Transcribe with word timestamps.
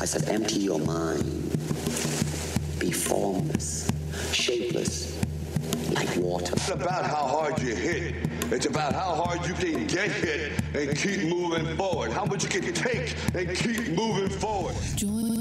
I 0.00 0.04
said, 0.04 0.28
empty 0.28 0.60
your 0.60 0.78
mind. 0.78 1.50
Be 2.78 2.92
formless, 2.92 3.90
shapeless, 4.32 5.20
like 5.92 6.14
water. 6.16 6.52
It's 6.52 6.68
about 6.68 7.04
how 7.04 7.26
hard 7.26 7.60
you 7.60 7.74
hit. 7.74 8.14
It's 8.52 8.66
about 8.66 8.92
how 8.92 9.14
hard 9.14 9.46
you 9.46 9.54
can 9.54 9.88
get 9.88 10.10
hit 10.10 10.52
and 10.72 10.96
keep 10.96 11.28
moving 11.28 11.76
forward. 11.76 12.12
How 12.12 12.24
much 12.24 12.44
you 12.44 12.48
can 12.48 12.72
take 12.72 13.16
and 13.34 13.56
keep 13.56 13.88
moving 13.88 14.30
forward. 14.38 14.76
Join 14.94 15.37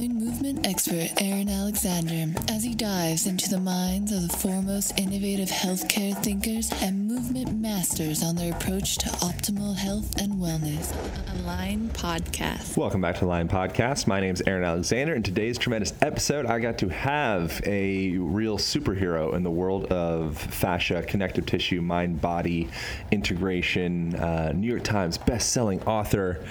movement 0.48 0.68
expert 0.68 1.10
Aaron 1.22 1.50
Alexander 1.50 2.34
as 2.48 2.64
he 2.64 2.74
dives 2.74 3.28
into 3.28 3.50
the 3.50 3.60
minds 3.60 4.14
of 4.14 4.26
the 4.26 4.38
foremost 4.38 4.98
innovative 4.98 5.50
healthcare 5.50 6.16
thinkers 6.24 6.72
and 6.82 7.06
movement 7.06 7.60
masters 7.60 8.24
on 8.24 8.38
their 8.38 8.54
approach 8.54 8.98
to 8.98 9.10
optimal 9.10 9.76
health 9.76 10.16
and 10.22 10.36
wellness. 10.36 10.96
Align 11.34 11.90
Podcast. 11.90 12.78
Welcome 12.78 13.02
back 13.02 13.16
to 13.16 13.22
the 13.22 13.26
Align 13.26 13.50
Podcast. 13.50 14.08
My 14.08 14.22
name 14.22 14.34
is 14.34 14.42
Aaron 14.48 14.64
Alexander. 14.64 15.16
In 15.16 15.24
today's 15.24 15.58
tremendous 15.58 15.94
episode, 16.02 16.46
I 16.46 16.60
got 16.60 16.78
to 16.78 16.88
have 16.88 17.62
a 17.66 18.12
real 18.18 18.58
superhero 18.58 19.34
in 19.34 19.44
the 19.44 19.52
world 19.52 19.86
of 19.92 20.38
fascia, 20.38 21.04
connective 21.04 21.46
tissue, 21.46 21.82
mind 21.82 22.22
body 22.22 22.70
integration, 23.12 24.16
uh, 24.16 24.54
New 24.56 24.68
York 24.68 24.84
Times 24.86 25.18
best-selling 25.18 25.84
author. 25.84 26.46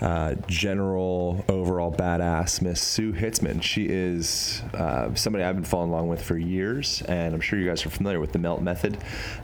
Uh, 0.00 0.34
general 0.48 1.44
overall 1.48 1.92
badass 1.92 2.60
Miss 2.60 2.80
Sue 2.80 3.12
Hitzmann. 3.12 3.62
She 3.62 3.86
is 3.88 4.60
uh, 4.74 5.14
somebody 5.14 5.44
I've 5.44 5.54
been 5.54 5.64
following 5.64 5.90
along 5.90 6.08
with 6.08 6.20
for 6.20 6.36
years, 6.36 7.00
and 7.02 7.32
I'm 7.32 7.40
sure 7.40 7.58
you 7.58 7.68
guys 7.68 7.86
are 7.86 7.90
familiar 7.90 8.18
with 8.18 8.32
the 8.32 8.40
Melt 8.40 8.60
Method. 8.60 8.98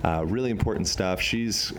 Uh, 0.05 0.25
really 0.27 0.51
important 0.51 0.89
stuff. 0.89 1.21
She's, 1.21 1.73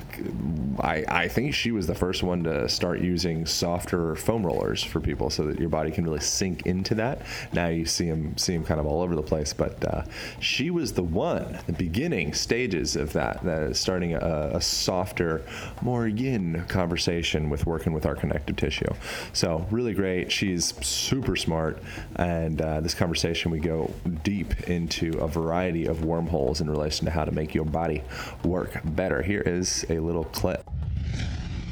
I, 0.79 1.03
I 1.07 1.27
think 1.27 1.53
she 1.53 1.71
was 1.71 1.85
the 1.85 1.95
first 1.95 2.23
one 2.23 2.43
to 2.45 2.69
start 2.69 3.01
using 3.01 3.45
softer 3.45 4.15
foam 4.15 4.45
rollers 4.45 4.81
for 4.83 5.01
people 5.01 5.29
so 5.29 5.43
that 5.43 5.59
your 5.59 5.69
body 5.69 5.91
can 5.91 6.05
really 6.05 6.21
sink 6.21 6.65
into 6.65 6.95
that. 6.95 7.21
Now 7.51 7.67
you 7.67 7.85
see 7.85 8.09
them, 8.09 8.37
see 8.37 8.53
them 8.53 8.63
kind 8.63 8.79
of 8.79 8.85
all 8.85 9.01
over 9.01 9.15
the 9.15 9.21
place, 9.21 9.53
but 9.53 9.83
uh, 9.83 10.03
she 10.39 10.71
was 10.71 10.93
the 10.93 11.03
one, 11.03 11.59
the 11.67 11.73
beginning 11.73 12.33
stages 12.33 12.95
of 12.95 13.11
that, 13.13 13.75
starting 13.75 14.13
a, 14.15 14.51
a 14.53 14.61
softer, 14.61 15.43
more 15.81 16.07
yin 16.07 16.63
conversation 16.69 17.49
with 17.49 17.65
working 17.65 17.91
with 17.91 18.05
our 18.05 18.15
connective 18.15 18.55
tissue. 18.61 18.93
So 19.33 19.65
really 19.71 19.93
great. 19.93 20.31
She's 20.31 20.73
super 20.85 21.35
smart, 21.35 21.81
and 22.15 22.61
uh, 22.61 22.79
this 22.79 22.93
conversation 22.93 23.51
we 23.51 23.59
go 23.59 23.91
deep 24.23 24.69
into 24.69 25.17
a 25.19 25.27
variety 25.27 25.87
of 25.87 26.05
wormholes 26.05 26.61
in 26.61 26.69
relation 26.69 27.05
to 27.05 27.11
how 27.11 27.25
to 27.25 27.31
make 27.31 27.55
your 27.55 27.65
body 27.65 28.03
work 28.43 28.79
better. 28.85 29.21
Here 29.23 29.41
is 29.41 29.85
a 29.89 29.99
little 29.99 30.25
clip. 30.25 30.63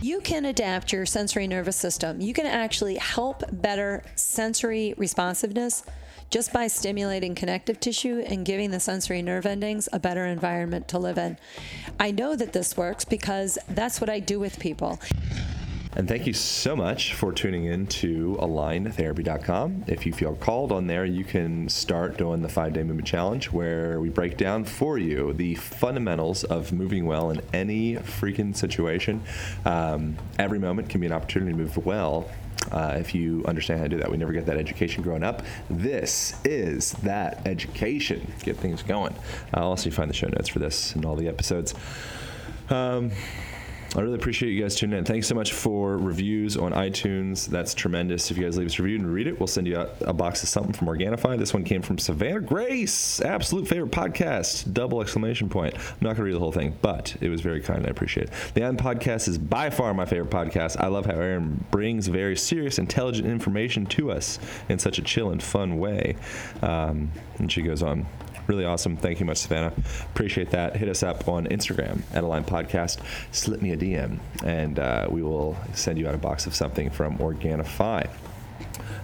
You 0.02 0.22
can 0.22 0.46
adapt 0.46 0.92
your 0.92 1.06
sensory 1.06 1.46
nervous 1.46 1.76
system. 1.76 2.22
You 2.22 2.34
can 2.34 2.46
actually 2.46 2.96
help 2.96 3.44
better 3.52 4.04
sensory 4.16 4.96
responsiveness 4.98 5.84
just 6.30 6.54
by 6.54 6.68
stimulating 6.68 7.36
connective 7.36 7.80
tissue 7.80 8.24
and 8.26 8.46
giving 8.46 8.72
the 8.72 8.80
sensory 8.80 9.22
nerve 9.22 9.46
endings 9.46 9.90
a 9.92 10.00
better 10.00 10.26
environment 10.26 10.88
to 10.88 11.00
live 11.00 11.18
in. 11.18 11.38
I 12.00 12.12
know 12.12 12.36
that 12.36 12.54
this 12.54 12.78
works 12.78 13.04
because 13.04 13.58
that's 13.68 14.00
what 14.00 14.10
I 14.10 14.20
do 14.20 14.40
with 14.40 14.60
people. 14.60 15.00
And 15.96 16.08
thank 16.08 16.28
you 16.28 16.34
so 16.34 16.76
much 16.76 17.16
for 17.16 17.34
tuning 17.34 17.66
in 17.66 17.88
to 17.88 18.38
aligntherapy.com. 18.40 19.86
If 19.88 20.06
you 20.06 20.14
feel 20.14 20.36
called 20.36 20.72
on 20.72 20.86
there, 20.86 21.04
you 21.04 21.24
can 21.24 21.68
start 21.68 22.16
doing 22.16 22.44
the 22.44 22.50
five 22.50 22.74
day 22.74 22.84
movement 22.84 23.08
challenge 23.08 23.52
where 23.52 24.00
we 24.00 24.10
break 24.10 24.38
down 24.38 24.66
for 24.66 25.00
you 25.00 25.34
the 25.34 25.56
fundamentals 25.56 26.44
of 26.44 26.72
moving 26.72 27.08
well 27.08 27.32
in 27.32 27.42
any 27.54 27.96
freaking 27.96 28.56
situation. 28.56 29.24
Um, 29.66 30.16
every 30.38 30.60
moment 30.60 30.90
can 30.90 31.02
be 31.02 31.08
an 31.08 31.14
opportunity 31.14 31.54
to 31.54 31.58
move 31.58 31.84
well. 31.84 32.30
Uh, 32.72 32.96
if 33.00 33.16
you 33.16 33.44
understand 33.48 33.80
how 33.80 33.86
to 33.86 33.90
do 33.90 33.98
that, 33.98 34.12
we 34.12 34.18
never 34.18 34.32
get 34.32 34.46
that 34.46 34.58
education 34.58 35.02
growing 35.02 35.24
up. 35.24 35.44
This 35.72 36.36
is 36.46 36.92
that 37.02 37.42
education. 37.48 38.32
Get 38.44 38.58
things 38.58 38.84
going. 38.84 39.16
I'll 39.56 39.70
also 39.70 39.90
find 39.90 40.08
the 40.08 40.14
show 40.14 40.28
notes 40.28 40.50
for 40.50 40.60
this 40.60 40.94
and 40.94 41.04
all 41.04 41.16
the 41.16 41.28
episodes. 41.28 41.74
Um, 42.70 43.12
I 43.96 44.02
really 44.02 44.16
appreciate 44.16 44.52
you 44.52 44.62
guys 44.62 44.76
tuning 44.76 45.00
in. 45.00 45.06
Thanks 45.06 45.28
so 45.28 45.34
much 45.34 45.52
for 45.52 45.98
reviews 45.98 46.56
on 46.56 46.74
iTunes. 46.74 47.48
That's 47.48 47.74
tremendous. 47.74 48.30
If 48.30 48.38
you 48.38 48.44
guys 48.44 48.56
leave 48.56 48.68
us 48.68 48.78
a 48.78 48.84
review 48.84 49.00
and 49.00 49.12
read 49.12 49.26
it, 49.26 49.40
we'll 49.40 49.48
send 49.48 49.66
you 49.66 49.78
out 49.80 49.96
a 50.02 50.14
box 50.14 50.44
of 50.44 50.50
something 50.50 50.74
from 50.74 50.88
Organifi. 50.88 51.40
This 51.40 51.56
one 51.56 51.64
came 51.64 51.82
from 51.82 51.98
Savannah 51.98 52.40
Grace. 52.40 53.20
Absolute 53.20 53.68
favorite 53.68 53.92
podcast. 53.92 54.72
Double 54.74 55.02
exclamation 55.02 55.50
point. 55.50 55.74
I'm 55.74 55.82
not 56.02 56.10
going 56.10 56.18
to 56.18 56.24
read 56.24 56.36
the 56.36 56.40
whole 56.40 56.52
thing, 56.52 56.78
but 56.84 57.16
it 57.20 57.30
was 57.30 57.42
very 57.42 57.62
kind. 57.62 57.84
I 57.88 57.90
appreciate 57.90 58.28
it. 58.28 58.34
The 58.54 58.62
Align 58.62 58.78
Podcast 58.78 59.28
is 59.28 59.40
by 59.40 59.72
far 59.72 59.92
my 59.96 60.06
favorite 60.06 60.30
podcast. 60.30 60.78
I 60.80 60.88
love 60.88 61.08
how 61.08 61.14
Aaron 61.14 61.66
brings 61.72 62.08
very 62.08 62.38
serious, 62.38 62.78
intelligent 62.78 63.28
information 63.28 63.88
to 63.88 64.12
us 64.12 64.38
in 64.70 64.78
such 64.78 65.00
a 65.00 65.02
chill 65.02 65.32
and 65.32 65.42
fun 65.42 65.80
way. 65.80 66.16
Um, 66.62 67.12
and 67.40 67.52
she 67.52 67.64
goes 67.64 67.82
on 67.82 68.06
really 68.50 68.66
awesome. 68.66 68.98
Thank 68.98 69.20
you 69.20 69.26
much, 69.26 69.38
Savannah. 69.38 69.72
Appreciate 70.12 70.50
that. 70.50 70.76
Hit 70.76 70.90
us 70.90 71.04
up 71.04 71.28
on 71.30 71.46
Instagram 71.48 72.02
at 72.14 72.24
Align 72.24 72.44
Podcast. 72.44 73.00
Slip 73.32 73.62
me 73.62 73.72
a 73.72 73.78
DM, 73.78 74.20
and 74.44 74.80
uh, 74.80 75.08
we 75.10 75.22
will 75.22 75.56
send 75.74 75.98
you 76.00 76.08
out 76.08 76.16
a 76.16 76.18
box 76.18 76.48
of 76.48 76.56
something 76.56 76.90
from 76.90 77.18
Organifi. 77.20 78.10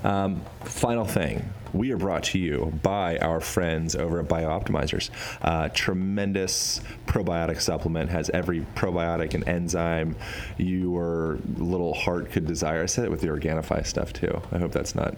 Um, 0.03 0.41
final 0.63 1.05
thing. 1.05 1.47
We 1.73 1.91
are 1.91 1.97
brought 1.97 2.23
to 2.25 2.39
you 2.39 2.73
by 2.83 3.17
our 3.17 3.41
friends 3.41 3.95
over 3.95 4.19
at 4.19 4.27
BioOptimizers. 4.27 5.09
Uh, 5.41 5.69
tremendous 5.69 6.81
probiotic 7.05 7.59
supplement 7.59 8.09
has 8.11 8.29
every 8.29 8.61
probiotic 8.75 9.33
and 9.33 9.47
enzyme 9.47 10.15
your 10.57 11.37
little 11.57 11.93
heart 11.93 12.31
could 12.31 12.47
desire. 12.47 12.83
I 12.83 12.85
said 12.85 13.05
it 13.05 13.11
with 13.11 13.21
the 13.21 13.27
Organifi 13.27 13.85
stuff 13.85 14.13
too. 14.13 14.41
I 14.51 14.57
hope 14.57 14.71
that's 14.71 14.95
not 14.95 15.15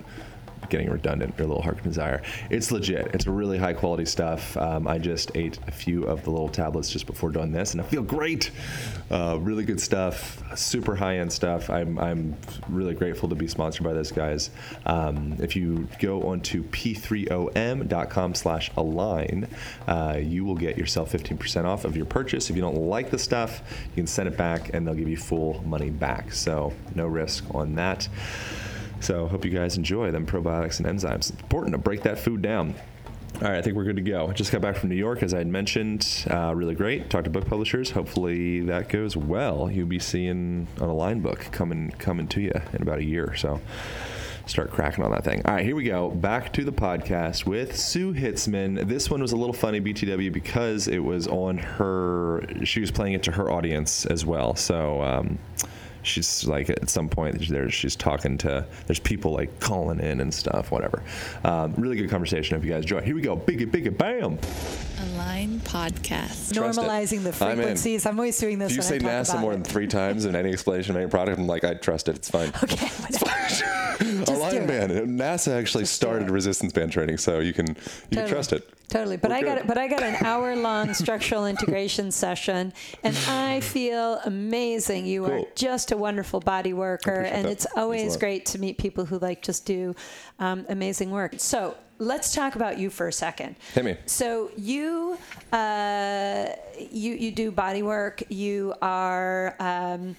getting 0.69 0.89
redundant 0.89 1.39
a 1.39 1.43
little 1.43 1.61
hard 1.61 1.77
to 1.77 1.83
desire. 1.83 2.21
It's 2.49 2.71
legit. 2.71 3.07
It's 3.13 3.27
really 3.27 3.57
high 3.57 3.73
quality 3.73 4.05
stuff. 4.05 4.55
Um, 4.57 4.87
I 4.87 4.97
just 4.97 5.31
ate 5.35 5.59
a 5.67 5.71
few 5.71 6.03
of 6.03 6.23
the 6.23 6.31
little 6.31 6.49
tablets 6.49 6.89
just 6.89 7.05
before 7.05 7.29
doing 7.29 7.51
this, 7.51 7.73
and 7.73 7.81
I 7.81 7.83
feel 7.83 8.03
great. 8.03 8.51
Uh, 9.11 9.37
really 9.39 9.63
good 9.63 9.79
stuff. 9.79 10.41
Super 10.57 10.95
high 10.95 11.17
end 11.17 11.31
stuff. 11.31 11.69
I'm, 11.69 11.97
I'm 11.99 12.35
really 12.69 12.93
grateful 12.93 13.29
to 13.29 13.35
be 13.35 13.47
sponsored 13.47 13.83
by 13.83 13.93
those 13.93 14.11
guys. 14.11 14.49
Um, 14.85 15.37
if 15.39 15.55
you 15.55 15.87
go 15.99 16.23
onto 16.23 16.63
p3om.com 16.63 18.35
slash 18.35 18.71
align 18.77 19.47
uh, 19.87 20.17
you 20.21 20.45
will 20.45 20.55
get 20.55 20.77
yourself 20.77 21.11
15% 21.11 21.65
off 21.65 21.85
of 21.85 21.95
your 21.95 22.05
purchase. 22.05 22.49
If 22.49 22.55
you 22.55 22.61
don't 22.61 22.77
like 22.77 23.09
the 23.09 23.19
stuff, 23.19 23.61
you 23.89 23.95
can 23.95 24.07
send 24.07 24.27
it 24.27 24.37
back, 24.37 24.73
and 24.73 24.85
they'll 24.85 24.95
give 24.95 25.09
you 25.09 25.17
full 25.17 25.63
money 25.65 25.89
back. 25.89 26.31
So 26.33 26.73
no 26.95 27.07
risk 27.07 27.43
on 27.53 27.75
that. 27.75 28.07
So 28.99 29.27
hope 29.27 29.45
you 29.45 29.51
guys 29.51 29.77
enjoy 29.77 30.11
them 30.11 30.25
probiotics 30.25 30.79
and 30.79 30.87
enzymes. 30.87 31.29
It's 31.29 31.29
important 31.29 31.73
to 31.73 31.77
break 31.77 32.03
that 32.03 32.19
food 32.19 32.41
down. 32.41 32.75
All 33.35 33.49
right, 33.49 33.59
I 33.59 33.61
think 33.61 33.75
we're 33.75 33.83
good 33.83 33.97
to 33.97 34.01
go. 34.01 34.31
Just 34.31 34.51
got 34.51 34.61
back 34.61 34.77
from 34.77 34.89
New 34.89 34.95
York, 34.95 35.21
as 35.21 35.31
I 35.31 35.37
had 35.37 35.47
mentioned. 35.47 36.25
Uh, 36.27 36.53
really 36.55 36.73
great. 36.73 37.07
Talked 37.11 37.25
to 37.25 37.29
book 37.29 37.45
publishers. 37.45 37.91
Hopefully 37.91 38.61
that 38.61 38.89
goes 38.89 39.15
well. 39.15 39.69
You'll 39.69 39.85
be 39.85 39.99
seeing 39.99 40.67
an 40.77 40.83
Align 40.83 41.19
book 41.19 41.47
coming 41.51 41.91
coming 41.99 42.27
to 42.29 42.41
you 42.41 42.53
in 42.73 42.81
about 42.81 42.97
a 42.97 43.03
year. 43.03 43.35
So 43.35 43.61
start 44.47 44.71
cracking 44.71 45.03
on 45.03 45.11
that 45.11 45.23
thing. 45.23 45.43
All 45.45 45.53
right, 45.53 45.63
here 45.63 45.75
we 45.75 45.83
go. 45.83 46.09
Back 46.09 46.51
to 46.53 46.63
the 46.63 46.71
podcast 46.71 47.45
with 47.45 47.77
Sue 47.77 48.11
Hitzmann. 48.11 48.87
This 48.87 49.11
one 49.11 49.21
was 49.21 49.33
a 49.33 49.37
little 49.37 49.53
funny, 49.53 49.81
BTW, 49.81 50.33
because 50.33 50.87
it 50.87 51.03
was 51.03 51.27
on 51.27 51.59
her. 51.59 52.43
She 52.63 52.79
was 52.79 52.89
playing 52.89 53.13
it 53.13 53.21
to 53.23 53.31
her 53.33 53.51
audience 53.51 54.07
as 54.07 54.25
well. 54.25 54.55
So. 54.55 55.03
Um, 55.03 55.37
she's 56.07 56.45
like 56.45 56.69
at 56.69 56.89
some 56.89 57.09
point 57.09 57.47
there 57.49 57.69
she's 57.69 57.95
talking 57.95 58.37
to 58.37 58.65
there's 58.87 58.99
people 58.99 59.31
like 59.31 59.59
calling 59.59 59.99
in 59.99 60.21
and 60.21 60.33
stuff 60.33 60.71
whatever 60.71 61.03
um, 61.43 61.73
really 61.77 61.95
good 61.95 62.09
conversation 62.09 62.57
if 62.57 62.63
you 62.63 62.71
guys 62.71 62.83
enjoy 62.83 63.01
here 63.01 63.15
we 63.15 63.21
go 63.21 63.35
big 63.35 63.61
it 63.61 63.71
big 63.71 63.85
it 63.87 63.97
bam 63.97 64.37
Align 64.99 65.59
Podcast. 65.59 66.53
Trust 66.53 66.79
it. 66.79 66.81
Normalizing 66.81 67.23
the 67.23 67.45
I'm 67.45 67.55
frequencies. 67.57 68.05
I'm, 68.05 68.17
always 68.19 68.37
doing 68.37 68.57
this 68.59 68.71
if 68.71 68.77
you 68.77 68.81
when 68.81 68.87
say 68.87 68.95
I 68.95 68.99
talk 68.99 69.09
NASA 69.09 69.29
about 69.31 69.41
more 69.41 69.51
it. 69.51 69.55
than 69.55 69.63
three 69.63 69.87
times 69.87 70.25
in 70.25 70.35
any 70.35 70.51
explanation 70.51 70.95
of 70.95 71.01
any 71.01 71.09
product 71.09 71.37
I'm 71.37 71.47
like 71.47 71.63
I 71.63 71.75
trust 71.75 72.07
it 72.07 72.15
it's 72.15 72.29
fine 72.29 72.51
Okay, 72.63 72.87
do 74.25 74.33
Align 74.33 74.67
band 74.67 74.91
NASA 75.19 75.57
actually 75.57 75.83
Just 75.83 75.95
started 75.95 76.29
resistance 76.29 76.73
band 76.73 76.91
training 76.91 77.17
so 77.17 77.39
you 77.39 77.53
can 77.53 77.67
you 78.09 78.17
can 78.17 78.27
trust 78.27 78.53
it. 78.53 78.69
Totally, 78.89 79.17
but 79.17 79.31
We're 79.31 79.37
I 79.37 79.41
got 79.41 79.67
but 79.67 79.77
I 79.77 79.87
got 79.87 80.01
an 80.01 80.15
hour 80.25 80.55
long 80.55 80.93
structural 80.93 81.45
integration 81.45 82.09
session, 82.09 82.71
and 83.03 83.17
I 83.27 83.59
feel 83.59 84.21
amazing. 84.25 85.05
You 85.05 85.25
are 85.25 85.41
just 85.55 85.91
a 85.91 85.97
wonderful 85.97 86.39
body 86.39 86.71
worker, 86.71 87.21
and 87.21 87.45
that. 87.45 87.51
it's 87.51 87.67
always 87.75 88.15
great 88.15 88.45
to 88.47 88.59
meet 88.59 88.77
people 88.77 89.03
who 89.03 89.19
like 89.19 89.41
just 89.41 89.65
do 89.65 89.93
um, 90.39 90.65
amazing 90.69 91.11
work. 91.11 91.35
So 91.37 91.75
let's 91.99 92.33
talk 92.33 92.55
about 92.55 92.77
you 92.77 92.89
for 92.89 93.07
a 93.07 93.13
second. 93.13 93.55
Hit 93.73 93.85
me. 93.85 93.97
So 94.05 94.51
you 94.57 95.17
uh, 95.51 96.47
you 96.91 97.13
you 97.13 97.31
do 97.31 97.51
body 97.51 97.83
work. 97.83 98.23
You 98.29 98.73
are. 98.81 99.55
Um, 99.59 100.15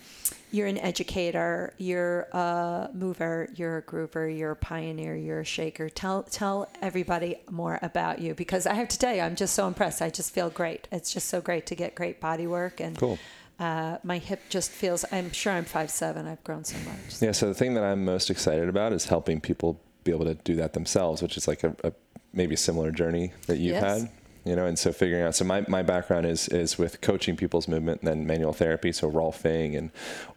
you're 0.51 0.67
an 0.67 0.79
educator, 0.79 1.75
you're 1.77 2.21
a 2.33 2.89
mover, 2.95 3.51
you're 3.55 3.77
a 3.77 3.83
groover, 3.83 4.35
you're 4.35 4.53
a 4.53 4.57
pioneer, 4.57 5.15
you're 5.15 5.41
a 5.41 5.45
shaker. 5.45 5.91
Tell 5.91 6.23
tell 6.23 6.71
everybody 6.81 7.37
more 7.51 7.79
about 7.83 8.19
you 8.19 8.33
because 8.35 8.67
I 8.67 8.73
have 8.73 8.89
to 8.89 8.99
tell 8.99 9.15
you, 9.15 9.21
I'm 9.21 9.37
just 9.37 9.53
so 9.55 9.67
impressed. 9.67 10.01
I 10.01 10.09
just 10.09 10.33
feel 10.33 10.49
great. 10.49 10.89
It's 10.91 11.13
just 11.13 11.29
so 11.29 11.43
great 11.43 11.67
to 11.67 11.75
get 11.75 11.95
great 11.95 12.19
body 12.19 12.47
work 12.47 12.81
and 12.81 12.97
Cool. 12.97 13.19
uh, 13.61 13.99
my 14.03 14.17
hip 14.17 14.41
just 14.49 14.71
feels. 14.71 15.05
I'm 15.13 15.33
sure 15.33 15.53
I'm 15.53 15.67
five 15.67 15.91
seven. 15.91 16.27
I've 16.27 16.43
grown 16.45 16.65
so 16.65 16.79
much. 16.79 17.21
Yeah, 17.21 17.33
so 17.33 17.47
the 17.49 17.55
thing 17.55 17.75
that 17.75 17.85
I'm 17.85 18.07
most 18.07 18.31
excited 18.31 18.71
about 18.71 18.95
is 18.95 19.05
helping 19.05 19.43
people 19.43 19.79
be 20.05 20.13
able 20.13 20.25
to 20.27 20.35
do 20.35 20.57
that 20.57 20.73
themselves, 20.73 21.23
which 21.23 21.37
is 21.37 21.47
like 21.49 21.65
a, 21.65 21.75
a 21.85 21.93
maybe 22.33 22.55
a 22.55 22.59
similar 22.59 22.91
journey 22.91 23.33
that 23.47 23.59
you've 23.59 23.73
Yes. 23.75 24.03
had. 24.03 24.11
You 24.45 24.57
know, 24.57 24.65
and 24.65 24.79
so 24.79 24.93
figuring 24.93 25.25
out. 25.25 25.35
So 25.35 25.45
my, 25.45 25.63
my 25.69 25.83
background 25.83 26.25
is 26.25 26.49
is 26.49 26.79
with 26.79 27.03
coaching 27.03 27.37
people's 27.37 27.69
movement 27.69 28.01
and 28.01 28.09
then 28.09 28.27
manual 28.27 28.55
therapy. 28.55 28.93
So 28.93 29.11
rolfing 29.11 29.77
and 29.77 29.91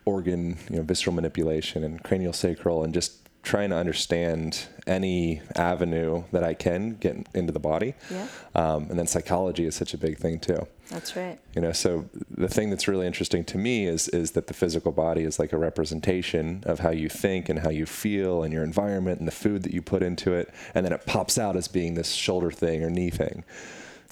organ, 0.04 0.58
you 0.70 0.78
know, 0.78 0.82
visceral 0.82 1.16
manipulation 1.16 1.84
and 1.86 2.04
cranial 2.04 2.34
sacral 2.34 2.84
and 2.84 2.94
just 2.94 3.21
trying 3.44 3.72
to 3.72 3.76
understand 3.76 4.68
any 4.86 5.42
avenue 5.56 6.24
that 6.32 6.44
I 6.44 6.54
can 6.54 6.96
get 6.96 7.28
into 7.34 7.52
the 7.52 7.60
body. 7.60 7.96
Yeah. 8.10 8.28
Um, 8.56 8.88
and 8.90 9.00
then 9.00 9.08
psychology 9.08 9.66
is 9.66 9.76
such 9.76 9.94
a 9.94 9.98
big 9.98 10.18
thing 10.18 10.40
too 10.40 10.68
That's 10.90 11.16
right. 11.16 11.40
you 11.56 11.62
know 11.62 11.72
so 11.72 12.10
the 12.30 12.48
thing 12.50 12.70
that's 12.70 12.88
really 12.88 13.08
interesting 13.08 13.44
to 13.46 13.58
me 13.58 13.86
is 13.88 14.10
is 14.10 14.32
that 14.32 14.48
the 14.48 14.54
physical 14.54 14.92
body 14.92 15.24
is 15.24 15.40
like 15.40 15.54
a 15.54 15.58
representation 15.58 16.64
of 16.66 16.80
how 16.80 16.90
you 16.92 17.08
think 17.08 17.48
and 17.50 17.60
how 17.60 17.70
you 17.70 17.86
feel 17.86 18.44
and 18.44 18.54
your 18.54 18.64
environment 18.64 19.20
and 19.20 19.28
the 19.28 19.32
food 19.32 19.64
that 19.64 19.74
you 19.74 19.82
put 19.82 20.04
into 20.04 20.34
it 20.34 20.54
and 20.76 20.86
then 20.86 20.92
it 20.92 21.06
pops 21.06 21.38
out 21.38 21.56
as 21.56 21.68
being 21.68 21.94
this 21.96 22.12
shoulder 22.12 22.52
thing 22.52 22.84
or 22.84 22.90
knee 22.90 23.10
thing 23.10 23.44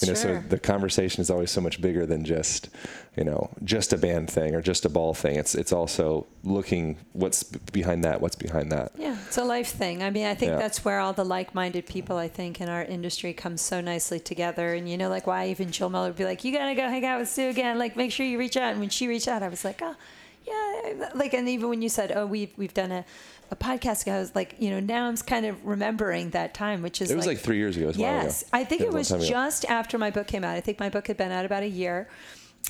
you 0.02 0.08
know 0.08 0.14
so 0.14 0.42
the 0.50 0.60
conversation 0.60 1.22
is 1.22 1.30
always 1.30 1.52
so 1.52 1.62
much 1.62 1.82
bigger 1.82 2.06
than 2.06 2.24
just 2.24 2.70
you 3.18 3.24
know 3.24 3.50
just 3.64 3.92
a 3.94 3.98
band 3.98 4.30
thing 4.30 4.56
or 4.56 4.62
just 4.62 4.86
a 4.86 4.90
ball 4.90 5.14
thing 5.14 5.36
it's 5.36 5.56
it's 5.56 5.74
also 5.74 6.26
looking 6.44 6.98
what's 7.14 7.44
behind 7.44 8.04
that 8.04 8.22
what's 8.22 8.36
behind 8.36 8.72
that 8.72 8.92
Yeah, 8.98 9.18
it's 9.28 9.38
a 9.38 9.44
life 9.44 9.70
thing. 9.72 10.02
I 10.04 10.10
mean, 10.10 10.26
I 10.26 10.36
think 10.36 10.52
Yeah. 10.52 10.58
that's 10.58 10.86
where 10.86 11.00
all 11.00 11.14
the 11.14 11.26
like-minded 11.26 11.86
people, 11.86 12.16
I 12.18 12.28
think, 12.30 12.62
in 12.62 12.70
our 12.70 12.84
industry 12.84 13.34
come 13.34 13.58
so 13.58 13.82
nicely 13.82 14.20
together. 14.20 14.74
And 14.74 14.88
you 14.90 14.98
know, 14.98 15.10
like 15.10 15.28
why 15.28 15.48
even 15.50 15.70
Jill 15.72 15.90
Miller 15.90 16.08
would 16.08 16.16
be 16.18 16.26
like, 16.26 16.44
"You 16.46 16.52
gotta 16.54 16.76
go 16.76 16.84
hang 16.88 17.06
out 17.06 17.20
with 17.20 17.30
Sue 17.30 17.50
again. 17.50 17.78
Like, 17.78 17.96
make 17.98 18.12
sure 18.12 18.26
you 18.26 18.40
reach 18.40 18.56
out." 18.58 18.72
And 18.72 18.80
when 18.80 18.90
she 18.90 19.08
reached 19.08 19.28
out, 19.28 19.44
I 19.44 19.50
was 19.50 19.64
like, 19.66 19.82
"Oh, 19.84 19.96
yeah." 20.48 21.10
Like, 21.14 21.34
and 21.34 21.48
even 21.50 21.70
when 21.70 21.82
you 21.82 21.90
said, 21.90 22.12
"Oh, 22.16 22.26
we've 22.26 22.52
we've 22.58 22.74
done 22.74 22.92
a." 22.92 23.06
A 23.52 23.56
podcast 23.56 24.04
ago, 24.04 24.14
I 24.14 24.20
was 24.20 24.36
like, 24.36 24.56
you 24.60 24.70
know, 24.70 24.80
now 24.80 25.08
I'm 25.08 25.18
kind 25.18 25.46
of 25.46 25.66
remembering 25.66 26.30
that 26.32 26.54
time, 26.54 26.84
which 26.84 27.02
is 27.02 27.10
it 27.10 27.16
was 27.16 27.26
like, 27.26 27.40
three 27.40 27.58
years 27.58 27.78
ago 27.78 27.86
it 27.86 27.88
was 27.88 27.98
a 27.98 28.00
ago. 28.00 28.08
Yes, 28.08 28.44
I 28.54 28.64
think 28.64 28.82
it 28.82 28.90
a 28.90 28.92
was 28.92 29.10
just 29.10 29.66
after 29.66 29.98
my 29.98 30.12
book 30.12 30.28
came 30.28 30.44
out. 30.44 30.56
I 30.56 30.62
think 30.62 30.80
my 30.80 30.90
book 30.90 31.08
had 31.08 31.18
been 31.18 31.32
out 31.32 31.46
about 31.46 31.64
a 31.64 31.68
year, 31.68 32.08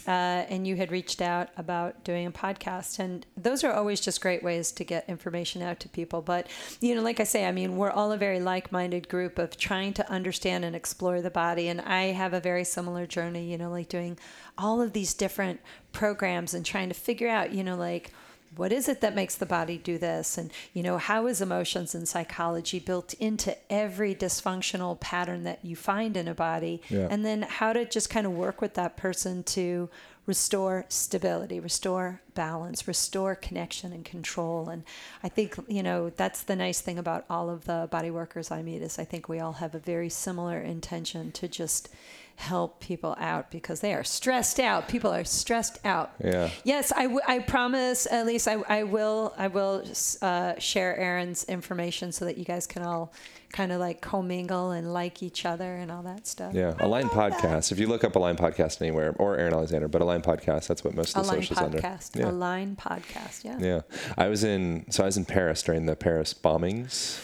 uh, 0.07 0.11
and 0.11 0.65
you 0.65 0.77
had 0.77 0.89
reached 0.89 1.21
out 1.21 1.49
about 1.57 2.05
doing 2.05 2.27
a 2.27 2.31
podcast. 2.31 2.99
And 2.99 3.25
those 3.35 3.65
are 3.65 3.73
always 3.73 3.99
just 3.99 4.21
great 4.21 4.41
ways 4.41 4.71
to 4.71 4.85
get 4.85 5.09
information 5.09 5.61
out 5.61 5.81
to 5.81 5.89
people. 5.89 6.21
But 6.21 6.47
you 6.79 6.95
know, 6.95 7.01
like 7.01 7.19
I 7.19 7.25
say, 7.25 7.45
I 7.45 7.51
mean, 7.51 7.75
we're 7.75 7.91
all 7.91 8.13
a 8.13 8.17
very 8.17 8.39
like-minded 8.39 9.09
group 9.09 9.37
of 9.37 9.57
trying 9.57 9.93
to 9.95 10.09
understand 10.09 10.63
and 10.63 10.75
explore 10.75 11.21
the 11.21 11.31
body. 11.31 11.67
And 11.67 11.81
I 11.81 12.13
have 12.13 12.33
a 12.33 12.39
very 12.39 12.63
similar 12.63 13.05
journey. 13.05 13.51
You 13.51 13.57
know, 13.57 13.69
like 13.69 13.89
doing 13.89 14.17
all 14.57 14.81
of 14.81 14.93
these 14.93 15.13
different 15.13 15.59
programs 15.91 16.53
and 16.53 16.65
trying 16.65 16.87
to 16.87 16.95
figure 16.95 17.27
out, 17.27 17.51
you 17.51 17.65
know, 17.65 17.75
like 17.75 18.13
what 18.55 18.71
is 18.71 18.89
it 18.89 19.01
that 19.01 19.15
makes 19.15 19.35
the 19.35 19.45
body 19.45 19.77
do 19.77 19.97
this 19.97 20.37
and 20.37 20.51
you 20.73 20.81
know 20.83 20.97
how 20.97 21.27
is 21.27 21.41
emotions 21.41 21.93
and 21.95 22.07
psychology 22.07 22.79
built 22.79 23.13
into 23.15 23.55
every 23.71 24.15
dysfunctional 24.15 24.99
pattern 24.99 25.43
that 25.43 25.63
you 25.63 25.75
find 25.75 26.17
in 26.17 26.27
a 26.27 26.33
body 26.33 26.81
Yeah. 26.89 27.07
and 27.09 27.25
then 27.25 27.43
how 27.43 27.73
to 27.73 27.85
just 27.85 28.09
kind 28.09 28.25
of 28.25 28.33
work 28.33 28.61
with 28.61 28.73
that 28.75 28.97
person 28.97 29.43
to 29.43 29.89
restore 30.29 30.85
stability 30.89 31.59
restore 31.59 32.21
balance 32.35 32.87
restore 32.87 33.33
connection 33.33 33.91
and 33.91 34.05
control 34.05 34.69
and 34.69 34.83
i 35.23 35.27
think 35.27 35.55
you 35.67 35.81
know 35.81 36.11
that's 36.11 36.43
the 36.43 36.55
nice 36.55 36.81
thing 36.81 36.99
about 36.99 37.25
all 37.31 37.49
of 37.49 37.65
the 37.65 37.87
body 37.89 38.11
workers 38.11 38.51
i 38.51 38.61
meet 38.61 38.83
is 38.83 38.99
i 38.99 39.03
think 39.03 39.27
we 39.27 39.39
all 39.39 39.53
have 39.53 39.73
a 39.73 39.79
very 39.79 40.07
similar 40.07 40.59
intention 40.61 41.31
to 41.31 41.47
just 41.47 41.89
help 42.35 42.79
people 42.79 43.15
out 43.19 43.49
because 43.49 43.79
they 43.81 43.91
are 43.91 44.03
stressed 44.03 44.59
out 44.59 44.87
people 44.87 45.11
are 45.11 45.25
stressed 45.25 45.79
out 45.83 46.11
Yeah. 46.23 46.51
Yes, 46.63 46.91
I, 46.95 47.03
w- 47.03 47.21
I 47.27 47.39
promise. 47.39 48.05
At 48.05 48.25
least 48.25 48.47
I, 48.47 48.55
I 48.77 48.83
will. 48.83 49.33
I 49.37 49.47
will 49.47 49.83
uh, 50.21 50.53
share 50.59 50.95
Aaron's 50.97 51.43
information 51.45 52.11
so 52.11 52.23
that 52.25 52.37
you 52.37 52.45
guys 52.45 52.65
can 52.67 52.83
all 52.83 53.11
kind 53.51 53.71
of 53.71 53.79
like 53.79 53.99
commingle 54.01 54.71
and 54.71 54.93
like 54.93 55.23
each 55.23 55.45
other 55.45 55.75
and 55.75 55.91
all 55.91 56.03
that 56.03 56.27
stuff. 56.27 56.53
Yeah, 56.53 56.75
Align 56.79 57.09
Podcast. 57.09 57.71
If 57.71 57.79
you 57.79 57.87
look 57.87 58.03
up 58.03 58.15
Align 58.15 58.35
Podcast 58.35 58.81
anywhere, 58.81 59.15
or 59.17 59.37
Aaron 59.37 59.53
Alexander, 59.53 59.87
but 59.87 60.01
Align 60.01 60.21
Podcast, 60.21 60.67
that's 60.67 60.83
what 60.83 60.93
most 60.95 61.15
of 61.17 61.23
the 61.25 61.31
Align 61.31 61.41
socials 61.41 61.59
under. 61.59 61.79
podcast. 61.79 62.15
Yeah. 62.15 62.29
Align 62.29 62.75
podcast. 62.75 63.43
Yeah. 63.43 63.57
Yeah, 63.59 63.81
I 64.17 64.27
was 64.27 64.43
in. 64.43 64.85
So 64.91 65.03
I 65.03 65.07
was 65.07 65.17
in 65.17 65.25
Paris 65.25 65.63
during 65.63 65.85
the 65.87 65.95
Paris 65.95 66.33
bombings, 66.33 67.19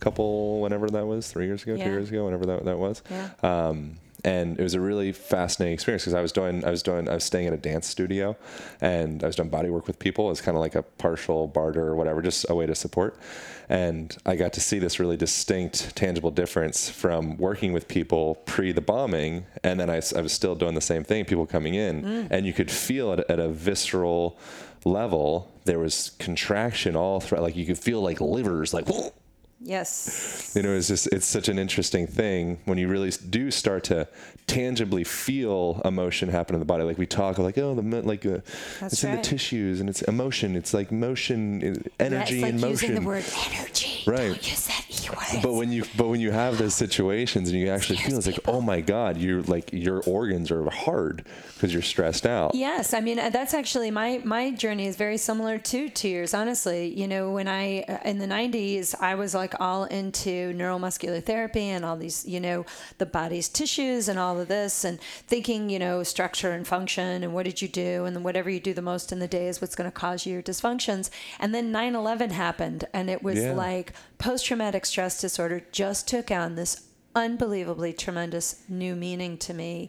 a 0.00 0.04
couple 0.04 0.60
whenever 0.60 0.88
that 0.90 1.06
was, 1.06 1.28
three 1.30 1.46
years 1.46 1.62
ago, 1.64 1.74
Yeah. 1.74 1.84
two 1.86 1.90
years 1.90 2.08
ago, 2.10 2.24
whenever 2.24 2.46
that 2.46 2.64
that 2.64 2.78
was. 2.78 3.02
Yeah. 3.10 3.30
Um, 3.42 3.96
and 4.24 4.58
it 4.58 4.62
was 4.62 4.74
a 4.74 4.80
really 4.80 5.12
fascinating 5.12 5.74
experience 5.74 6.02
because 6.02 6.14
I 6.14 6.22
was 6.22 6.32
doing, 6.32 6.64
I 6.64 6.70
was 6.70 6.82
doing, 6.82 7.08
I 7.08 7.14
was 7.14 7.24
staying 7.24 7.46
at 7.46 7.52
a 7.52 7.58
dance 7.58 7.86
studio, 7.86 8.36
and 8.80 9.22
I 9.22 9.26
was 9.26 9.36
doing 9.36 9.50
body 9.50 9.68
work 9.68 9.86
with 9.86 9.98
people. 9.98 10.30
as 10.30 10.40
kind 10.40 10.56
of 10.56 10.62
like 10.62 10.74
a 10.74 10.82
partial 10.82 11.46
barter 11.46 11.86
or 11.86 11.94
whatever, 11.94 12.22
just 12.22 12.46
a 12.48 12.54
way 12.54 12.64
to 12.64 12.74
support. 12.74 13.18
And 13.68 14.16
I 14.24 14.36
got 14.36 14.54
to 14.54 14.60
see 14.60 14.78
this 14.78 14.98
really 14.98 15.18
distinct, 15.18 15.94
tangible 15.94 16.30
difference 16.30 16.88
from 16.88 17.36
working 17.36 17.72
with 17.74 17.86
people 17.86 18.36
pre 18.46 18.72
the 18.72 18.80
bombing, 18.80 19.44
and 19.62 19.78
then 19.78 19.90
I 19.90 19.96
was 19.96 20.32
still 20.32 20.54
doing 20.54 20.74
the 20.74 20.80
same 20.80 21.04
thing. 21.04 21.26
People 21.26 21.46
coming 21.46 21.74
in, 21.74 22.02
mm. 22.02 22.28
and 22.30 22.46
you 22.46 22.54
could 22.54 22.70
feel 22.70 23.12
it 23.12 23.24
at 23.28 23.38
a 23.38 23.48
visceral 23.48 24.38
level. 24.86 25.52
There 25.64 25.78
was 25.78 26.12
contraction 26.18 26.96
all 26.96 27.20
throughout. 27.20 27.42
Like 27.42 27.56
you 27.56 27.66
could 27.66 27.78
feel 27.78 28.00
like 28.00 28.20
livers, 28.20 28.72
like. 28.72 28.86
Yes. 29.64 30.52
You 30.54 30.62
know, 30.62 30.76
it's 30.76 30.88
just 30.88 31.06
it's 31.08 31.26
such 31.26 31.48
an 31.48 31.58
interesting 31.58 32.06
thing 32.06 32.58
when 32.66 32.76
you 32.76 32.86
really 32.86 33.10
do 33.30 33.50
start 33.50 33.84
to 33.84 34.06
tangibly 34.46 35.04
feel 35.04 35.80
emotion 35.86 36.28
happen 36.28 36.54
in 36.54 36.60
the 36.60 36.66
body. 36.66 36.84
Like 36.84 36.98
we 36.98 37.06
talk 37.06 37.38
like, 37.38 37.56
oh, 37.56 37.74
the 37.74 37.82
like 38.02 38.26
uh, 38.26 38.40
it's 38.82 39.02
in 39.02 39.16
the 39.16 39.22
tissues 39.22 39.80
and 39.80 39.88
it's 39.88 40.02
emotion. 40.02 40.54
It's 40.54 40.74
like 40.74 40.92
motion, 40.92 41.62
uh, 41.62 41.88
energy, 41.98 42.40
yeah, 42.40 42.46
it's 42.46 42.52
and 42.52 42.60
motion. 42.60 42.70
using 42.90 42.94
the 42.94 43.00
word 43.06 43.24
energy. 43.46 44.02
Right. 44.06 44.28
Don't 44.28 44.50
use 44.50 44.66
that 44.66 44.84
word. 45.10 45.42
but 45.42 45.54
when 45.54 45.72
you 45.72 45.84
but 45.96 46.08
when 46.08 46.20
you 46.20 46.30
have 46.30 46.58
those 46.58 46.74
situations 46.74 47.48
and 47.50 47.58
you 47.58 47.70
actually 47.70 47.96
feel 47.98 48.18
it's 48.18 48.26
like, 48.26 48.40
oh 48.46 48.60
my 48.60 48.80
god, 48.80 49.16
you're 49.16 49.42
like 49.42 49.72
your 49.72 50.02
organs 50.02 50.50
are 50.50 50.68
hard 50.70 51.24
because 51.54 51.72
you're 51.72 51.82
stressed 51.82 52.26
out. 52.26 52.54
Yes, 52.54 52.92
I 52.92 53.00
mean 53.00 53.18
uh, 53.18 53.30
that's 53.30 53.54
actually 53.54 53.90
my 53.90 54.20
my 54.24 54.50
journey 54.50 54.86
is 54.86 54.96
very 54.96 55.16
similar 55.16 55.58
to 55.58 55.88
to 55.88 56.08
yours. 56.08 56.34
Honestly, 56.34 56.88
you 56.94 57.08
know, 57.08 57.30
when 57.30 57.48
I 57.48 57.82
uh, 57.82 57.98
in 58.04 58.18
the 58.18 58.26
'90s, 58.26 58.94
I 59.00 59.14
was 59.14 59.34
like 59.34 59.53
all 59.60 59.84
into 59.84 60.52
neuromuscular 60.54 61.22
therapy 61.22 61.68
and 61.68 61.84
all 61.84 61.96
these, 61.96 62.26
you 62.26 62.40
know, 62.40 62.66
the 62.98 63.06
body's 63.06 63.48
tissues 63.48 64.08
and 64.08 64.18
all 64.18 64.40
of 64.40 64.48
this, 64.48 64.84
and 64.84 65.00
thinking, 65.00 65.70
you 65.70 65.78
know, 65.78 66.02
structure 66.02 66.52
and 66.52 66.66
function 66.66 67.22
and 67.22 67.34
what 67.34 67.44
did 67.44 67.62
you 67.62 67.68
do, 67.68 68.04
and 68.04 68.14
then 68.14 68.22
whatever 68.22 68.50
you 68.50 68.60
do 68.60 68.74
the 68.74 68.82
most 68.82 69.12
in 69.12 69.18
the 69.18 69.28
day 69.28 69.48
is 69.48 69.60
what's 69.60 69.74
going 69.74 69.90
to 69.90 69.94
cause 69.94 70.26
your 70.26 70.42
dysfunctions. 70.42 71.10
And 71.38 71.54
then 71.54 71.72
9/11 71.72 72.30
happened, 72.30 72.84
and 72.92 73.08
it 73.08 73.22
was 73.22 73.38
Yeah. 73.38 73.52
like 73.52 73.92
post-traumatic 74.18 74.86
stress 74.86 75.20
disorder 75.20 75.62
just 75.72 76.08
took 76.08 76.30
on 76.30 76.54
this 76.54 76.82
unbelievably 77.16 77.92
tremendous 77.92 78.56
new 78.68 78.96
meaning 78.96 79.38
to 79.38 79.54
me 79.54 79.88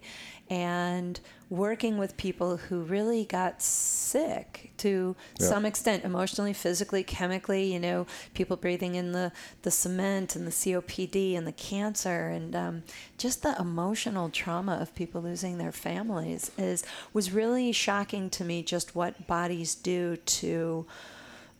and 0.49 1.19
working 1.49 1.97
with 1.97 2.17
people 2.17 2.57
who 2.57 2.81
really 2.81 3.23
got 3.25 3.61
sick 3.61 4.71
to 4.77 5.15
Yeah. 5.39 5.47
some 5.47 5.65
extent 5.65 6.03
emotionally 6.03 6.53
physically 6.53 7.03
chemically 7.03 7.71
you 7.71 7.79
know 7.79 8.05
people 8.33 8.57
breathing 8.57 8.95
in 8.95 9.11
the 9.11 9.31
the 9.61 9.71
cement 9.71 10.35
and 10.35 10.45
the 10.47 10.51
copd 10.51 11.35
and 11.37 11.45
the 11.47 11.51
cancer 11.51 12.27
and 12.29 12.55
um, 12.55 12.83
just 13.17 13.43
the 13.43 13.55
emotional 13.59 14.29
trauma 14.29 14.73
of 14.75 14.93
people 14.95 15.21
losing 15.21 15.57
their 15.57 15.71
families 15.71 16.51
is 16.57 16.83
was 17.13 17.31
really 17.31 17.71
shocking 17.71 18.29
to 18.31 18.43
me 18.43 18.63
just 18.63 18.95
what 18.95 19.27
bodies 19.27 19.75
do 19.75 20.17
to 20.17 20.85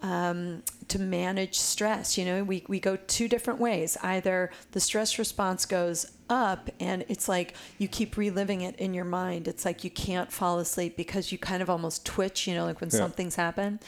um, 0.01 0.61
to 0.87 0.99
manage 0.99 1.57
stress. 1.57 2.15
You 2.17 2.25
know, 2.25 2.43
we, 2.43 2.63
we 2.67 2.79
go 2.79 2.95
two 3.07 3.27
different 3.27 3.59
ways. 3.59 3.97
Either 4.03 4.51
the 4.71 4.79
stress 4.79 5.17
response 5.17 5.65
goes 5.65 6.11
up 6.29 6.69
and 6.79 7.05
it's 7.07 7.27
like 7.27 7.53
you 7.77 7.87
keep 7.87 8.17
reliving 8.17 8.61
it 8.61 8.75
in 8.77 8.93
your 8.93 9.05
mind. 9.05 9.47
It's 9.47 9.65
like 9.65 9.83
you 9.83 9.89
can't 9.89 10.31
fall 10.31 10.59
asleep 10.59 10.97
because 10.97 11.31
you 11.31 11.37
kind 11.37 11.61
of 11.61 11.69
almost 11.69 12.05
twitch, 12.05 12.47
you 12.47 12.53
know, 12.55 12.65
like 12.65 12.81
when 12.81 12.89
Yeah. 12.89 12.97
something's 12.99 13.35
happened. 13.35 13.79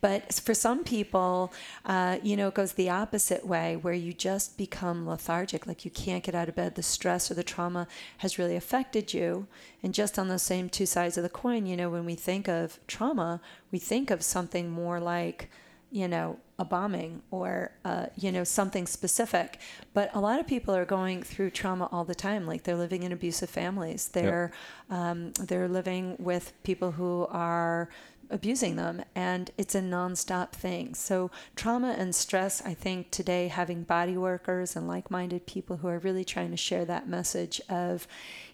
But 0.00 0.32
for 0.34 0.54
some 0.54 0.84
people, 0.84 1.52
uh, 1.84 2.18
you 2.22 2.36
know, 2.36 2.48
it 2.48 2.54
goes 2.54 2.72
the 2.74 2.90
opposite 2.90 3.46
way 3.46 3.76
where 3.76 3.94
you 3.94 4.12
just 4.12 4.56
become 4.56 5.06
lethargic, 5.08 5.66
like 5.66 5.84
you 5.84 5.90
can't 5.90 6.22
get 6.24 6.34
out 6.34 6.48
of 6.48 6.54
bed. 6.54 6.74
The 6.74 6.82
stress 6.82 7.30
or 7.30 7.34
the 7.34 7.42
trauma 7.44 7.86
has 8.18 8.38
really 8.38 8.56
affected 8.56 9.14
you. 9.14 9.46
And 9.82 9.94
just 9.94 10.18
on 10.18 10.28
those 10.28 10.42
same 10.42 10.68
two 10.68 10.86
sides 10.86 11.16
of 11.16 11.22
the 11.22 11.28
coin, 11.28 11.66
you 11.66 11.76
know, 11.76 11.88
when 11.90 12.04
we 12.04 12.14
think 12.14 12.48
of 12.48 12.78
trauma, 12.86 13.40
we 13.70 13.78
think 13.78 14.10
of 14.10 14.22
something 14.22 14.70
more 14.70 15.00
like, 15.00 15.50
you 15.90 16.08
know, 16.08 16.38
a 16.58 16.64
bombing 16.64 17.22
or, 17.30 17.70
uh, 17.84 18.06
you 18.16 18.32
know, 18.32 18.44
something 18.44 18.86
specific. 18.86 19.60
But 19.94 20.10
a 20.14 20.20
lot 20.20 20.40
of 20.40 20.46
people 20.46 20.74
are 20.74 20.84
going 20.84 21.22
through 21.22 21.50
trauma 21.50 21.88
all 21.92 22.04
the 22.04 22.14
time. 22.14 22.46
Like 22.46 22.62
they're 22.64 22.76
living 22.76 23.02
in 23.02 23.12
abusive 23.12 23.50
families. 23.50 24.08
They're, 24.08 24.52
um, 24.90 25.32
they're 25.34 25.68
living 25.68 26.16
with 26.18 26.52
people 26.62 26.92
who 26.92 27.26
are 27.30 27.88
abusing 28.30 28.76
them 28.76 29.02
and 29.14 29.50
it's 29.58 29.74
a 29.74 29.80
nonstop 29.80 30.52
thing. 30.52 30.94
So 30.94 31.30
trauma 31.54 31.94
and 31.98 32.14
stress 32.14 32.62
i 32.64 32.74
think 32.74 33.10
today 33.10 33.48
having 33.48 33.82
body 33.82 34.16
workers 34.16 34.76
and 34.76 34.86
like-minded 34.88 35.46
people 35.46 35.78
who 35.78 35.88
are 35.88 35.98
really 35.98 36.24
trying 36.24 36.50
to 36.50 36.56
share 36.56 36.84
that 36.84 37.08
message 37.08 37.60
of 37.68 38.06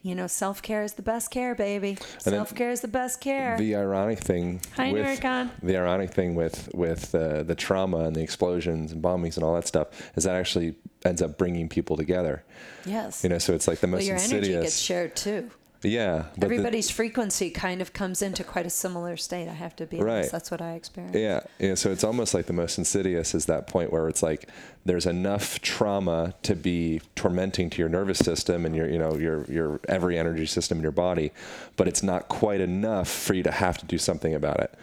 you 0.03 0.15
know 0.15 0.27
self-care 0.27 0.83
is 0.83 0.95
the 0.95 1.03
best 1.03 1.31
care 1.31 1.55
baby. 1.55 1.97
Then 2.25 2.35
self-care 2.35 2.71
is 2.71 2.81
the 2.81 2.89
best 2.89 3.21
care. 3.21 3.57
The 3.57 3.77
ironic 3.77 4.19
thing 4.19 4.61
Hi, 4.77 4.93
with 4.93 5.07
Nurkan. 5.07 5.51
the 5.63 5.77
ironic 5.77 6.13
thing 6.13 6.35
with 6.35 6.69
with 6.75 7.15
uh, 7.15 7.43
the 7.45 7.55
trauma 7.55 7.99
and 7.99 8.17
the 8.17 8.23
explosions 8.23 8.93
and 8.93 9.03
bombings 9.03 9.37
and 9.37 9.45
all 9.45 9.55
that 9.55 9.67
stuff 9.67 9.89
is 10.17 10.25
that 10.25 10.35
actually 10.35 10.75
ends 11.05 11.23
up 11.23 11.39
bringing 11.39 11.69
people 11.69 11.97
together. 11.97 12.45
yes. 12.85 13.23
You 13.23 13.31
know, 13.31 13.39
so 13.39 13.55
it's 13.55 13.69
like 13.69 13.81
the 13.81 13.87
most 13.87 14.01
well 14.01 14.09
your 14.09 14.19
energy 14.19 14.53
gets 14.53 14.79
shared 14.79 15.17
too 15.17 15.51
yeah, 15.91 16.25
but 16.33 16.41
the- 16.41 16.47
everybody's 16.47 16.91
frequency 16.91 17.51
kind 17.51 17.81
of 17.83 17.93
comes 17.93 18.23
into 18.23 18.45
quite 18.45 18.67
a 18.67 18.71
similar 18.71 19.17
state 19.17 19.49
i 19.49 19.53
have 19.53 19.75
to 19.77 19.87
be 19.87 19.99
honest 19.99 20.07
Right. 20.25 20.31
that's 20.31 20.51
what 20.51 20.63
i 20.63 20.73
experienced 20.75 21.19
Yeah, 21.19 21.41
yeah. 21.59 21.75
So 21.75 21.91
it's 21.91 22.05
almost 22.05 22.35
like 22.35 22.47
the 22.47 22.53
most 22.53 22.79
insidious 22.79 23.35
is 23.35 23.47
that 23.47 23.67
point 23.67 23.93
where 23.93 24.09
it's 24.09 24.23
like 24.23 24.49
there's 24.85 25.07
enough 25.07 25.61
trauma 25.61 26.35
to 26.43 26.55
be 26.57 27.01
tormenting 27.17 27.71
to 27.71 27.79
your 27.79 27.89
nervous 27.89 28.19
system 28.19 28.67
and 28.67 28.75
your, 28.75 28.89
you 28.89 28.99
know, 28.99 29.17
your 29.17 29.45
your 29.51 29.81
every 29.89 30.19
energy 30.19 30.47
system 30.47 30.79
in 30.79 30.83
your 30.83 30.91
body, 30.93 31.31
but 31.77 31.87
it's 31.87 32.03
not 32.03 32.29
quite 32.29 32.61
enough 32.61 33.09
for 33.09 33.35
you 33.35 33.43
to 33.45 33.51
have 33.53 33.79
to 33.79 33.87
do 33.87 33.97
something 33.99 34.35
about 34.35 34.59
it. 34.61 34.75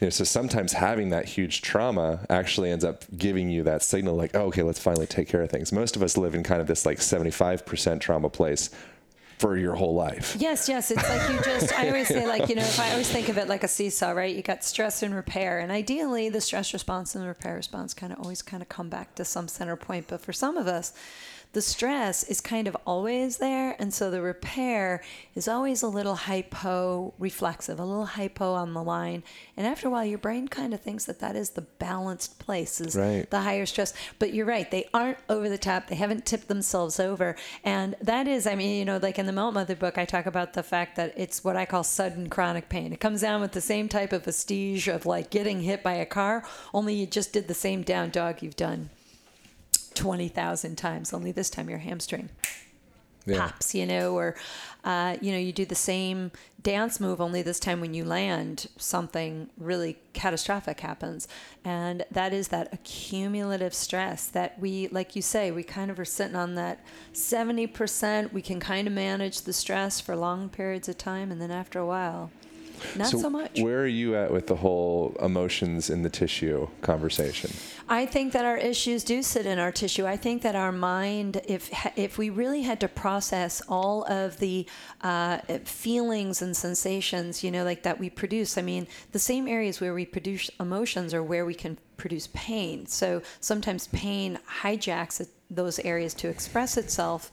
You 0.00 0.06
know, 0.06 0.10
so 0.10 0.24
sometimes 0.24 0.74
having 0.74 1.08
that 1.10 1.24
huge 1.24 1.62
trauma 1.62 2.20
actually 2.28 2.70
ends 2.70 2.84
up 2.84 3.04
giving 3.16 3.48
you 3.48 3.62
that 3.62 3.82
signal, 3.82 4.14
like, 4.14 4.32
oh, 4.36 4.46
okay, 4.48 4.62
let's 4.62 4.78
finally 4.78 5.06
take 5.06 5.26
care 5.26 5.40
of 5.40 5.48
things. 5.50 5.72
Most 5.72 5.96
of 5.96 6.02
us 6.02 6.18
live 6.18 6.34
in 6.34 6.42
kind 6.42 6.60
of 6.60 6.66
this 6.66 6.84
like 6.84 6.98
75% 6.98 8.00
trauma 8.00 8.28
place 8.28 8.68
for 9.38 9.56
your 9.56 9.74
whole 9.74 9.94
life. 9.94 10.36
Yes, 10.38 10.68
yes. 10.68 10.90
It's 10.90 11.08
like 11.08 11.30
you 11.30 11.38
just, 11.42 11.78
I 11.78 11.88
always 11.88 12.08
say, 12.08 12.26
like, 12.26 12.48
you 12.48 12.54
know, 12.54 12.62
if 12.62 12.80
I 12.80 12.90
always 12.92 13.10
think 13.10 13.28
of 13.28 13.36
it 13.36 13.48
like 13.48 13.64
a 13.64 13.68
seesaw, 13.68 14.12
right? 14.12 14.34
You 14.34 14.42
got 14.42 14.64
stress 14.64 15.02
and 15.02 15.14
repair. 15.14 15.58
And 15.58 15.70
ideally, 15.70 16.28
the 16.28 16.40
stress 16.40 16.72
response 16.72 17.14
and 17.14 17.22
the 17.22 17.28
repair 17.28 17.54
response 17.54 17.92
kind 17.92 18.12
of 18.12 18.20
always 18.20 18.40
kind 18.40 18.62
of 18.62 18.68
come 18.68 18.88
back 18.88 19.14
to 19.16 19.24
some 19.24 19.48
center 19.48 19.76
point. 19.76 20.06
But 20.08 20.22
for 20.22 20.32
some 20.32 20.56
of 20.56 20.66
us, 20.66 20.94
the 21.56 21.62
stress 21.62 22.22
is 22.22 22.42
kind 22.42 22.68
of 22.68 22.76
always 22.86 23.38
there. 23.38 23.74
And 23.78 23.94
so 23.94 24.10
the 24.10 24.20
repair 24.20 25.02
is 25.34 25.48
always 25.48 25.82
a 25.82 25.88
little 25.88 26.14
hypo 26.14 27.14
reflexive, 27.18 27.80
a 27.80 27.84
little 27.86 28.04
hypo 28.04 28.52
on 28.52 28.74
the 28.74 28.82
line. 28.82 29.22
And 29.56 29.66
after 29.66 29.88
a 29.88 29.90
while, 29.90 30.04
your 30.04 30.18
brain 30.18 30.48
kind 30.48 30.74
of 30.74 30.82
thinks 30.82 31.06
that 31.06 31.20
that 31.20 31.34
is 31.34 31.48
the 31.48 31.62
balanced 31.62 32.38
place, 32.38 32.78
is 32.78 32.94
Right. 32.94 33.30
the 33.30 33.40
higher 33.40 33.64
stress. 33.64 33.94
But 34.18 34.34
you're 34.34 34.44
right, 34.44 34.70
they 34.70 34.90
aren't 34.92 35.16
over 35.30 35.48
the 35.48 35.56
top. 35.56 35.86
They 35.86 35.94
haven't 35.94 36.26
tipped 36.26 36.48
themselves 36.48 37.00
over. 37.00 37.36
And 37.64 37.96
that 38.02 38.28
is, 38.28 38.46
I 38.46 38.54
mean, 38.54 38.78
you 38.78 38.84
know, 38.84 38.98
like 38.98 39.18
in 39.18 39.24
the 39.24 39.32
Melt 39.32 39.54
Method 39.54 39.78
book, 39.78 39.96
I 39.96 40.04
talk 40.04 40.26
about 40.26 40.52
the 40.52 40.62
fact 40.62 40.96
that 40.96 41.14
it's 41.16 41.42
what 41.42 41.56
I 41.56 41.64
call 41.64 41.84
sudden 41.84 42.28
chronic 42.28 42.68
pain. 42.68 42.92
It 42.92 43.00
comes 43.00 43.22
down 43.22 43.40
with 43.40 43.52
the 43.52 43.62
same 43.62 43.88
type 43.88 44.12
of 44.12 44.26
vestige 44.26 44.88
of 44.88 45.06
like 45.06 45.30
getting 45.30 45.62
hit 45.62 45.82
by 45.82 45.94
a 45.94 46.04
car, 46.04 46.44
only 46.74 46.92
you 46.92 47.06
just 47.06 47.32
did 47.32 47.48
the 47.48 47.54
same 47.54 47.80
down 47.80 48.10
dog 48.10 48.42
you've 48.42 48.56
done 48.56 48.90
20,000 49.96 50.76
times, 50.76 51.12
only 51.12 51.32
this 51.32 51.50
time 51.50 51.68
your 51.68 51.80
hamstring 51.80 52.28
Yeah. 53.24 53.48
pops, 53.48 53.74
you 53.74 53.86
know, 53.86 54.14
or 54.14 54.36
uh, 54.84 55.16
you 55.20 55.32
know, 55.32 55.38
you 55.38 55.52
do 55.52 55.64
the 55.64 55.74
same 55.74 56.30
dance 56.62 57.00
move, 57.00 57.20
only 57.20 57.42
this 57.42 57.58
time 57.58 57.80
when 57.80 57.92
you 57.92 58.04
land, 58.04 58.68
something 58.76 59.50
really 59.58 59.98
catastrophic 60.12 60.78
happens, 60.78 61.26
and 61.64 62.04
that 62.12 62.32
is 62.32 62.48
that 62.48 62.72
accumulative 62.72 63.74
stress 63.74 64.28
that 64.28 64.56
we, 64.60 64.86
like 64.88 65.16
you 65.16 65.22
say, 65.22 65.50
we 65.50 65.64
kind 65.64 65.90
of 65.90 65.98
are 65.98 66.04
sitting 66.04 66.36
on 66.36 66.54
that 66.54 66.84
seventy 67.12 67.66
percent. 67.66 68.32
We 68.32 68.42
can 68.42 68.60
kind 68.60 68.86
of 68.86 68.94
manage 68.94 69.40
the 69.42 69.52
stress 69.52 70.00
for 70.00 70.14
long 70.14 70.48
periods 70.48 70.88
of 70.88 70.96
time, 70.98 71.32
and 71.32 71.40
then 71.40 71.50
after 71.50 71.80
a 71.80 71.86
while, 71.86 72.30
not 72.96 73.08
so, 73.08 73.30
much. 73.30 73.60
Where 73.60 73.80
are 73.80 73.86
you 73.86 74.16
at 74.16 74.30
with 74.30 74.46
the 74.46 74.56
whole 74.56 75.16
emotions 75.20 75.90
in 75.90 76.02
the 76.02 76.10
tissue 76.10 76.68
conversation? 76.80 77.50
I 77.88 78.06
think 78.06 78.32
that 78.32 78.44
our 78.44 78.56
issues 78.56 79.04
do 79.04 79.22
sit 79.22 79.46
in 79.46 79.58
our 79.58 79.70
tissue. 79.70 80.06
I 80.06 80.16
think 80.16 80.42
that 80.42 80.56
our 80.56 80.72
mind, 80.72 81.40
if 81.46 81.70
if 81.96 82.18
we 82.18 82.30
really 82.30 82.62
had 82.62 82.80
to 82.80 82.88
process 82.88 83.62
all 83.68 84.04
of 84.10 84.38
the 84.38 84.66
uh, 85.02 85.38
feelings 85.64 86.42
and 86.42 86.56
sensations, 86.56 87.44
you 87.44 87.50
know, 87.50 87.64
like 87.64 87.82
that 87.84 87.98
we 87.98 88.10
produce. 88.10 88.58
I 88.58 88.62
mean, 88.62 88.86
the 89.12 89.18
same 89.18 89.46
areas 89.46 89.80
where 89.80 89.94
we 89.94 90.04
produce 90.04 90.50
emotions 90.58 91.14
are 91.14 91.22
where 91.22 91.46
we 91.46 91.54
can 91.54 91.78
produce 91.96 92.28
pain. 92.32 92.86
So 92.86 93.22
sometimes 93.40 93.88
pain 93.88 94.38
hijacks 94.62 95.20
those 95.50 95.78
areas 95.80 96.14
to 96.14 96.28
express 96.28 96.76
itself, 96.76 97.30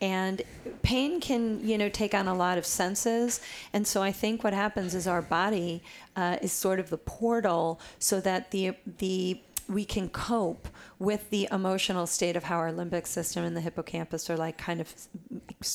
and 0.00 0.42
pain 0.82 1.20
can, 1.20 1.66
you 1.66 1.78
know, 1.78 1.88
take 1.88 2.14
on 2.14 2.28
a 2.28 2.34
lot 2.34 2.58
of 2.58 2.66
senses. 2.66 3.40
And 3.72 3.86
so 3.86 4.02
I 4.02 4.12
think 4.12 4.44
what 4.44 4.52
happens 4.52 4.94
is 4.94 5.06
our 5.06 5.22
body 5.22 5.82
uh, 6.16 6.38
is 6.42 6.52
sort 6.52 6.80
of 6.80 6.90
the 6.90 6.98
portal, 6.98 7.80
so 7.98 8.20
that 8.20 8.50
the 8.50 8.74
the 8.98 9.40
we 9.68 9.84
can 9.84 10.08
cope 10.08 10.68
with 10.98 11.30
the 11.30 11.48
emotional 11.50 12.06
state 12.06 12.36
of 12.36 12.44
how 12.44 12.56
our 12.56 12.70
limbic 12.70 13.06
system 13.06 13.44
and 13.44 13.56
the 13.56 13.60
hippocampus 13.60 14.28
are 14.28 14.36
like 14.36 14.58
kind 14.58 14.80
of 14.80 14.92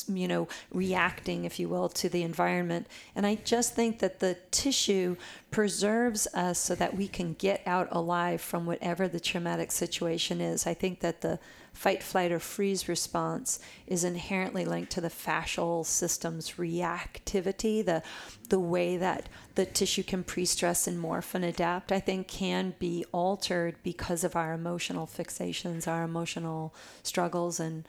you 0.08 0.28
know 0.28 0.48
reacting 0.72 1.46
if 1.46 1.60
you 1.60 1.68
will 1.68 1.90
to 1.90 2.08
the 2.10 2.24
environment 2.24 2.88
and 3.16 3.26
i 3.26 3.36
just 3.44 3.74
think 3.74 4.00
that 4.00 4.20
the 4.20 4.38
tissue 4.52 5.16
preserves 5.50 6.28
us 6.34 6.60
so 6.60 6.76
that 6.76 6.96
we 6.96 7.08
can 7.08 7.34
get 7.34 7.62
out 7.66 7.88
alive 7.92 8.40
from 8.40 8.66
whatever 8.66 9.08
the 9.08 9.20
traumatic 9.20 9.72
situation 9.72 10.40
is 10.40 10.68
i 10.68 10.74
think 10.74 11.00
that 11.00 11.22
the 11.22 11.40
fight 11.80 12.04
flight 12.04 12.30
or 12.30 12.40
freeze 12.40 12.90
response 12.90 13.58
is 13.88 14.04
inherently 14.04 14.66
linked 14.66 14.92
to 14.92 15.00
the 15.00 15.08
fascial 15.08 15.86
system's 15.86 16.56
reactivity 16.56 17.86
the 17.86 18.04
the 18.50 18.60
way 18.60 18.98
that 18.98 19.30
the 19.56 19.66
tissue 19.66 20.04
can 20.04 20.22
pre-stress 20.22 20.88
and 20.88 21.02
morph 21.02 21.34
and 21.34 21.46
adapt 21.46 21.94
i 21.94 22.00
think 22.02 22.28
can 22.28 22.74
be 22.80 23.06
altered 23.14 23.78
because 23.82 24.26
of 24.26 24.36
our 24.36 24.52
emotional 24.52 25.08
fixations 25.08 25.88
our 25.88 26.04
emotional 26.04 26.76
struggles 27.02 27.62
and 27.62 27.88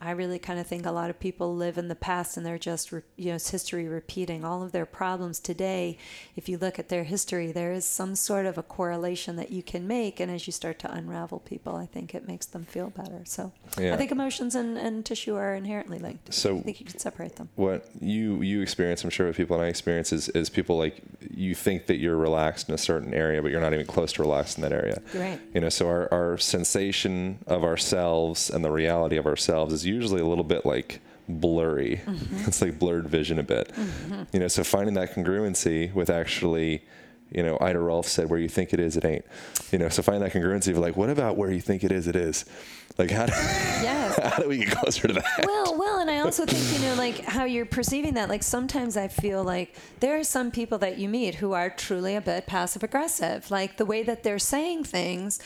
I 0.00 0.10
really 0.10 0.38
kind 0.38 0.60
of 0.60 0.66
think 0.66 0.84
a 0.84 0.90
lot 0.90 1.08
of 1.08 1.18
people 1.18 1.54
live 1.54 1.78
in 1.78 1.88
the 1.88 1.94
past 1.94 2.36
and 2.36 2.44
they're 2.44 2.58
just, 2.58 2.92
re- 2.92 3.02
you 3.16 3.30
know, 3.30 3.36
it's 3.36 3.50
history 3.50 3.88
repeating. 3.88 4.44
All 4.44 4.62
of 4.62 4.72
their 4.72 4.84
problems 4.84 5.38
today, 5.38 5.96
if 6.36 6.46
you 6.48 6.58
look 6.58 6.78
at 6.78 6.88
their 6.90 7.04
history, 7.04 7.52
there 7.52 7.72
is 7.72 7.86
some 7.86 8.14
sort 8.14 8.44
of 8.44 8.58
a 8.58 8.62
correlation 8.62 9.36
that 9.36 9.50
you 9.50 9.62
can 9.62 9.86
make. 9.86 10.20
And 10.20 10.30
as 10.30 10.46
you 10.46 10.52
start 10.52 10.78
to 10.80 10.92
unravel 10.92 11.38
people, 11.40 11.76
I 11.76 11.86
think 11.86 12.14
it 12.14 12.28
makes 12.28 12.44
them 12.44 12.64
feel 12.64 12.90
better. 12.90 13.22
So 13.24 13.52
Yeah. 13.78 13.94
I 13.94 13.96
think 13.96 14.10
emotions 14.10 14.54
and, 14.54 14.76
and 14.76 15.06
tissue 15.06 15.36
are 15.36 15.54
inherently 15.54 15.98
linked. 15.98 16.34
So- 16.34 16.58
I 16.58 16.60
think 16.60 16.80
you 16.80 16.86
can 16.86 16.98
separate 16.98 17.36
them. 17.36 17.48
what 17.54 17.88
you 18.00 18.42
you 18.42 18.60
experience, 18.60 19.04
I'm 19.04 19.10
sure 19.10 19.26
with 19.28 19.36
people 19.36 19.56
and 19.56 19.64
I 19.64 19.68
experience 19.68 20.12
is, 20.12 20.28
is 20.30 20.50
people 20.50 20.76
like 20.76 21.00
you 21.34 21.54
think 21.54 21.86
that 21.86 21.96
you're 21.96 22.16
relaxed 22.16 22.68
in 22.68 22.74
a 22.74 22.78
certain 22.78 23.14
area, 23.14 23.40
but 23.40 23.50
you're 23.50 23.60
not 23.60 23.72
even 23.72 23.86
close 23.86 24.12
to 24.14 24.22
relaxed 24.22 24.58
in 24.58 24.62
that 24.62 24.72
area. 24.72 25.00
Right. 25.14 25.40
You 25.54 25.60
know, 25.60 25.68
so 25.70 25.88
our, 25.88 26.12
our 26.12 26.36
sensation 26.36 27.38
of 27.46 27.64
ourselves 27.64 28.50
and 28.50 28.64
the 28.64 28.70
reality 28.70 29.16
of 29.16 29.26
ourselves 29.26 29.72
is 29.72 29.83
usually 29.86 30.20
a 30.20 30.26
little 30.26 30.44
bit 30.44 30.64
like 30.66 31.00
blurry. 31.28 32.00
Mm-hmm. 32.04 32.44
It's 32.46 32.60
like 32.60 32.78
blurred 32.78 33.08
vision 33.08 33.38
a 33.38 33.42
bit. 33.42 33.68
Mm-hmm. 33.68 34.22
You 34.32 34.40
know, 34.40 34.48
so 34.48 34.64
finding 34.64 34.94
that 34.94 35.14
congruency 35.14 35.92
with 35.92 36.10
actually 36.10 36.82
you 37.34 37.42
know, 37.42 37.58
Ida 37.60 37.80
Rolf 37.80 38.06
said, 38.06 38.30
"Where 38.30 38.38
you 38.38 38.48
think 38.48 38.72
it 38.72 38.80
is, 38.80 38.96
it 38.96 39.04
ain't." 39.04 39.24
You 39.72 39.78
know, 39.78 39.88
so 39.88 40.02
find 40.02 40.22
that 40.22 40.32
congruency 40.32 40.68
of 40.68 40.78
like, 40.78 40.96
what 40.96 41.10
about 41.10 41.36
where 41.36 41.50
you 41.50 41.60
think 41.60 41.82
it 41.82 41.90
is, 41.90 42.06
it 42.06 42.14
is. 42.14 42.44
Like, 42.96 43.10
how 43.10 43.26
do, 43.26 43.32
Yes. 43.32 44.18
how 44.22 44.40
do 44.40 44.48
we 44.48 44.58
get 44.58 44.70
closer 44.70 45.08
to 45.08 45.14
that? 45.14 45.44
well, 45.44 45.76
well, 45.76 45.82
and 45.82 45.82
I 45.82 45.83
also 46.24 46.46
think 46.46 46.80
you 46.80 46.88
know, 46.88 46.94
like 46.94 47.22
how 47.24 47.44
you're 47.44 47.66
perceiving 47.66 48.14
that. 48.14 48.30
Like 48.30 48.42
sometimes 48.42 48.96
I 48.96 49.08
feel 49.08 49.44
like 49.44 49.76
there 50.00 50.18
are 50.18 50.24
some 50.24 50.50
people 50.50 50.78
that 50.78 50.96
you 50.96 51.08
meet 51.08 51.34
who 51.34 51.52
are 51.52 51.68
truly 51.68 52.16
a 52.16 52.20
bit 52.20 52.46
passive 52.46 52.82
aggressive. 52.82 53.50
Like 53.50 53.76
the 53.76 53.84
way 53.84 54.02
that 54.02 54.22
they're 54.22 54.38
saying 54.38 54.84
things 54.84 55.38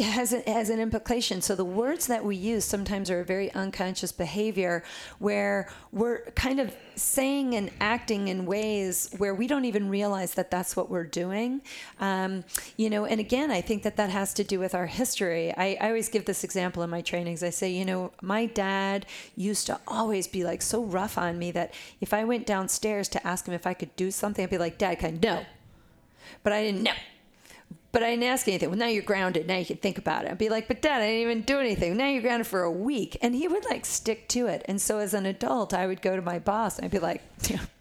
has 0.00 0.32
a, 0.32 0.40
has 0.50 0.70
an 0.70 0.80
implication. 0.80 1.40
So 1.40 1.54
the 1.54 1.64
words 1.64 2.08
that 2.08 2.24
we 2.24 2.34
use 2.34 2.64
sometimes 2.64 3.10
are 3.10 3.20
a 3.20 3.24
very 3.24 3.52
unconscious 3.52 4.10
behavior 4.10 4.82
where 5.20 5.68
we're 5.92 6.22
kind 6.32 6.58
of 6.58 6.74
saying 6.98 7.54
and 7.54 7.70
acting 7.80 8.28
in 8.28 8.46
ways 8.46 9.10
where 9.18 9.34
we 9.34 9.46
don't 9.46 9.64
even 9.64 9.88
realize 9.88 10.34
that 10.34 10.50
that's 10.50 10.76
what 10.76 10.90
we're 10.90 11.04
doing. 11.04 11.62
Um, 12.00 12.44
you 12.76 12.90
know, 12.90 13.04
and 13.04 13.20
again, 13.20 13.50
I 13.50 13.60
think 13.60 13.82
that 13.82 13.96
that 13.96 14.10
has 14.10 14.34
to 14.34 14.44
do 14.44 14.58
with 14.58 14.74
our 14.74 14.86
history. 14.86 15.52
I, 15.56 15.76
I 15.80 15.88
always 15.88 16.08
give 16.08 16.24
this 16.24 16.44
example 16.44 16.82
in 16.82 16.90
my 16.90 17.00
trainings. 17.00 17.42
I 17.42 17.50
say, 17.50 17.70
you 17.70 17.84
know, 17.84 18.12
my 18.20 18.46
dad 18.46 19.06
used 19.36 19.66
to 19.66 19.80
always 19.86 20.26
be 20.26 20.44
like 20.44 20.62
so 20.62 20.82
rough 20.82 21.18
on 21.18 21.38
me 21.38 21.50
that 21.52 21.74
if 22.00 22.12
I 22.12 22.24
went 22.24 22.46
downstairs 22.46 23.08
to 23.08 23.26
ask 23.26 23.46
him 23.46 23.54
if 23.54 23.66
I 23.66 23.74
could 23.74 23.94
do 23.96 24.10
something, 24.10 24.42
I'd 24.42 24.50
be 24.50 24.58
like, 24.58 24.78
Dad, 24.78 24.98
can 24.98 25.14
I? 25.14 25.18
No. 25.22 25.44
But 26.42 26.52
I 26.52 26.62
didn't 26.62 26.82
know. 26.82 26.92
But 27.92 28.02
I 28.02 28.10
didn't 28.10 28.24
ask 28.24 28.48
anything. 28.48 28.70
Well, 28.70 28.78
now 28.78 28.86
you're 28.86 29.02
grounded. 29.02 29.46
Now 29.46 29.58
you 29.58 29.66
can 29.66 29.76
think 29.76 29.98
about 29.98 30.24
it. 30.24 30.30
I'd 30.30 30.38
be 30.38 30.48
like, 30.48 30.66
but 30.66 30.80
dad, 30.80 31.02
I 31.02 31.06
didn't 31.06 31.20
even 31.20 31.42
do 31.42 31.60
anything. 31.60 31.96
Now 31.96 32.08
you're 32.08 32.22
grounded 32.22 32.46
for 32.46 32.62
a 32.62 32.70
week. 32.70 33.18
And 33.20 33.34
he 33.34 33.46
would 33.46 33.66
like 33.66 33.84
stick 33.84 34.28
to 34.28 34.46
it. 34.46 34.62
And 34.64 34.80
so 34.80 34.98
as 34.98 35.12
an 35.12 35.26
adult, 35.26 35.74
I 35.74 35.86
would 35.86 36.00
go 36.00 36.16
to 36.16 36.22
my 36.22 36.38
boss 36.38 36.78
and 36.78 36.86
I'd 36.86 36.90
be 36.90 36.98
like, 36.98 37.22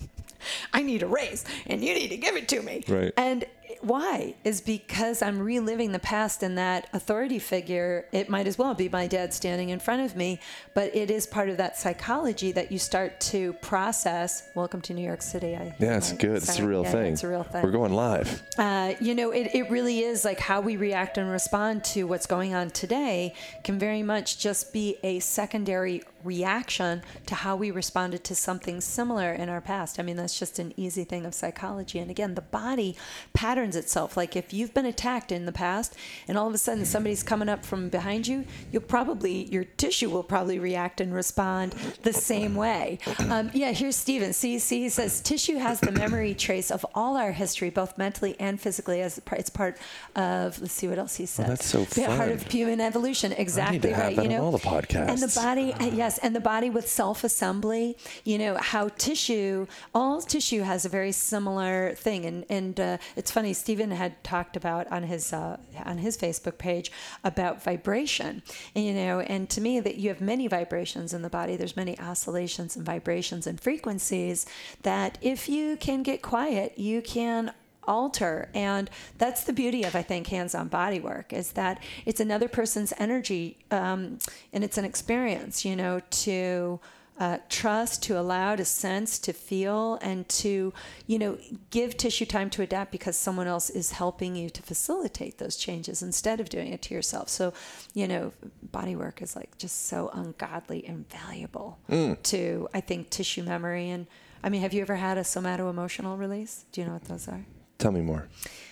I 0.74 0.82
need 0.82 1.04
a 1.04 1.08
raise 1.08 1.46
and 1.66 1.84
you 1.84 1.94
need 1.94 2.10
to 2.10 2.18
give 2.18 2.36
it 2.36 2.50
to 2.50 2.62
me. 2.62 2.84
Right. 2.88 3.14
And 3.16 3.46
why? 3.84 4.36
Is 4.44 4.62
because 4.62 5.22
I'm 5.22 5.40
reliving 5.40 5.92
the 5.92 6.00
past 6.00 6.44
and 6.44 6.58
that 6.58 6.88
authority 6.94 7.40
figure, 7.40 8.06
it 8.12 8.30
might 8.30 8.48
as 8.48 8.58
well 8.58 8.74
be 8.74 8.90
my 8.90 9.08
dad 9.08 9.34
standing 9.34 9.70
in 9.70 9.80
front 9.80 10.04
of 10.04 10.16
me, 10.16 10.40
but 10.74 10.96
it 10.96 11.10
is 11.10 11.26
part 11.26 11.50
of 11.50 11.58
that 11.58 11.78
psychology 11.78 12.52
that 12.52 12.72
you 12.72 12.80
start 12.80 13.20
to 13.22 13.54
process. 13.54 14.50
Welcome 14.56 14.82
to 14.82 14.94
New 14.94 15.06
York 15.06 15.22
City. 15.22 15.56
I 15.56 15.76
Yeah, 15.80 15.98
it's 15.98 16.14
good. 16.14 16.38
It's 16.38 16.60
a 16.60 16.68
real 16.68 16.84
Yeah, 16.84 16.92
thing. 16.92 17.14
It's 17.14 17.24
a 17.24 17.28
real 17.28 17.44
thing. 17.44 17.64
We're 17.64 17.72
going 17.72 17.94
live. 17.94 18.44
Uh, 18.58 18.94
you 19.00 19.16
know, 19.16 19.32
it, 19.32 19.54
it 19.54 19.70
really 19.70 20.00
is 20.00 20.24
like 20.24 20.40
how 20.40 20.62
we 20.62 20.78
react 20.78 21.18
and 21.18 21.30
respond 21.30 21.84
to 21.86 22.04
what's 22.04 22.28
going 22.28 22.54
on 22.54 22.70
today 22.70 23.34
can 23.64 23.80
very 23.80 24.04
much 24.04 24.38
just 24.38 24.74
be 24.74 24.98
a 25.04 25.20
secondary 25.20 26.04
reaction 26.24 27.02
to 27.26 27.36
how 27.36 27.56
we 27.56 27.72
responded 27.72 28.24
to 28.26 28.36
something 28.36 28.82
similar 28.82 29.32
in 29.34 29.50
our 29.50 29.62
past. 29.62 30.00
I 30.00 30.04
mean, 30.04 30.16
that's 30.18 30.38
just 30.38 30.60
an 30.60 30.74
easy 30.78 31.04
thing 31.04 31.26
of 31.26 31.34
psychology. 31.34 32.00
And 32.00 32.10
again, 32.12 32.36
the 32.36 32.42
body 32.42 32.96
patterns 33.34 33.76
itself. 33.76 34.16
Like 34.18 34.36
if 34.36 34.54
you've 34.54 34.74
been 34.74 34.86
attacked 34.86 35.32
in 35.32 35.46
the 35.46 35.52
past 35.52 35.96
and 36.28 36.38
all 36.38 36.48
of 36.48 36.54
a 36.54 36.58
sudden 36.58 36.86
somebody's 36.86 37.24
coming 37.24 37.50
up 37.50 37.66
from 37.66 37.90
behind 37.90 38.28
you, 38.28 38.46
you'll 38.72 38.82
probably, 38.82 39.46
your 39.46 39.64
tissue 39.64 40.10
will 40.10 40.24
probably 40.24 40.60
react 40.60 41.02
and 41.02 41.14
respond 41.14 41.74
the 42.04 42.14
same 42.14 42.56
way. 42.56 43.00
Um, 43.20 43.52
yeah, 43.54 43.72
here's 43.72 43.96
Steven. 43.96 44.34
See, 44.34 44.60
see, 44.60 44.82
he 44.82 44.90
says 44.90 45.22
tissue 45.22 45.58
has 45.58 45.80
the 45.80 45.92
memory 45.92 46.34
trace 46.34 46.72
of 46.72 46.86
all 46.96 47.18
our 47.18 47.32
history, 47.32 47.70
both 47.70 47.98
mentally 47.98 48.36
and 48.40 48.60
physically, 48.60 49.02
as 49.02 49.22
it's 49.32 49.50
part 49.50 49.78
of, 50.16 50.60
let's 50.62 50.74
see 50.74 50.88
what 50.88 50.98
else 51.00 51.16
he 51.16 51.26
says. 51.26 51.48
that's 51.48 51.66
so 51.66 51.84
The 51.86 52.06
Part 52.06 52.18
fun. 52.20 52.30
of 52.32 52.44
human 52.52 52.82
evolution. 52.82 53.32
Exactly 53.32 53.94
right. 53.94 54.16
you 54.16 54.28
know, 54.28 54.44
all 54.44 54.52
the 54.52 54.58
podcasts. 54.60 55.10
And 55.10 55.20
the 55.20 55.32
body, 55.36 55.74
uh, 55.80 55.86
yes, 56.12 56.20
and 56.24 56.36
the 56.36 56.40
body 56.40 56.70
with 56.70 56.88
self-assembly. 56.90 57.98
You 58.24 58.38
know 58.38 58.58
how 58.58 58.90
tissue, 58.90 59.68
all 59.94 60.22
tissue 60.22 60.62
has 60.62 60.86
a 60.86 60.90
very 60.90 61.12
similar 61.12 61.94
thing, 61.96 62.26
and 62.26 62.46
and 62.50 62.80
uh, 62.80 62.98
it's 63.16 63.32
funny. 63.32 63.54
Stephen 63.54 63.92
had 63.92 64.24
talked 64.24 64.56
about 64.56 64.92
on 64.92 65.04
his 65.04 65.34
uh, 65.34 65.58
on 65.86 65.98
his 66.00 66.18
Facebook 66.18 66.58
page 66.58 66.92
about 67.24 67.64
vibration, 67.64 68.44
you 68.76 68.94
know, 68.94 69.20
and 69.22 69.50
to 69.50 69.62
me 69.62 69.80
that 69.80 69.96
you 69.96 70.10
have 70.10 70.22
many 70.22 70.48
vibrations 70.48 71.14
in 71.14 71.22
the 71.22 71.30
body. 71.30 71.56
There's 71.56 71.78
many 71.78 71.98
oscillations 72.00 72.76
and 72.76 72.86
vibrations 72.86 73.48
and 73.48 73.60
frequencies 73.60 74.46
that 74.84 75.18
if 75.22 75.48
you 75.48 75.78
can 75.78 76.04
get 76.04 76.22
quiet, 76.22 76.78
you 76.78 77.02
can 77.02 77.54
alter 77.86 78.50
and 78.54 78.90
that's 79.18 79.44
the 79.44 79.54
beauty 79.54 79.84
of 79.84 79.96
i 79.96 80.02
think 80.02 80.28
hands-on 80.28 80.68
body 80.68 81.00
work 81.00 81.34
is 81.34 81.54
that 81.54 81.82
it's 82.06 82.20
another 82.20 82.48
person's 82.48 82.94
energy 82.98 83.58
um, 83.72 84.20
and 84.54 84.64
it's 84.64 84.78
an 84.78 84.86
experience 84.86 85.66
you 85.66 85.76
know 85.76 86.00
to 86.10 86.80
uh, 87.22 87.38
trust 87.50 88.02
to 88.02 88.20
allow 88.20 88.56
to 88.56 88.66
sense 88.66 89.20
to 89.20 89.32
feel 89.32 90.00
and 90.02 90.28
to 90.28 90.74
you 91.06 91.20
know 91.20 91.38
give 91.70 91.96
tissue 91.96 92.26
time 92.26 92.50
to 92.50 92.64
adapt 92.64 92.92
because 92.92 93.16
someone 93.16 93.46
else 93.46 93.70
is 93.70 93.92
helping 93.92 94.36
you 94.36 94.50
to 94.50 94.64
facilitate 94.64 95.38
those 95.38 95.56
changes 95.56 96.02
instead 96.02 96.40
of 96.40 96.50
doing 96.50 96.74
it 96.74 96.82
to 96.82 96.96
yourself. 96.96 97.30
So 97.30 97.54
you 97.94 98.08
know 98.08 98.32
body 98.64 98.96
work 98.96 99.22
is 99.22 99.36
like 99.36 99.56
just 99.60 99.86
so 99.86 100.10
ungodly 100.14 100.84
and 100.88 101.08
valuable 101.10 101.78
to 102.24 102.68
i 102.74 102.82
think 102.82 103.12
tissue 103.12 103.44
memory. 103.44 103.92
And 103.92 104.08
i 104.44 104.50
mean 104.50 104.62
have 104.62 104.74
you 104.74 104.82
ever 104.82 104.96
had 104.96 105.20
a 105.20 105.24
somato 105.24 105.70
emotional 105.70 106.18
release? 106.18 106.66
Do 106.72 106.82
you 106.82 106.88
know 106.88 106.94
what 106.94 107.06
those 107.06 107.28
are 107.28 107.46
Tell 107.82 107.92
me 107.92 108.02
more. 108.02 108.28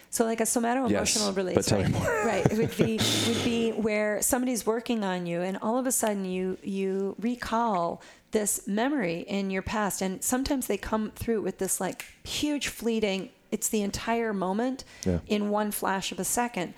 so 0.09 0.23
like 0.25 0.39
a 0.39 0.45
somato 0.45 0.81
Yes, 0.87 1.15
emotional 1.15 1.33
release, 1.33 1.55
but 1.55 1.65
tell 1.65 1.81
me 1.83 1.89
more. 1.89 2.03
right. 2.25 2.45
It 2.51 2.57
would 2.57 2.75
be 2.77 2.99
would 3.27 3.43
be 3.43 3.71
where 3.71 4.21
somebody's 4.21 4.65
working 4.65 5.03
on 5.03 5.25
you, 5.25 5.41
and 5.41 5.57
all 5.61 5.77
of 5.77 5.85
a 5.85 5.91
sudden 5.91 6.23
you 6.25 6.57
you 6.63 7.15
recall 7.19 8.01
this 8.31 8.67
memory 8.67 9.21
in 9.27 9.49
your 9.49 9.63
past, 9.63 10.01
and 10.01 10.23
sometimes 10.23 10.67
they 10.67 10.77
come 10.77 11.11
through 11.15 11.41
with 11.41 11.57
this 11.57 11.81
like 11.81 12.05
huge 12.23 12.67
fleeting. 12.67 13.29
It's 13.51 13.67
the 13.69 13.81
entire 13.81 14.31
moment 14.33 14.83
Yeah. 15.05 15.19
in 15.27 15.49
one 15.49 15.71
flash 15.71 16.11
of 16.11 16.19
a 16.19 16.23
second. 16.23 16.73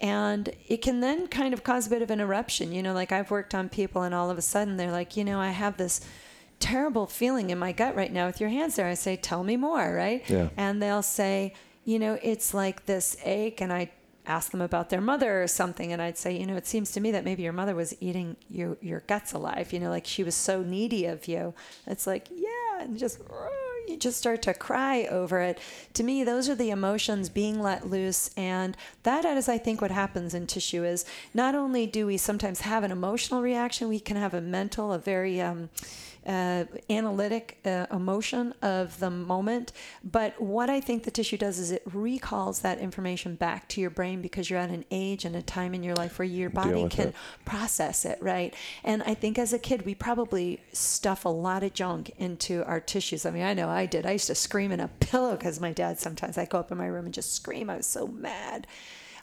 And 0.00 0.50
it 0.68 0.78
can 0.82 1.00
then 1.00 1.28
kind 1.28 1.54
of 1.54 1.62
cause 1.64 1.86
a 1.86 1.90
bit 1.90 2.02
of 2.02 2.10
an 2.10 2.20
eruption. 2.20 2.72
You 2.72 2.82
know, 2.82 2.92
like 2.92 3.10
I've 3.12 3.30
worked 3.30 3.54
on 3.54 3.68
people, 3.68 4.02
and 4.02 4.14
all 4.14 4.30
of 4.30 4.38
a 4.38 4.42
sudden 4.42 4.76
they're 4.76 4.92
like, 4.92 5.16
you 5.16 5.24
know, 5.24 5.40
I 5.40 5.50
have 5.50 5.76
this 5.76 6.00
terrible 6.64 7.06
feeling 7.06 7.50
in 7.50 7.58
my 7.58 7.72
gut 7.72 7.94
right 7.94 8.10
now 8.10 8.24
with 8.24 8.40
your 8.40 8.48
hands 8.48 8.76
there. 8.76 8.86
I 8.86 8.94
say, 8.94 9.16
tell 9.16 9.44
me 9.44 9.54
more, 9.58 9.94
right? 9.94 10.22
Yeah. 10.30 10.48
And 10.56 10.80
they'll 10.80 11.02
say, 11.02 11.52
you 11.84 11.98
know, 11.98 12.18
it's 12.22 12.54
like 12.54 12.86
this 12.86 13.18
ache. 13.22 13.60
And 13.60 13.70
I 13.70 13.90
ask 14.24 14.50
them 14.50 14.62
about 14.62 14.88
their 14.88 15.02
mother 15.02 15.42
or 15.42 15.46
something. 15.46 15.92
And 15.92 16.00
I'd 16.00 16.16
say, 16.16 16.34
you 16.34 16.46
know, 16.46 16.56
it 16.56 16.66
seems 16.66 16.90
to 16.92 17.00
me 17.00 17.10
that 17.10 17.22
maybe 17.22 17.42
your 17.42 17.52
mother 17.52 17.74
was 17.74 17.94
eating 18.00 18.36
you, 18.48 18.78
your 18.80 19.00
guts 19.00 19.34
alive, 19.34 19.74
you 19.74 19.78
know, 19.78 19.90
like 19.90 20.06
she 20.06 20.24
was 20.24 20.34
so 20.34 20.62
needy 20.62 21.04
of 21.04 21.28
you. 21.28 21.52
It's 21.86 22.06
like, 22.06 22.28
yeah. 22.34 22.80
And 22.80 22.96
just, 22.98 23.20
you 23.86 23.98
just 23.98 24.16
start 24.16 24.40
to 24.42 24.54
cry 24.54 25.04
over 25.04 25.40
it. 25.40 25.58
To 25.92 26.02
me, 26.02 26.24
those 26.24 26.48
are 26.48 26.54
the 26.54 26.70
emotions 26.70 27.28
being 27.28 27.60
let 27.60 27.90
loose. 27.90 28.30
And 28.38 28.74
that 29.02 29.26
is, 29.26 29.50
I 29.50 29.58
think, 29.58 29.82
what 29.82 29.90
happens 29.90 30.32
in 30.32 30.46
tissue 30.46 30.82
is 30.82 31.04
not 31.34 31.54
only 31.54 31.86
do 31.86 32.06
we 32.06 32.16
sometimes 32.16 32.62
have 32.62 32.84
an 32.84 32.90
emotional 32.90 33.42
reaction, 33.42 33.90
we 33.90 34.00
can 34.00 34.16
have 34.16 34.32
a 34.32 34.40
mental, 34.40 34.94
a 34.94 34.98
very, 34.98 35.42
um, 35.42 35.68
uh, 36.26 36.64
analytic 36.90 37.58
uh, 37.64 37.86
emotion 37.90 38.54
of 38.62 38.98
the 39.00 39.10
moment. 39.10 39.72
But 40.02 40.40
what 40.40 40.70
I 40.70 40.80
think 40.80 41.04
the 41.04 41.10
tissue 41.10 41.36
does 41.36 41.58
is 41.58 41.70
it 41.70 41.82
recalls 41.92 42.60
that 42.60 42.78
information 42.78 43.34
back 43.34 43.68
to 43.70 43.80
your 43.80 43.90
brain 43.90 44.22
because 44.22 44.50
you're 44.50 44.58
at 44.58 44.70
an 44.70 44.84
age 44.90 45.24
and 45.24 45.36
a 45.36 45.42
time 45.42 45.74
in 45.74 45.82
your 45.82 45.94
life 45.94 46.18
where 46.18 46.26
your 46.26 46.50
body 46.50 46.88
can 46.88 47.08
it. 47.08 47.14
process 47.44 48.04
it, 48.04 48.18
right? 48.20 48.54
And 48.82 49.02
I 49.02 49.14
think 49.14 49.38
as 49.38 49.52
a 49.52 49.58
kid, 49.58 49.84
we 49.84 49.94
probably 49.94 50.60
stuff 50.72 51.24
a 51.24 51.28
lot 51.28 51.62
of 51.62 51.74
junk 51.74 52.10
into 52.18 52.64
our 52.64 52.80
tissues. 52.80 53.26
I 53.26 53.30
mean, 53.30 53.42
I 53.42 53.54
know 53.54 53.68
I 53.68 53.86
did. 53.86 54.06
I 54.06 54.12
used 54.12 54.26
to 54.28 54.34
scream 54.34 54.72
in 54.72 54.80
a 54.80 54.88
pillow 54.88 55.32
because 55.36 55.60
my 55.60 55.72
dad 55.72 55.98
sometimes 55.98 56.38
I'd 56.38 56.50
go 56.50 56.58
up 56.58 56.72
in 56.72 56.78
my 56.78 56.86
room 56.86 57.04
and 57.04 57.14
just 57.14 57.34
scream. 57.34 57.70
I 57.70 57.76
was 57.76 57.86
so 57.86 58.06
mad. 58.06 58.66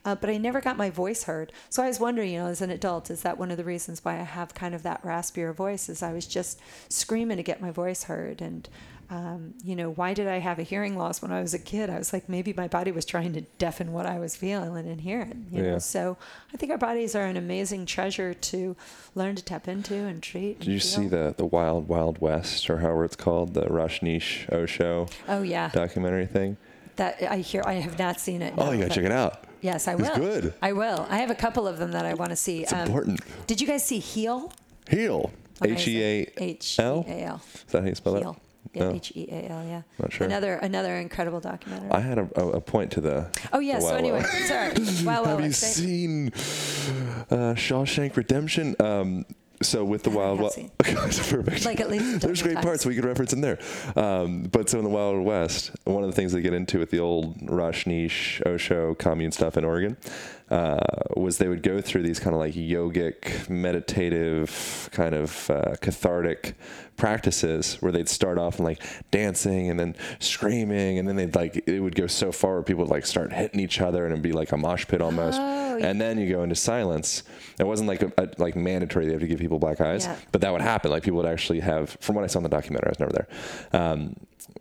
Uh, 0.03 0.15
but 0.15 0.29
I 0.29 0.37
never 0.37 0.61
got 0.61 0.77
my 0.77 0.89
voice 0.89 1.23
heard. 1.25 1.51
So 1.69 1.83
I 1.83 1.87
was 1.87 1.99
wondering, 1.99 2.31
you 2.31 2.39
know, 2.39 2.47
as 2.47 2.61
an 2.61 2.71
adult, 2.71 3.11
is 3.11 3.21
that 3.21 3.37
one 3.37 3.51
of 3.51 3.57
the 3.57 3.63
reasons 3.63 4.03
why 4.03 4.13
I 4.19 4.23
have 4.23 4.53
kind 4.55 4.73
of 4.73 4.81
that 4.83 5.03
raspier 5.03 5.53
voice? 5.53 5.89
Is 5.89 6.01
I 6.01 6.11
was 6.13 6.25
just 6.25 6.59
screaming 6.89 7.37
to 7.37 7.43
get 7.43 7.61
my 7.61 7.69
voice 7.71 8.03
heard, 8.05 8.41
and 8.41 8.67
um, 9.11 9.53
you 9.63 9.75
know, 9.75 9.91
why 9.91 10.13
did 10.13 10.27
I 10.27 10.39
have 10.39 10.57
a 10.57 10.63
hearing 10.63 10.97
loss 10.97 11.21
when 11.21 11.31
I 11.33 11.41
was 11.41 11.53
a 11.53 11.59
kid? 11.59 11.89
I 11.89 11.97
was 11.97 12.13
like, 12.13 12.29
maybe 12.29 12.53
my 12.53 12.67
body 12.69 12.91
was 12.91 13.03
trying 13.05 13.33
to 13.33 13.41
deafen 13.59 13.91
what 13.91 14.05
I 14.05 14.17
was 14.19 14.35
feeling 14.37 14.87
and 14.87 15.01
hearing. 15.01 15.47
You 15.51 15.63
Yeah. 15.63 15.71
know, 15.73 15.79
so 15.79 16.17
I 16.53 16.57
think 16.57 16.71
our 16.71 16.77
bodies 16.77 17.13
are 17.13 17.25
an 17.25 17.35
amazing 17.37 17.85
treasure 17.85 18.33
to 18.33 18.75
learn 19.13 19.35
to 19.35 19.43
tap 19.43 19.67
into 19.67 19.93
and 19.95 20.23
treat. 20.23 20.59
Did 20.61 20.69
you 20.69 20.79
see 20.79 21.07
the 21.07 21.35
the 21.37 21.45
Wild 21.45 21.87
Wild 21.89 22.19
West 22.21 22.69
or 22.69 22.77
however 22.77 23.03
it's 23.05 23.17
called, 23.17 23.53
the 23.53 23.65
Rajneesh 23.67 24.51
Osho 24.51 25.07
Oh 25.27 25.41
yeah, 25.43 25.69
documentary 25.73 26.25
thing? 26.25 26.57
that 26.95 27.21
I 27.21 27.37
hear. 27.37 27.61
I 27.65 27.73
have 27.73 27.99
not 27.99 28.19
seen 28.19 28.41
it. 28.41 28.53
Oh, 28.57 28.71
you 28.71 28.79
gotta 28.79 28.95
check 28.95 29.05
it 29.05 29.11
out. 29.11 29.43
Yes, 29.61 29.87
I 29.87 29.95
will. 29.95 30.05
It's 30.07 30.17
good. 30.17 30.53
I 30.61 30.73
will. 30.73 31.05
I 31.09 31.17
have 31.17 31.29
a 31.29 31.35
couple 31.35 31.67
of 31.67 31.77
them 31.77 31.91
that 31.91 32.05
I 32.05 32.13
want 32.13 32.31
to 32.31 32.35
see. 32.35 32.63
It's 32.63 32.71
important. 32.71 33.21
Did 33.47 33.61
you 33.61 33.67
guys 33.67 33.85
see 33.85 33.99
Heal? 33.99 34.51
Heal. 34.89 35.31
H 35.63 35.87
E 35.87 36.03
A 36.03 36.31
H 36.37 36.79
L. 36.79 37.05
E 37.07 37.11
A 37.11 37.23
L. 37.25 37.41
Is 37.53 37.71
that 37.71 37.81
how 37.81 37.87
you 37.87 37.95
spell 37.95 38.15
it? 38.15 38.21
Heal. 38.21 38.37
Yeah, 38.73 38.83
No. 38.83 38.95
H 38.95 39.11
E 39.15 39.27
A 39.31 39.49
L. 39.51 39.63
Yeah. 39.65 39.81
Not 39.99 40.13
sure. 40.13 40.25
Another 40.25 40.55
another 40.55 40.95
incredible 40.95 41.39
documentary. 41.39 41.91
I 41.91 41.99
had 41.99 42.17
a, 42.17 42.29
a, 42.35 42.49
a 42.53 42.61
point 42.61 42.91
to 42.93 43.01
the. 43.01 43.29
oh 43.53 43.59
yeah. 43.59 43.75
the 43.75 43.81
So 43.81 43.95
anyway, 43.95 44.23
sorry. 44.23 44.73
Wow. 45.03 45.23
Have 45.25 45.41
you 45.41 45.51
seen 45.51 46.27
uh, 47.29 47.53
Shawshank 47.55 48.17
Redemption? 48.17 48.75
Um, 48.79 49.25
so 49.61 49.83
with 49.83 50.03
the 50.03 50.09
Wild 50.09 50.39
Wild, 50.39 50.55
perfect. 50.79 51.65
Like 51.65 51.79
at 51.79 51.89
least 51.89 52.21
there's 52.21 52.41
great 52.41 52.55
times. 52.55 52.65
parts 52.65 52.85
we 52.85 52.95
could 52.95 53.05
reference 53.05 53.33
in 53.33 53.41
there. 53.41 53.59
Um, 53.95 54.43
but 54.43 54.69
so 54.69 54.77
in 54.77 54.83
the 54.83 54.89
Wild 54.89 55.23
West, 55.23 55.71
one 55.83 56.03
of 56.03 56.09
the 56.09 56.15
things 56.15 56.31
they 56.31 56.41
get 56.41 56.53
into 56.53 56.79
with 56.79 56.91
the 56.91 56.99
old 56.99 57.37
Rajneesh 57.39 58.45
Osho 58.45 58.95
commune 58.95 59.31
stuff 59.31 59.57
in 59.57 59.65
Oregon 59.65 59.97
uh, 60.51 60.77
was 61.15 61.37
they 61.37 61.47
would 61.47 61.63
go 61.63 61.79
through 61.79 62.03
these 62.03 62.19
kind 62.19 62.33
of 62.35 62.39
like 62.41 62.53
yogic, 62.53 63.49
meditative, 63.49 64.89
kind 64.91 65.15
of 65.15 65.49
uh, 65.49 65.75
cathartic 65.79 66.55
practices 66.97 67.75
where 67.81 67.91
they'd 67.91 68.09
start 68.09 68.37
off 68.37 68.57
and 68.57 68.65
like 68.65 68.83
dancing 69.11 69.69
and 69.69 69.79
then 69.79 69.95
screaming 70.19 70.99
and 70.99 71.07
then 71.07 71.15
they'd 71.15 71.35
like 71.35 71.63
it 71.67 71.79
would 71.79 71.95
go 71.95 72.05
so 72.05 72.33
far 72.33 72.55
where 72.55 72.63
people 72.63 72.83
would 72.83 72.91
like 72.91 73.05
start 73.05 73.31
hitting 73.31 73.61
each 73.61 73.79
other 73.79 74.03
and 74.03 74.11
it'd 74.11 74.21
be 74.21 74.33
like 74.33 74.51
a 74.51 74.57
mosh 74.57 74.85
pit 74.85 75.01
almost. 75.01 75.39
Oh, 75.41 75.77
yeah. 75.77 75.87
and 75.87 76.01
then 76.01 76.19
you 76.19 76.29
go 76.29 76.43
into 76.43 76.55
silence. 76.55 77.23
It 77.57 77.65
wasn't 77.65 77.87
like 77.87 78.03
a, 78.03 78.11
a, 78.17 78.27
like 78.37 78.57
mandatory. 78.57 79.05
They 79.05 79.13
have 79.13 79.21
to 79.21 79.27
give 79.27 79.39
people 79.39 79.57
black 79.57 79.79
eyes. 79.79 80.05
Yeah. 80.05 80.17
but 80.33 80.41
that 80.41 80.51
would 80.51 80.61
happen. 80.61 80.91
Like 80.91 81.03
people 81.03 81.17
would 81.17 81.31
actually 81.31 81.61
have 81.61 81.91
from 82.01 82.15
what 82.15 82.25
i 82.25 82.27
saw 82.27 82.39
in 82.39 82.43
the 82.43 82.49
documentary 82.49 82.87
i 82.87 82.91
was 82.91 82.99
never 82.99 83.13
there. 83.13 83.27
Um, 83.71 84.17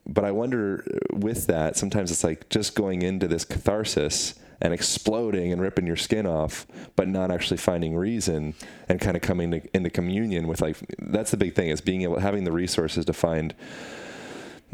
but 0.07 0.24
i 0.24 0.31
wonder 0.31 0.85
with 1.12 1.48
that 1.48 1.76
sometimes 1.76 2.12
it's 2.12 2.22
like 2.22 2.48
just 2.48 2.76
going 2.76 3.03
into 3.03 3.26
this 3.26 3.44
catharsis 3.44 4.35
and 4.61 4.73
exploding 4.75 5.53
and 5.53 5.61
ripping 5.62 5.87
your 5.87 5.96
skin 5.96 6.27
off, 6.27 6.66
but 6.96 7.09
not 7.09 7.31
actually 7.31 7.57
finding 7.57 7.96
reason 7.96 8.55
and 8.88 9.01
kind 9.01 9.16
of 9.16 9.23
coming 9.23 9.51
to, 9.53 9.77
into 9.77 9.88
communion 9.90 10.46
with 10.46 10.61
like 10.61 10.77
that's 10.99 11.31
the 11.31 11.37
big 11.37 11.55
thing 11.55 11.68
is 11.68 11.81
being 11.81 12.03
able 12.03 12.18
having 12.20 12.44
the 12.44 12.53
resources 12.53 13.05
to 13.07 13.12
find 13.12 13.55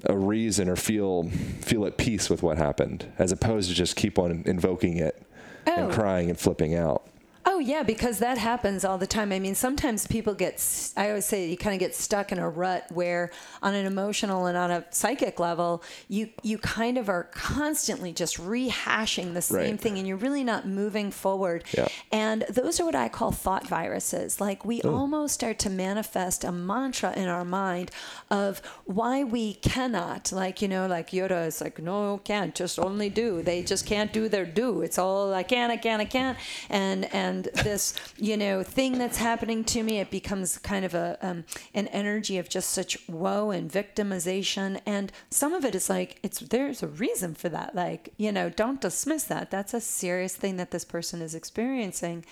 a 0.04 0.16
reason 0.16 0.68
or 0.68 0.76
feel 0.76 1.24
feel 1.60 1.86
at 1.86 1.96
peace 1.96 2.28
with 2.28 2.42
what 2.42 2.58
happened 2.58 3.06
as 3.18 3.32
opposed 3.32 3.68
to 3.68 3.74
just 3.74 3.96
keep 3.96 4.18
on 4.18 4.42
invoking 4.44 4.96
it 4.98 5.22
Oh. 5.68 5.72
and 5.84 5.92
crying 5.92 6.28
and 6.30 6.38
flipping 6.38 6.76
out. 6.76 7.04
Oh 7.48 7.60
yeah, 7.60 7.84
because 7.84 8.18
that 8.18 8.38
happens 8.38 8.84
all 8.84 8.98
the 8.98 9.06
time. 9.06 9.30
I 9.30 9.38
mean, 9.38 9.54
sometimes 9.54 10.04
people 10.06 10.34
get 10.34 10.56
I 10.96 11.10
always 11.10 11.26
say 11.26 11.48
you 11.48 11.56
kind 11.56 11.74
of 11.74 11.80
get 11.80 11.94
stuck 11.94 12.32
in 12.32 12.38
a 12.40 12.48
rut 12.48 12.86
where, 12.90 13.30
on 13.62 13.72
an 13.74 13.86
emotional 13.86 14.46
and 14.46 14.58
on 14.58 14.72
a 14.72 14.84
psychic 14.90 15.38
level, 15.38 15.84
you 16.08 16.30
you 16.42 16.58
kind 16.58 16.98
of 16.98 17.08
are 17.08 17.24
constantly 17.24 18.12
just 18.12 18.36
rehashing 18.38 19.32
the 19.32 19.42
same 19.42 19.56
Right. 19.56 19.80
thing, 19.80 19.96
and 19.96 20.08
you're 20.08 20.16
really 20.16 20.42
not 20.42 20.66
moving 20.66 21.12
forward. 21.12 21.62
Yeah. 21.72 21.86
And 22.10 22.42
those 22.48 22.80
are 22.80 22.84
what 22.84 22.96
I 22.96 23.08
call 23.08 23.30
thought 23.30 23.66
viruses. 23.66 24.40
Like 24.40 24.64
we 24.64 24.82
oh. 24.82 24.92
almost 24.92 25.34
start 25.34 25.60
to 25.60 25.70
manifest 25.70 26.42
a 26.42 26.50
mantra 26.50 27.12
in 27.16 27.28
our 27.28 27.44
mind 27.44 27.92
of 28.28 28.60
why 28.86 29.22
we 29.22 29.54
cannot. 29.54 30.32
Like 30.32 30.62
you 30.62 30.68
know, 30.68 30.88
like 30.88 31.10
Yoda 31.10 31.46
is 31.46 31.60
like, 31.60 31.80
no, 31.80 32.20
can't, 32.24 32.56
just 32.56 32.80
only 32.80 33.08
do. 33.08 33.40
They 33.42 33.62
just 33.62 33.86
can't 33.86 34.12
do 34.12 34.28
their 34.28 34.46
do. 34.46 34.82
It's 34.82 34.98
all 34.98 35.32
I 35.32 35.44
can, 35.44 35.70
I 35.70 35.76
can, 35.76 36.00
I 36.00 36.06
can. 36.06 36.36
And 36.68 37.04
and 37.14 37.35
this 37.44 37.94
you 38.16 38.36
know 38.36 38.62
thing 38.62 38.98
that's 38.98 39.18
happening 39.18 39.64
to 39.64 39.82
me, 39.82 39.98
it 40.00 40.10
becomes 40.10 40.58
kind 40.58 40.84
of 40.84 40.94
a 40.94 41.18
um, 41.20 41.44
an 41.74 41.88
energy 41.88 42.38
of 42.38 42.48
just 42.48 42.70
such 42.70 42.98
woe 43.08 43.50
and 43.50 43.70
victimization. 43.70 44.80
And 44.86 45.12
some 45.30 45.52
of 45.52 45.64
it 45.64 45.74
is 45.74 45.88
like 45.88 46.18
it's 46.22 46.40
there's 46.40 46.82
a 46.82 46.88
reason 46.88 47.34
for 47.34 47.48
that. 47.48 47.74
Like 47.74 48.12
you 48.16 48.32
know, 48.32 48.48
don't 48.48 48.80
dismiss 48.80 49.24
that. 49.24 49.50
That's 49.50 49.74
a 49.74 49.80
serious 49.80 50.36
thing 50.36 50.56
that 50.56 50.70
this 50.70 50.84
person 50.84 51.22
is 51.22 51.34
experiencing. 51.34 52.24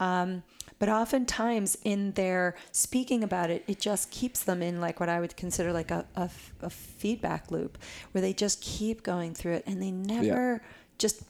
Um, 0.00 0.42
but 0.78 0.88
oftentimes 0.88 1.78
in 1.84 2.10
their 2.12 2.56
speaking 2.72 3.22
about 3.22 3.50
it, 3.50 3.62
it 3.68 3.78
just 3.78 4.10
keeps 4.10 4.42
them 4.42 4.62
in 4.62 4.80
like 4.80 4.98
what 4.98 5.08
I 5.08 5.20
would 5.20 5.36
consider 5.36 5.72
like 5.72 5.92
a, 5.92 6.04
a, 6.16 6.28
a 6.60 6.70
feedback 6.70 7.52
loop 7.52 7.78
where 8.10 8.20
they 8.20 8.32
just 8.32 8.60
keep 8.60 9.04
going 9.04 9.32
through 9.32 9.52
it 9.52 9.64
and 9.64 9.80
they 9.80 9.92
never 9.92 10.60
just 10.98 11.22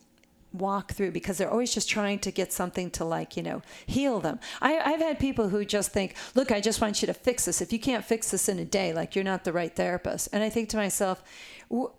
walk 0.53 0.93
through 0.93 1.11
because 1.11 1.38
they're 1.38 1.51
always 1.51 1.73
just 1.73 1.88
trying 1.88 2.19
to 2.19 2.31
get 2.31 2.53
something 2.53 2.91
to 2.91 3.05
like 3.05 3.37
you 3.37 3.43
know 3.43 3.62
heal 3.87 4.21
them 4.21 4.38
I, 4.61 4.79
i've 4.79 5.01
had 5.01 5.19
people 5.19 5.49
who 5.49 5.65
just 5.65 5.93
think 5.93 6.15
look 6.35 6.51
i 6.53 6.61
just 6.61 6.81
want 6.81 7.01
you 7.03 7.07
to 7.07 7.15
fix 7.15 7.45
this 7.47 7.61
if 7.62 7.73
you 7.73 7.79
can't 7.79 8.05
fix 8.05 8.31
this 8.31 8.49
in 8.49 8.59
a 8.59 8.65
day 8.65 8.93
like 8.93 9.15
you're 9.15 9.25
not 9.25 9.45
the 9.45 9.53
right 9.53 9.75
therapist 9.75 10.29
and 10.33 10.43
i 10.43 10.49
think 10.51 10.69
to 10.71 10.77
myself 10.77 11.23
"W- 11.71 11.91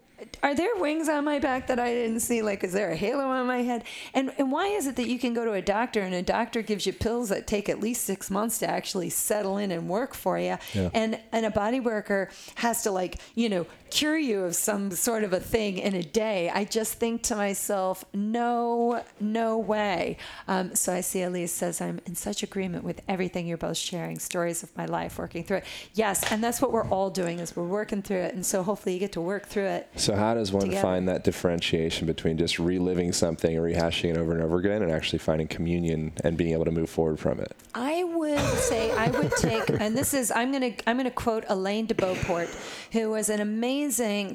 are 0.42 0.56
there 0.56 0.74
wings 0.78 1.10
on 1.10 1.26
my 1.26 1.38
back 1.38 1.68
that 1.68 1.80
I 1.80 1.89
didn't 1.94 2.22
see? 2.22 2.42
Like, 2.42 2.63
is 2.63 2.72
there 2.72 2.92
a 2.92 2.96
halo 2.96 3.26
on 3.26 3.46
my 3.46 3.58
head? 3.63 3.84
And 4.13 4.32
and 4.38 4.54
why 4.54 4.68
is 4.68 4.88
it 4.88 4.96
that 4.96 5.08
you 5.10 5.20
can 5.20 5.34
go 5.34 5.44
to 5.44 5.52
a 5.52 5.62
doctor 5.62 6.00
and 6.00 6.16
a 6.16 6.22
doctor 6.22 6.62
gives 6.62 6.86
you 6.86 6.94
pills 6.94 7.28
that 7.28 7.46
take 7.46 7.68
at 7.68 7.82
least 7.82 8.06
six 8.06 8.32
months 8.32 8.60
to 8.60 8.70
actually 8.70 9.10
settle 9.10 9.58
in 9.58 9.70
and 9.70 9.89
work 9.89 10.13
for 10.13 10.39
you, 10.39 10.58
Yeah. 10.74 10.92
and 10.94 11.20
and 11.34 11.46
a 11.46 11.50
body 11.52 11.82
worker 11.82 12.30
has 12.56 12.84
to 12.84 12.92
like 12.92 13.18
you 13.36 13.50
know 13.50 13.66
cure 13.93 14.17
you 14.17 14.41
of 14.41 14.56
some 14.56 14.89
sort 14.91 15.23
of 15.23 15.34
a 15.34 15.39
thing 15.39 15.77
in 15.77 15.93
a 15.93 16.01
day? 16.01 16.49
I 16.49 16.65
just 16.65 16.95
think 16.95 17.21
to 17.23 17.36
myself, 17.36 18.03
no, 18.12 19.03
no 19.19 19.58
way. 19.60 20.17
Um, 20.47 20.73
so 20.73 20.91
I 20.91 21.01
see 21.01 21.21
Elise 21.21 21.51
says 21.51 21.79
I'm 21.79 22.01
in 22.08 22.15
such 22.15 22.41
agreement 22.41 22.84
with 22.84 23.01
everything 23.08 23.45
you're 23.45 23.58
both 23.58 23.77
sharing, 23.77 24.17
stories 24.17 24.63
of 24.63 24.75
my 24.75 24.86
life, 24.86 25.19
working 25.19 25.43
through 25.43 25.58
it. 25.58 25.65
Yes, 25.93 26.32
and 26.32 26.43
that's 26.43 26.60
what 26.60 26.71
we're 26.71 26.88
all 26.88 27.12
doing 27.12 27.38
is 27.38 27.56
we're 27.56 27.67
working 27.67 28.01
through 28.01 28.17
it, 28.17 28.34
and 28.34 28.43
so 28.43 28.63
hopefully 28.63 28.93
you 28.93 28.99
get 28.99 29.12
to 29.12 29.21
work 29.21 29.45
through 29.45 29.67
it. 29.67 29.88
So 29.95 30.15
how 30.15 30.34
does 30.34 30.51
one 30.51 30.63
Together. 30.63 30.82
find 30.82 31.08
that 31.08 31.23
differentiation 31.23 32.08
between 32.08 32.38
just 32.39 32.58
reliving 32.58 33.13
something 33.13 33.56
and 33.56 33.63
rehashing 33.63 34.10
it 34.10 34.17
over 34.17 34.32
and 34.32 34.41
over 34.41 34.58
again, 34.58 34.82
and 34.82 34.91
actually 34.91 35.19
finding 35.19 35.47
communion 35.47 36.13
and 36.23 36.36
being 36.36 36.53
able 36.53 36.65
to 36.65 36.71
move 36.71 36.89
forward 36.89 37.19
from 37.19 37.39
it? 37.39 37.56
I 37.75 38.03
would 38.03 38.39
say 38.39 38.91
I 38.91 39.10
would 39.12 39.32
take, 39.34 39.69
and 39.69 39.95
this 39.95 40.15
is 40.15 40.32
I'm 40.32 40.51
gonna 40.51 40.71
I'm 40.88 40.97
gonna 40.97 41.12
quote 41.12 41.43
Elaine 41.47 41.86
de 41.86 41.93
Beauport, 41.93 42.49
who 42.91 43.12
was 43.12 43.29
an 43.29 43.39
amazing 43.39 43.83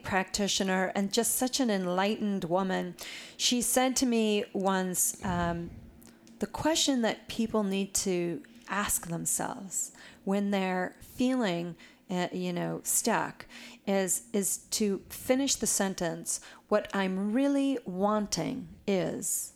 practitioner 0.01 0.93
and 0.95 1.13
just 1.13 1.37
such 1.37 1.61
an 1.61 1.71
enlightened 1.71 2.45
woman. 2.45 2.95
She 3.37 3.63
said 3.63 3.97
to 3.97 4.07
me 4.07 4.45
once, 4.53 5.23
um, 5.25 5.71
the 6.39 6.47
question 6.47 7.03
that 7.03 7.29
people 7.29 7.63
need 7.65 7.95
to 7.95 8.43
ask 8.69 9.09
themselves 9.09 9.93
when 10.25 10.51
they're 10.51 10.95
feeling, 11.01 11.75
uh, 12.11 12.29
you 12.33 12.53
know, 12.53 12.81
stuck, 12.85 13.47
is 13.87 14.23
is 14.33 14.59
to 14.71 15.01
finish 15.09 15.57
the 15.57 15.67
sentence. 15.67 16.41
What 16.69 16.89
I'm 16.95 17.33
really 17.33 17.79
wanting 17.85 18.69
is 18.87 19.53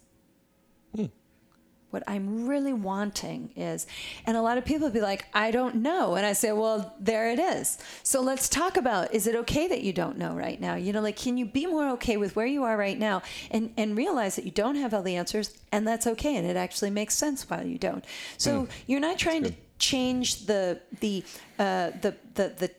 what 1.92 2.02
I'm 2.06 2.48
really 2.48 2.72
wanting 2.72 3.50
is. 3.54 3.86
And 4.26 4.36
a 4.36 4.42
lot 4.42 4.58
of 4.58 4.64
people 4.64 4.90
be 4.90 5.00
like, 5.00 5.26
I 5.34 5.50
don't 5.50 5.76
know. 5.76 6.14
And 6.14 6.24
I 6.24 6.32
say, 6.32 6.52
well, 6.52 6.94
there 6.98 7.30
it 7.30 7.38
is. 7.38 7.78
So 8.02 8.20
let's 8.20 8.48
talk 8.48 8.76
about 8.76 9.12
is 9.12 9.26
it 9.26 9.36
okay 9.36 9.68
that 9.68 9.82
you 9.82 9.92
don't 9.92 10.16
know 10.16 10.34
right 10.34 10.60
now? 10.60 10.74
You 10.74 10.92
know, 10.92 11.00
like, 11.00 11.16
can 11.16 11.36
you 11.36 11.46
be 11.46 11.66
more 11.66 11.90
okay 11.90 12.16
with 12.16 12.34
where 12.34 12.46
you 12.46 12.64
are 12.64 12.76
right 12.76 12.98
now 12.98 13.22
and, 13.50 13.72
and 13.76 13.96
realize 13.96 14.36
that 14.36 14.44
you 14.44 14.50
don't 14.50 14.76
have 14.76 14.94
all 14.94 15.02
the 15.02 15.16
answers 15.16 15.56
and 15.70 15.86
that's 15.86 16.06
okay. 16.06 16.36
And 16.36 16.46
it 16.46 16.56
actually 16.56 16.90
makes 16.90 17.14
sense 17.14 17.48
while 17.48 17.66
you 17.66 17.78
don't. 17.78 18.04
So 18.36 18.68
you're 18.86 19.00
not 19.00 19.18
trying 19.18 19.44
to 19.44 19.52
change 19.78 20.46
the, 20.46 20.80
the, 21.00 21.24
uh, 21.58 21.90
the, 22.00 22.14
the, 22.34 22.54
the, 22.58 22.70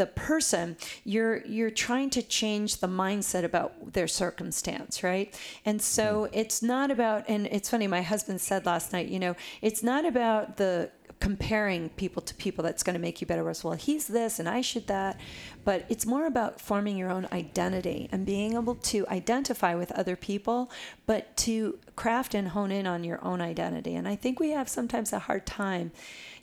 the 0.00 0.06
person 0.06 0.78
you're 1.04 1.44
you're 1.44 1.70
trying 1.70 2.08
to 2.08 2.22
change 2.22 2.78
the 2.78 2.86
mindset 2.86 3.44
about 3.44 3.92
their 3.92 4.08
circumstance 4.08 5.02
right? 5.02 5.38
And 5.66 5.82
so 5.82 6.24
hmm. 6.24 6.38
it's 6.38 6.62
not 6.62 6.90
about 6.90 7.28
and 7.28 7.46
it's 7.48 7.68
funny 7.68 7.86
my 7.86 8.00
husband 8.00 8.40
said 8.40 8.64
last 8.64 8.94
night 8.94 9.08
you 9.08 9.18
know 9.18 9.36
it's 9.60 9.82
not 9.82 10.06
about 10.06 10.56
the 10.56 10.90
comparing 11.20 11.90
people 11.90 12.22
to 12.22 12.34
people 12.36 12.64
that's 12.64 12.82
going 12.82 12.94
to 12.94 13.00
make 13.00 13.20
you 13.20 13.26
better 13.26 13.42
or 13.42 13.44
worse. 13.44 13.62
Well 13.62 13.74
he's 13.74 14.06
this 14.06 14.38
and 14.38 14.48
i 14.48 14.62
should 14.62 14.86
that 14.86 15.20
but 15.64 15.84
it's 15.90 16.06
more 16.06 16.24
about 16.24 16.62
forming 16.62 16.96
your 16.96 17.10
own 17.10 17.28
identity 17.30 18.08
and 18.10 18.24
being 18.24 18.54
able 18.54 18.76
to 18.76 19.06
identify 19.08 19.74
with 19.74 19.92
other 19.92 20.16
people 20.16 20.70
but 21.04 21.36
to 21.44 21.78
craft 21.94 22.34
and 22.34 22.48
hone 22.48 22.72
in 22.72 22.86
on 22.86 23.04
your 23.04 23.22
own 23.22 23.42
identity. 23.42 23.94
And 23.96 24.08
i 24.08 24.16
think 24.16 24.40
we 24.40 24.52
have 24.52 24.66
sometimes 24.70 25.12
a 25.12 25.18
hard 25.18 25.44
time 25.44 25.92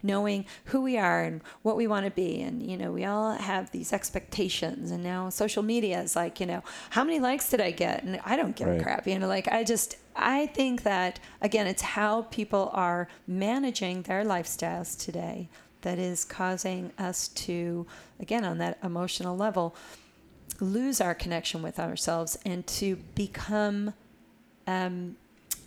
knowing 0.08 0.46
who 0.66 0.82
we 0.82 0.98
are 0.98 1.22
and 1.24 1.42
what 1.62 1.76
we 1.78 1.86
want 1.86 2.06
to 2.06 2.12
be. 2.12 2.42
And 2.42 2.56
you 2.70 2.78
know 2.78 2.92
we 2.92 3.06
all 3.06 3.34
have 3.34 3.70
these 3.72 3.94
expectations. 3.94 4.90
And 4.92 5.04
now 5.04 5.30
social 5.30 5.62
media 5.64 6.02
is 6.02 6.16
like 6.16 6.40
you 6.40 6.46
know 6.48 6.64
how 6.92 7.04
many 7.04 7.20
likes 7.20 7.50
did 7.52 7.62
i 7.62 7.72
get? 7.72 8.04
And 8.04 8.20
i 8.26 8.36
don't 8.36 8.56
give 8.56 8.68
Right. 8.68 8.80
a 8.82 8.84
crap 8.84 9.06
you 9.08 9.20
know 9.20 9.28
like 9.28 9.48
i 9.50 9.64
just 9.64 9.98
i 10.16 10.48
think 10.48 10.84
that 10.84 11.20
again 11.42 11.68
it's 11.68 11.82
how 11.98 12.24
people 12.40 12.72
are 12.74 13.08
managing 13.28 14.02
their 14.04 14.24
lifestyles 14.26 14.98
today 15.08 15.48
that 15.82 16.00
is 16.00 16.26
causing 16.26 16.92
us 16.98 17.28
to 17.46 17.86
again 18.20 18.44
on 18.44 18.58
that 18.58 18.78
emotional 18.84 19.36
level 19.38 19.76
lose 20.60 21.00
our 21.00 21.14
connection 21.14 21.62
with 21.62 21.78
ourselves 21.80 22.38
and 22.46 22.66
to 22.66 22.96
become 23.14 23.94
um, 24.66 25.16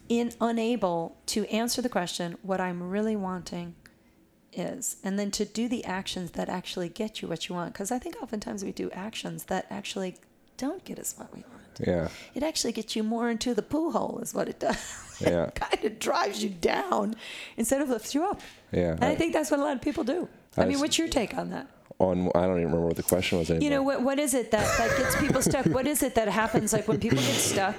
in 0.09 0.33
unable 0.41 1.17
to 1.27 1.47
answer 1.47 1.81
the 1.81 1.89
question 1.89 2.37
what 2.43 2.61
i'm 2.61 2.91
really 2.91 3.15
wanting 3.17 3.75
is 4.53 4.97
and 5.05 5.19
then 5.19 5.31
to 5.31 5.45
do 5.45 5.69
the 5.69 5.85
actions 5.85 6.33
that 6.33 6.49
actually 6.49 6.89
get 6.89 7.23
you 7.23 7.29
what 7.29 7.49
you 7.49 7.55
want 7.55 7.73
because 7.73 7.91
i 7.93 7.99
think 7.99 8.17
oftentimes 8.23 8.65
we 8.65 8.73
do 8.73 8.91
actions 8.93 9.45
that 9.45 9.67
actually 9.71 10.17
don't 10.57 10.85
get 10.85 10.99
us 10.99 11.15
what 11.17 11.33
we 11.35 11.43
want 11.51 11.79
Yeah. 11.89 12.09
it 12.35 12.43
actually 12.43 12.73
gets 12.73 12.97
you 12.97 13.03
more 13.03 13.31
into 13.31 13.55
the 13.55 13.63
poo 13.63 13.91
hole 13.91 14.19
is 14.23 14.35
what 14.35 14.49
it 14.49 14.59
does 14.59 14.81
Yeah. 15.21 15.45
it 15.45 15.55
kind 15.55 15.85
of 15.85 15.99
drives 15.99 16.43
you 16.43 16.51
down 16.51 17.15
instead 17.57 17.81
of 17.81 17.89
lifts 17.89 18.15
you 18.15 18.25
up 18.25 18.41
Yeah. 18.73 18.93
and 18.93 19.05
i 19.05 19.15
think 19.15 19.33
that's 19.33 19.51
what 19.51 19.61
a 19.61 19.63
lot 19.63 19.77
of 19.77 19.83
people 19.83 20.05
do 20.05 20.29
i 20.57 20.63
I 20.63 20.65
mean 20.67 20.81
what's 20.81 20.99
your 20.99 21.09
take 21.09 21.35
on 21.37 21.51
that 21.51 21.67
On 22.01 22.29
I 22.35 22.43
don't 22.47 22.57
even 22.59 22.73
remember 22.73 22.87
what 22.87 22.97
the 22.97 23.03
question 23.15 23.39
was 23.39 23.51
anymore. 23.51 23.65
you 23.65 23.71
know 23.71 23.83
what? 23.83 23.99
What 24.09 24.19
is 24.19 24.33
it 24.41 24.51
that 24.53 24.67
that 24.79 24.91
gets 24.99 25.15
people 25.25 25.43
stuck? 25.43 25.67
What 25.67 25.87
is 25.87 26.03
it 26.03 26.15
that 26.15 26.29
happens? 26.43 26.73
Like 26.73 26.87
when 26.89 26.99
people 26.99 27.19
get 27.19 27.41
stuck, 27.53 27.77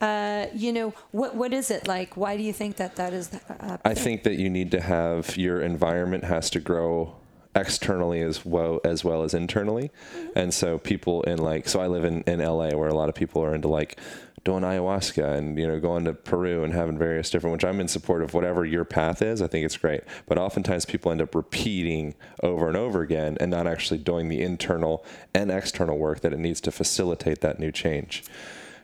uh, 0.00 0.46
you 0.54 0.72
know, 0.72 0.92
what 1.12 1.34
what 1.34 1.52
is 1.52 1.70
it 1.70 1.86
like? 1.86 2.16
Why 2.16 2.36
do 2.36 2.42
you 2.42 2.52
think 2.52 2.76
that 2.76 2.96
that 2.96 3.12
is? 3.12 3.32
Uh, 3.34 3.78
I 3.84 3.94
think 3.94 4.22
that 4.24 4.34
you 4.34 4.50
need 4.50 4.70
to 4.72 4.80
have 4.80 5.36
your 5.36 5.60
environment 5.60 6.24
has 6.24 6.50
to 6.50 6.60
grow 6.60 7.14
externally 7.54 8.20
as 8.20 8.44
well 8.44 8.80
as 8.84 9.04
well 9.04 9.22
as 9.22 9.34
internally. 9.34 9.90
And 10.34 10.52
so 10.52 10.78
people 10.78 11.22
in 11.22 11.38
like 11.38 11.68
so 11.68 11.80
I 11.80 11.86
live 11.86 12.04
in, 12.04 12.22
in 12.22 12.40
LA 12.40 12.70
where 12.70 12.88
a 12.88 12.94
lot 12.94 13.08
of 13.08 13.14
people 13.14 13.42
are 13.42 13.54
into 13.54 13.68
like 13.68 13.98
doing 14.42 14.62
ayahuasca 14.62 15.38
and 15.38 15.58
you 15.58 15.66
know 15.66 15.80
going 15.80 16.04
to 16.04 16.12
Peru 16.12 16.64
and 16.64 16.74
having 16.74 16.98
various 16.98 17.30
different 17.30 17.52
which 17.52 17.64
I'm 17.64 17.80
in 17.80 17.88
support 17.88 18.22
of 18.22 18.34
whatever 18.34 18.64
your 18.64 18.84
path 18.84 19.22
is. 19.22 19.40
I 19.40 19.46
think 19.46 19.64
it's 19.64 19.76
great. 19.76 20.02
But 20.26 20.38
oftentimes 20.38 20.84
people 20.84 21.12
end 21.12 21.22
up 21.22 21.34
repeating 21.34 22.14
over 22.42 22.68
and 22.68 22.76
over 22.76 23.00
again 23.00 23.38
and 23.40 23.50
not 23.50 23.66
actually 23.66 23.98
doing 23.98 24.28
the 24.28 24.42
internal 24.42 25.04
and 25.32 25.50
external 25.50 25.96
work 25.96 26.20
that 26.20 26.32
it 26.32 26.38
needs 26.38 26.60
to 26.62 26.72
facilitate 26.72 27.40
that 27.40 27.58
new 27.58 27.70
change 27.70 28.24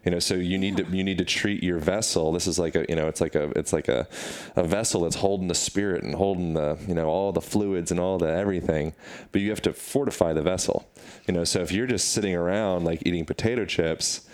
you 0.05 0.11
know 0.11 0.19
so 0.19 0.35
you 0.35 0.59
need 0.59 0.77
to 0.79 0.85
you 0.85 1.05
need 1.05 1.19
to 1.19 1.25
treat 1.25 1.63
your 1.63 1.79
vessel. 1.79 2.33
This 2.33 2.47
is 2.47 2.59
like 2.59 2.75
a 2.75 2.87
you 2.89 2.97
know 2.97 3.09
it's 3.09 3.21
like 3.21 3.35
a 3.35 3.51
it's 3.59 3.73
like 3.73 3.89
a, 3.89 4.09
a 4.57 4.65
vessel 4.65 5.03
that's 5.03 5.17
holding 5.17 5.49
the 5.49 5.55
spirit 5.55 6.03
and 6.03 6.15
holding 6.15 6.55
the 6.55 6.79
you 6.87 6.95
know 6.95 7.07
all 7.09 7.33
the 7.33 7.41
fluids 7.41 7.91
and 7.91 8.01
all 8.01 8.19
the 8.19 8.29
everything 8.29 8.95
but 9.33 9.41
you 9.41 9.51
have 9.51 9.63
to 9.63 9.73
fortify 9.73 10.33
the 10.33 10.43
vessel. 10.43 10.89
You 11.27 11.35
know 11.35 11.45
so 11.45 11.61
if 11.61 11.73
you're 11.73 11.87
just 11.87 12.13
sitting 12.13 12.35
around 12.35 12.85
like 12.85 13.03
eating 13.05 13.25
potato 13.25 13.65
chips 13.65 14.27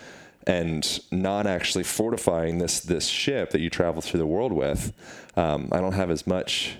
and 0.45 1.01
not 1.11 1.45
actually 1.45 1.83
fortifying 1.83 2.57
this 2.57 2.79
this 2.79 3.07
ship 3.07 3.51
that 3.51 3.59
you 3.59 3.69
travel 3.69 4.01
through 4.01 4.19
the 4.19 4.25
world 4.25 4.53
with 4.53 4.93
um, 5.35 5.67
i 5.73 5.81
don't 5.81 5.91
have 5.91 6.09
as 6.09 6.25
much 6.25 6.77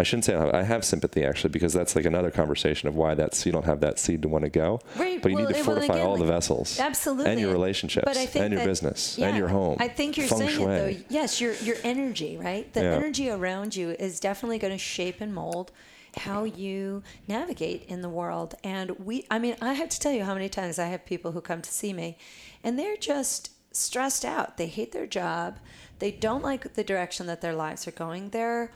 I 0.00 0.02
shouldn't 0.02 0.24
say 0.24 0.34
I 0.34 0.40
have, 0.40 0.54
I 0.54 0.62
have 0.62 0.84
sympathy 0.84 1.24
actually 1.24 1.50
because 1.50 1.72
that's 1.72 1.94
like 1.94 2.06
another 2.06 2.30
conversation 2.30 2.88
of 2.88 2.96
why 2.96 3.14
that's 3.14 3.44
you 3.44 3.52
don't 3.52 3.66
have 3.66 3.80
that 3.80 3.98
seed 3.98 4.22
to 4.22 4.28
want 4.28 4.44
to 4.44 4.50
go. 4.50 4.80
Right. 4.96 5.20
But 5.22 5.30
you 5.30 5.36
well, 5.36 5.46
need 5.46 5.52
to 5.52 5.58
and- 5.58 5.66
well, 5.66 5.76
fortify 5.76 5.94
again, 5.94 6.06
all 6.06 6.16
the 6.16 6.24
vessels. 6.24 6.80
Absolutely. 6.80 7.30
And 7.30 7.38
your 7.40 7.52
relationships. 7.52 8.04
But 8.06 8.16
I 8.16 8.26
think 8.26 8.44
and 8.44 8.52
your 8.52 8.60
that- 8.62 8.66
business. 8.68 9.18
yeah, 9.18 9.28
and 9.28 9.36
your 9.36 9.48
home. 9.48 9.76
I 9.78 9.88
think 9.88 10.16
you're 10.16 10.26
saying 10.26 10.50
shui. 10.50 10.64
it 10.64 10.98
though. 10.98 11.04
Yes, 11.10 11.40
your 11.40 11.54
your 11.56 11.76
energy, 11.84 12.36
right? 12.38 12.72
The 12.72 12.80
Yeah. 12.82 12.92
energy 12.92 13.30
around 13.30 13.76
you 13.76 13.90
is 13.90 14.20
definitely 14.20 14.58
going 14.58 14.72
to 14.72 14.78
shape 14.78 15.20
and 15.20 15.34
mold 15.34 15.70
how 16.16 16.44
you 16.44 17.02
navigate 17.28 17.84
in 17.86 18.00
the 18.00 18.08
world. 18.08 18.54
And 18.64 18.90
we, 18.98 19.26
I 19.30 19.38
mean, 19.38 19.54
I 19.60 19.74
have 19.74 19.88
to 19.90 20.00
tell 20.00 20.12
you 20.12 20.24
how 20.24 20.34
many 20.34 20.48
times 20.48 20.78
I 20.78 20.86
have 20.86 21.04
people 21.04 21.32
who 21.32 21.40
come 21.40 21.62
to 21.62 21.70
see 21.70 21.92
me, 21.92 22.16
and 22.64 22.78
they're 22.78 22.96
just 22.96 23.50
stressed 23.72 24.24
out. 24.24 24.56
They 24.56 24.66
hate 24.66 24.90
their 24.92 25.06
job. 25.06 25.58
They 26.00 26.10
don't 26.10 26.42
like 26.42 26.74
the 26.74 26.82
direction 26.82 27.26
that 27.26 27.40
their 27.42 27.52
lives 27.52 27.86
are 27.86 27.92
going. 27.92 28.30
They're 28.30 28.72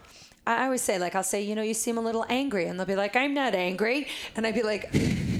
I 0.46 0.64
always 0.64 0.82
say, 0.82 0.98
like, 0.98 1.14
I'll 1.14 1.22
say, 1.22 1.40
you 1.42 1.54
know, 1.54 1.62
you 1.62 1.72
seem 1.74 1.96
a 1.96 2.02
little 2.02 2.26
angry, 2.28 2.66
and 2.66 2.78
they'll 2.78 2.86
be 2.86 2.96
like, 2.96 3.16
I'm 3.16 3.32
not 3.32 3.54
angry, 3.54 4.08
and 4.36 4.46
I'd 4.46 4.54
be 4.54 4.62
like, 4.62 4.90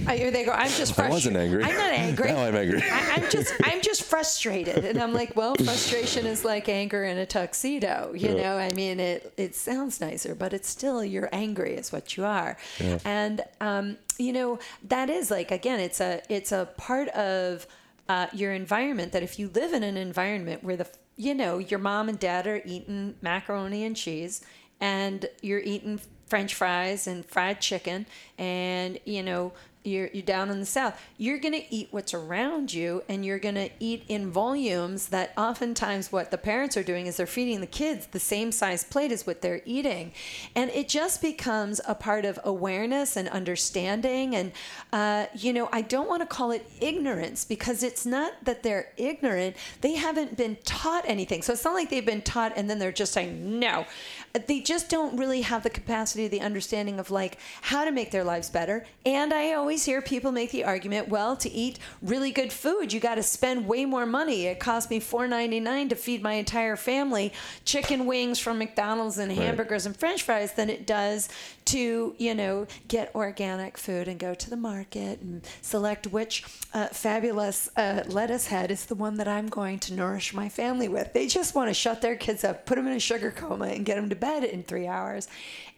I, 0.07 0.31
they 0.31 0.45
go, 0.45 0.53
I'm 0.53 0.71
just 0.71 0.99
I 0.99 1.09
wasn't 1.11 1.37
angry. 1.37 1.63
I'm 1.63 1.75
not 1.75 1.93
angry. 2.07 2.29
Now 2.33 2.45
I'm 2.45 2.57
angry. 2.57 2.83
I, 2.83 3.17
I'm 3.17 3.31
just, 3.31 3.53
I'm 3.63 3.83
just 3.83 4.03
frustrated, 4.05 4.85
and 4.85 4.99
I'm 4.99 5.13
like, 5.13 5.37
well, 5.37 5.55
frustration 5.65 6.25
is 6.27 6.45
like 6.45 6.69
anger 6.71 7.05
in 7.05 7.19
a 7.19 7.27
tuxedo. 7.27 8.13
You 8.17 8.31
Yeah. 8.31 8.43
know, 8.43 8.57
I 8.59 8.73
mean, 8.73 8.99
it 8.99 9.33
it 9.37 9.55
sounds 9.55 10.01
nicer, 10.01 10.35
but 10.35 10.53
it's 10.55 10.69
still 10.69 11.05
you're 11.05 11.29
angry, 11.33 11.75
is 11.75 11.93
what 11.93 12.17
you 12.17 12.25
are, 12.25 12.57
and 13.05 13.43
um, 13.61 13.99
you 14.19 14.33
know, 14.33 14.59
that 14.89 15.11
is 15.11 15.31
like 15.31 15.51
again, 15.51 15.81
it's 15.81 16.01
a 16.01 16.23
it's 16.31 16.51
a 16.53 16.69
part 16.79 17.09
of 17.11 17.67
uh, 18.09 18.29
your 18.33 18.53
environment 18.55 19.13
that 19.13 19.23
if 19.23 19.39
you 19.39 19.49
live 19.49 19.73
in 19.75 19.83
an 19.83 19.97
environment 19.99 20.65
where 20.65 20.77
the 20.77 20.87
you 21.17 21.35
know 21.35 21.59
your 21.59 21.79
mom 21.79 22.09
and 22.09 22.19
dad 22.19 22.47
are 22.47 22.61
eating 22.65 23.15
macaroni 23.23 23.85
and 23.85 23.97
cheese 23.97 24.43
and 24.81 25.27
you're 25.43 25.61
eating 25.61 26.01
french 26.27 26.55
fries 26.55 27.07
and 27.07 27.25
fried 27.27 27.61
chicken 27.61 28.07
and 28.39 28.99
you 29.05 29.23
know 29.23 29.53
you're, 29.85 30.09
you're 30.13 30.23
down 30.23 30.51
in 30.51 30.61
the 30.61 30.67
south. 30.67 31.01
You're 31.19 31.39
going 31.39 31.53
to 31.53 31.75
eat 31.75 31.89
what's 31.91 32.15
around 32.15 32.73
you 32.73 33.03
and 33.09 33.25
you're 33.25 33.39
going 33.39 33.55
to 33.55 33.69
eat 33.79 34.05
in 34.09 34.31
volumes 34.31 35.09
that 35.09 35.33
oftentimes 35.37 36.11
what 36.11 36.31
the 36.31 36.39
parents 36.39 36.77
are 36.77 36.83
doing 36.83 37.07
is 37.07 37.19
they're 37.19 37.27
feeding 37.27 37.61
the 37.61 37.67
kids 37.67 38.07
the 38.07 38.19
same 38.19 38.51
size 38.51 38.83
plate 38.83 39.13
as 39.13 39.27
what 39.27 39.43
they're 39.43 39.61
eating. 39.67 40.13
And 40.55 40.71
it 40.71 40.89
just 40.89 41.21
becomes 41.21 41.83
a 41.87 41.95
part 41.95 42.25
of 42.25 42.41
awareness 42.45 43.17
and 43.17 43.29
understanding 43.29 44.35
and 44.35 44.53
uh, 44.93 45.27
you 45.35 45.53
know 45.53 45.69
i 45.73 45.83
don't 45.83 46.09
want 46.09 46.23
to 46.23 46.27
call 46.27 46.51
it 46.51 46.67
ignorance 46.81 47.45
because 47.45 47.83
it's 47.83 48.07
not 48.07 48.33
that 48.45 48.63
they're 48.63 48.93
ignorant. 48.97 49.57
They 49.83 49.95
haven't 49.95 50.37
been 50.37 50.57
taught 50.65 51.05
anything. 51.07 51.43
So 51.43 51.53
it's 51.53 51.65
not 51.65 51.75
like 51.75 51.91
they've 51.91 52.05
been 52.05 52.23
taught 52.23 52.53
and 52.57 52.71
then 52.71 52.79
they're 52.79 52.93
just 52.93 53.13
saying 53.13 53.59
no 53.59 53.87
they 54.35 54.61
just 54.61 54.91
don't 54.91 55.17
really 55.17 55.43
have 55.43 55.63
the 55.63 55.71
capacity 55.71 56.27
the 56.29 56.41
understanding 56.41 56.99
of 56.99 57.11
like 57.11 57.39
how 57.63 57.85
to 57.85 57.93
make 57.93 58.11
their 58.11 58.25
lives 58.25 58.51
better. 58.51 58.85
And 59.07 59.33
i 59.33 59.53
always 59.53 59.85
hear 59.85 60.03
people 60.03 60.33
make 60.33 60.51
the 60.51 60.65
argument 60.65 61.09
well 61.09 61.37
to 61.37 61.51
eat 61.51 61.79
really 62.03 62.33
good 62.33 62.53
food 62.53 62.93
you 62.93 63.01
got 63.01 63.15
to 63.15 63.23
spend 63.23 63.67
way 63.67 63.85
more 63.85 64.07
money. 64.07 64.47
It 64.47 64.59
cost 64.59 64.91
me 64.91 65.01
$4.99 65.01 65.91
to 65.91 65.97
feed 65.97 66.23
my 66.23 66.33
entire 66.35 66.77
family 66.77 67.33
chicken 67.65 68.07
wings 68.07 68.39
from 68.39 68.59
mcdonald's 68.59 69.19
and 69.19 69.31
hamburgers 69.33 69.87
and 69.87 69.97
french 69.97 70.23
fries 70.23 70.53
than 70.53 70.69
it 70.71 70.87
does 70.87 71.29
to 71.65 72.15
you 72.19 72.35
know 72.35 72.67
get 72.89 73.15
organic 73.15 73.79
food 73.79 74.09
and 74.09 74.19
go 74.19 74.35
to 74.35 74.51
the 74.51 74.57
market 74.57 75.21
and 75.21 75.47
select 75.63 76.07
which 76.09 76.45
uh, 76.73 76.89
fabulous 76.89 77.69
uh, 77.77 78.03
lettuce 78.07 78.49
head 78.49 78.71
is 78.71 78.87
the 78.87 78.95
one 78.95 79.17
that 79.17 79.29
i'm 79.29 79.49
going 79.49 79.79
to 79.79 79.95
nourish 79.95 80.35
my 80.35 80.49
family 80.49 80.89
with. 80.89 81.13
They 81.13 81.27
just 81.27 81.55
want 81.55 81.69
to 81.69 81.75
shut 81.75 82.03
their 82.03 82.17
kids 82.17 82.45
up 82.45 82.67
put 82.67 82.77
them 82.77 82.87
in 82.87 82.95
a 82.95 83.01
sugar 83.01 83.31
coma 83.31 83.67
and 83.67 83.85
get 83.85 83.97
them 83.97 84.09
to 84.11 84.17
bed 84.25 84.43
in 84.45 84.63
three 84.63 84.87
hours. 84.87 85.29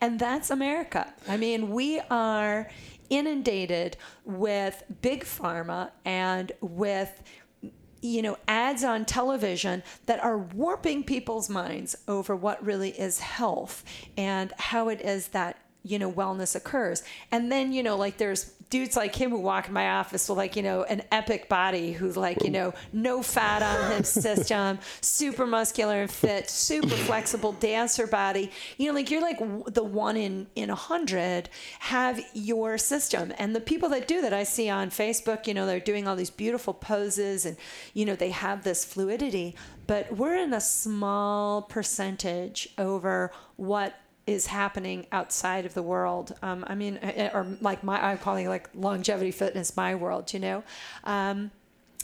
And 0.01 0.19
that's 0.19 0.51
america. 0.51 1.13
I 1.29 1.37
mean 1.37 1.71
we 1.71 2.01
are 2.11 2.69
inundated 3.11 3.97
with 4.25 4.83
big 5.03 5.25
pharma 5.25 5.91
and 6.05 6.53
with 6.61 7.23
you 8.03 8.23
know 8.23 8.37
ads 8.47 8.85
on 8.85 9.05
television 9.05 9.83
that 10.07 10.23
are 10.23 10.39
warping 10.39 11.03
people's 11.03 11.49
minds 11.49 11.97
over 12.07 12.37
what 12.37 12.65
really 12.65 12.91
is 12.91 13.19
health 13.19 13.85
and 14.17 14.53
how 14.59 14.89
it 14.89 15.01
is 15.01 15.29
that 15.29 15.57
you 15.87 15.99
know 15.99 16.11
wellness 16.11 16.55
occurs. 16.57 17.03
And 17.31 17.51
then 17.51 17.73
you 17.73 17.83
know 17.83 17.97
like 17.97 18.19
there's 18.19 18.53
dudes 18.69 18.97
like 18.97 19.15
him 19.15 19.31
who 19.31 19.39
walk 19.39 19.69
in 19.69 19.73
my 19.73 19.91
office 19.91 20.29
with 20.29 20.37
like 20.37 20.57
you 20.57 20.63
know 20.63 20.83
an 20.85 21.03
epic 21.13 21.49
body 21.49 21.93
who's 21.93 22.17
like 22.17 22.43
you 22.43 22.51
know 22.51 22.75
no 22.93 23.23
fat 23.23 23.63
on 23.63 23.97
his 23.97 24.09
system 24.27 24.79
super 25.01 25.47
muscular 25.47 26.03
and 26.03 26.11
fit 26.11 26.51
super 26.51 26.89
flexible 26.89 27.53
dancer 27.53 28.07
body. 28.07 28.51
You 28.77 28.89
know 28.89 28.95
like 28.95 29.11
you're 29.11 29.23
like 29.23 29.39
the 29.73 29.85
one 29.85 30.17
in 30.17 30.47
in 30.55 30.71
a 30.71 30.75
hundred 30.75 31.49
have 31.81 32.21
your 32.35 32.79
system. 32.79 33.33
And 33.39 33.55
the 33.55 33.61
people 33.61 33.89
that 33.91 34.09
do 34.09 34.21
that 34.23 34.33
i 34.33 34.43
see 34.43 34.69
on 34.69 34.91
facebook 34.91 35.47
you 35.47 35.55
know 35.55 35.67
they're 35.67 35.81
doing 35.81 36.09
all 36.09 36.17
these 36.17 36.31
beautiful 36.31 36.75
poses 36.75 37.47
and 37.47 37.57
you 37.95 38.05
know 38.05 38.17
they 38.17 38.31
have 38.31 38.65
this 38.65 38.85
fluidity. 38.85 39.55
But 39.87 40.17
we're 40.17 40.37
in 40.37 40.53
a 40.53 40.61
small 40.61 41.63
percentage 41.63 42.69
over 42.77 43.31
what 43.57 43.95
is 44.27 44.47
happening 44.47 45.07
outside 45.13 45.65
of 45.65 45.75
the 45.75 45.83
world. 45.83 46.35
Um, 46.43 46.65
I 46.67 46.75
mean, 46.75 46.99
or 47.33 47.47
like 47.61 47.85
my, 47.85 48.05
I'm 48.05 48.19
calling 48.19 48.47
it 48.47 48.49
like 48.49 48.69
longevity 48.75 49.31
fitness, 49.31 49.77
my 49.77 49.95
world, 49.95 50.33
you 50.33 50.41
know? 50.41 50.65
Um, 51.05 51.53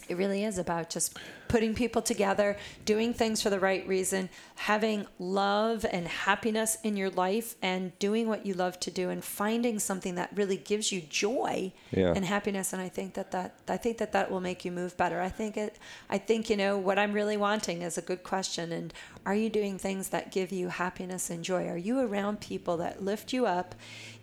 it 0.09 0.17
really 0.17 0.45
is 0.45 0.59
about 0.59 0.91
just 0.91 1.19
putting 1.53 1.75
people 1.75 2.01
together, 2.01 2.57
doing 2.87 3.13
things 3.13 3.43
for 3.43 3.51
the 3.51 3.61
right 3.61 3.87
reason, 3.87 4.31
having 4.57 5.07
love 5.19 5.85
and 5.93 6.07
happiness 6.09 6.79
in 6.83 6.97
your 6.97 7.11
life, 7.11 7.57
and 7.61 7.97
doing 7.99 8.27
what 8.27 8.47
you 8.47 8.55
love 8.55 8.81
to 8.81 8.91
do, 8.91 9.11
and 9.11 9.23
finding 9.23 9.79
something 9.79 10.15
that 10.15 10.31
really 10.35 10.57
gives 10.57 10.91
you 10.91 11.01
joy 11.03 11.71
Yeah. 11.91 12.15
and 12.17 12.25
happiness. 12.25 12.73
And 12.73 12.81
I 12.81 12.89
think 12.89 13.13
that 13.15 13.31
that 13.33 13.51
I 13.69 13.77
think 13.77 13.99
that 13.99 14.13
that 14.13 14.31
will 14.31 14.41
make 14.41 14.65
you 14.65 14.73
move 14.73 14.97
better. 14.97 15.21
I 15.21 15.29
think 15.29 15.57
it. 15.59 15.77
I 16.09 16.17
think 16.29 16.49
you 16.49 16.57
know 16.57 16.79
what 16.79 16.99
I'm 16.99 17.13
really 17.13 17.37
wanting 17.37 17.83
is 17.83 17.99
a 17.99 18.03
good 18.11 18.23
question. 18.23 18.73
And 18.73 18.95
are 19.27 19.35
you 19.35 19.51
doing 19.51 19.77
things 19.79 20.09
that 20.09 20.33
give 20.33 20.53
you 20.53 20.69
happiness 20.69 21.29
and 21.29 21.45
joy? 21.45 21.69
Are 21.69 21.77
you 21.89 22.01
around 22.01 22.41
people 22.41 22.79
that 22.79 23.05
lift 23.05 23.33
you 23.35 23.45
up 23.45 23.75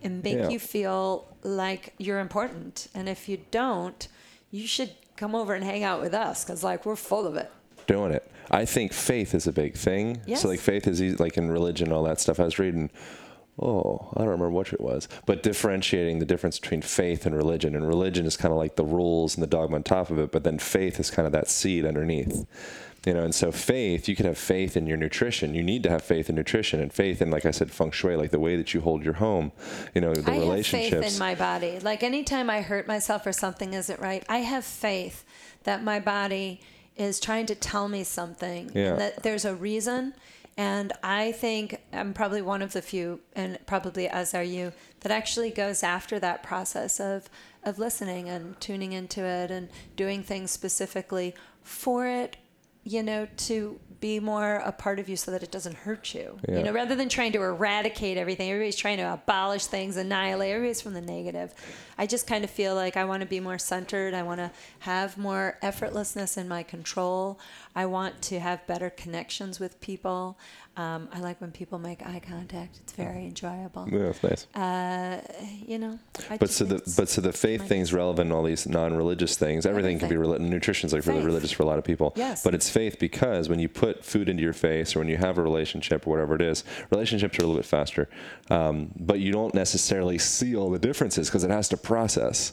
and 0.02 0.12
make 0.24 0.38
Yeah. 0.38 0.48
you 0.48 0.58
feel 0.58 1.28
like 1.44 1.94
you're 1.96 2.18
important? 2.18 2.88
And 2.92 3.08
if 3.08 3.28
you 3.28 3.38
don't, 3.52 4.08
you 4.50 4.66
should 4.66 4.90
come 5.20 5.34
over 5.34 5.54
and 5.54 5.62
hang 5.62 5.84
out 5.84 6.00
with 6.00 6.14
us 6.14 6.42
because 6.42 6.64
like 6.64 6.86
we're 6.86 6.96
full 6.96 7.26
of 7.26 7.36
it. 7.36 7.52
doing 7.86 8.10
it. 8.10 8.28
I 8.50 8.64
think 8.64 8.92
faith 8.92 9.34
is 9.34 9.46
a 9.46 9.52
big 9.52 9.74
thing. 9.74 10.20
Yes. 10.26 10.40
So 10.40 10.48
like 10.48 10.58
faith 10.60 10.88
is 10.88 11.00
easy, 11.00 11.16
like 11.16 11.36
in 11.36 11.50
religion, 11.50 11.88
and 11.88 11.94
all 11.94 12.02
that 12.04 12.18
stuff. 12.18 12.40
I 12.40 12.44
was 12.44 12.58
reading. 12.58 12.90
Oh, 13.62 14.08
I 14.16 14.20
don't 14.20 14.28
remember 14.28 14.50
what 14.50 14.72
it 14.72 14.80
was, 14.80 15.06
but 15.26 15.42
differentiating 15.42 16.18
the 16.18 16.24
difference 16.24 16.58
between 16.58 16.80
faith 16.80 17.26
and 17.26 17.36
religion. 17.36 17.76
And 17.76 17.86
religion 17.86 18.24
is 18.24 18.34
kind 18.34 18.52
of 18.52 18.58
like 18.58 18.76
the 18.76 18.84
rules 18.84 19.36
and 19.36 19.42
the 19.42 19.46
dogma 19.46 19.76
on 19.76 19.82
top 19.82 20.08
of 20.08 20.18
it, 20.18 20.32
but 20.32 20.44
then 20.44 20.58
faith 20.58 20.98
is 20.98 21.10
kind 21.10 21.26
of 21.26 21.32
that 21.32 21.46
seed 21.48 21.84
underneath. 21.84 22.46
You 23.06 23.14
know, 23.14 23.24
and 23.24 23.34
so 23.34 23.50
faith, 23.50 24.08
you 24.08 24.16
can 24.16 24.26
have 24.26 24.36
faith 24.36 24.76
in 24.76 24.86
your 24.86 24.98
nutrition. 24.98 25.54
You 25.54 25.62
need 25.62 25.82
to 25.84 25.90
have 25.90 26.02
faith 26.02 26.28
in 26.28 26.36
nutrition 26.36 26.80
and 26.80 26.92
faith 26.92 27.22
in, 27.22 27.30
like 27.30 27.46
I 27.46 27.50
said, 27.50 27.70
feng 27.70 27.92
shui, 27.92 28.14
like 28.14 28.30
the 28.30 28.38
way 28.38 28.56
that 28.56 28.74
you 28.74 28.82
hold 28.82 29.02
your 29.02 29.14
home. 29.14 29.52
You 29.94 30.02
know, 30.02 30.14
the 30.14 30.30
I 30.30 30.34
have 30.34 30.66
faith 30.66 30.92
in 30.92 31.18
my 31.18 31.34
body. 31.34 31.78
Like 31.80 32.02
anytime 32.02 32.50
I 32.50 32.60
hurt 32.60 32.86
myself 32.86 33.26
or 33.26 33.32
something 33.32 33.72
isn't 33.72 34.00
right, 34.00 34.22
I 34.28 34.38
have 34.38 34.66
faith 34.66 35.24
that 35.64 35.82
my 35.82 35.98
body 35.98 36.60
is 36.94 37.20
trying 37.20 37.46
to 37.46 37.54
tell 37.54 37.88
me 37.88 38.04
something 38.04 38.70
Yeah. 38.74 38.96
that 38.96 39.22
there's 39.22 39.46
a 39.46 39.54
reason. 39.54 40.12
And 40.58 40.92
I 41.02 41.32
think 41.32 41.80
I'm 41.94 42.12
probably 42.12 42.42
one 42.42 42.60
of 42.60 42.74
the 42.74 42.82
few, 42.82 43.20
and 43.34 43.58
probably 43.64 44.08
as 44.08 44.34
are 44.34 44.42
you, 44.42 44.74
that 45.00 45.10
actually 45.10 45.50
goes 45.50 45.82
after 45.82 46.18
that 46.18 46.42
process 46.42 47.00
of 47.00 47.30
of 47.62 47.78
listening 47.78 48.28
and 48.28 48.60
tuning 48.60 48.92
into 48.92 49.22
it 49.24 49.50
and 49.50 49.68
doing 49.96 50.22
things 50.22 50.50
specifically 50.50 51.34
for 51.62 52.06
it 52.06 52.36
you 52.84 53.02
know, 53.02 53.28
to 53.36 53.78
be 54.00 54.18
more 54.18 54.56
a 54.64 54.72
part 54.72 54.98
of 54.98 55.08
you 55.08 55.16
so 55.16 55.30
that 55.30 55.42
it 55.42 55.50
doesn't 55.50 55.76
hurt 55.76 56.14
you. 56.14 56.38
Yeah. 56.48 56.58
You 56.58 56.64
know, 56.64 56.72
rather 56.72 56.94
than 56.94 57.08
trying 57.08 57.32
to 57.32 57.42
eradicate 57.42 58.16
everything, 58.16 58.50
everybody's 58.50 58.76
trying 58.76 58.96
to 58.96 59.12
abolish 59.12 59.66
things, 59.66 59.96
annihilate, 59.96 60.52
everybody's 60.52 60.80
from 60.80 60.94
the 60.94 61.02
negative. 61.02 61.54
I 61.98 62.06
just 62.06 62.26
kind 62.26 62.42
of 62.42 62.50
feel 62.50 62.74
like 62.74 62.96
I 62.96 63.04
want 63.04 63.20
to 63.20 63.26
be 63.28 63.40
more 63.40 63.58
centered. 63.58 64.14
I 64.14 64.22
want 64.22 64.38
to 64.38 64.50
have 64.80 65.18
more 65.18 65.58
effortlessness 65.62 66.38
in 66.38 66.48
my 66.48 66.62
control. 66.62 67.38
I 67.76 67.86
want 67.86 68.22
to 68.22 68.40
have 68.40 68.66
better 68.66 68.88
connections 68.88 69.60
with 69.60 69.80
people. 69.82 70.38
Um, 70.76 71.08
I 71.12 71.18
like 71.20 71.40
when 71.40 71.50
people 71.50 71.78
make 71.78 72.00
eye 72.06 72.22
contact. 72.26 72.78
It's 72.82 72.92
very 72.92 73.24
enjoyable. 73.26 73.88
yeah, 73.90 73.98
that's 74.12 74.22
nice. 74.22 74.46
Uh, 74.54 75.20
you 75.66 75.78
know, 75.78 75.98
I 76.30 76.36
But 76.38 76.48
so 76.50 76.64
the 76.64 76.80
but 76.96 77.08
so 77.08 77.20
the 77.20 77.32
faith 77.32 77.66
thing's 77.68 77.92
relevant. 77.92 78.28
in 78.30 78.32
All 78.32 78.44
these 78.44 78.66
non-religious 78.68 79.36
things, 79.36 79.66
everything 79.66 79.98
can 79.98 80.08
be 80.08 80.14
Everything. 80.14 80.46
reli- 80.46 80.48
nutrition's 80.48 80.92
like 80.92 81.04
really 81.06 81.24
religious 81.24 81.50
for 81.50 81.64
a 81.64 81.66
lot 81.66 81.78
of 81.78 81.84
people. 81.84 82.12
Yes. 82.16 82.42
But 82.44 82.54
it's 82.54 82.70
faith 82.70 82.98
because 82.98 83.48
when 83.48 83.58
you 83.58 83.68
put 83.68 84.04
food 84.04 84.28
into 84.28 84.42
your 84.42 84.52
face, 84.54 84.94
or 84.94 85.00
when 85.00 85.08
you 85.08 85.16
have 85.16 85.38
a 85.38 85.42
relationship, 85.42 86.06
or 86.06 86.10
whatever 86.10 86.34
it 86.36 86.40
is, 86.42 86.62
relationships 86.90 87.38
are 87.38 87.42
a 87.42 87.46
little 87.46 87.60
bit 87.60 87.66
faster. 87.66 88.08
Um, 88.48 88.92
but 88.96 89.18
you 89.18 89.32
don't 89.32 89.54
necessarily 89.54 90.18
see 90.18 90.56
all 90.56 90.70
the 90.70 90.78
differences 90.78 91.28
because 91.28 91.44
it 91.44 91.50
has 91.50 91.68
to 91.70 91.76
process. 91.76 92.52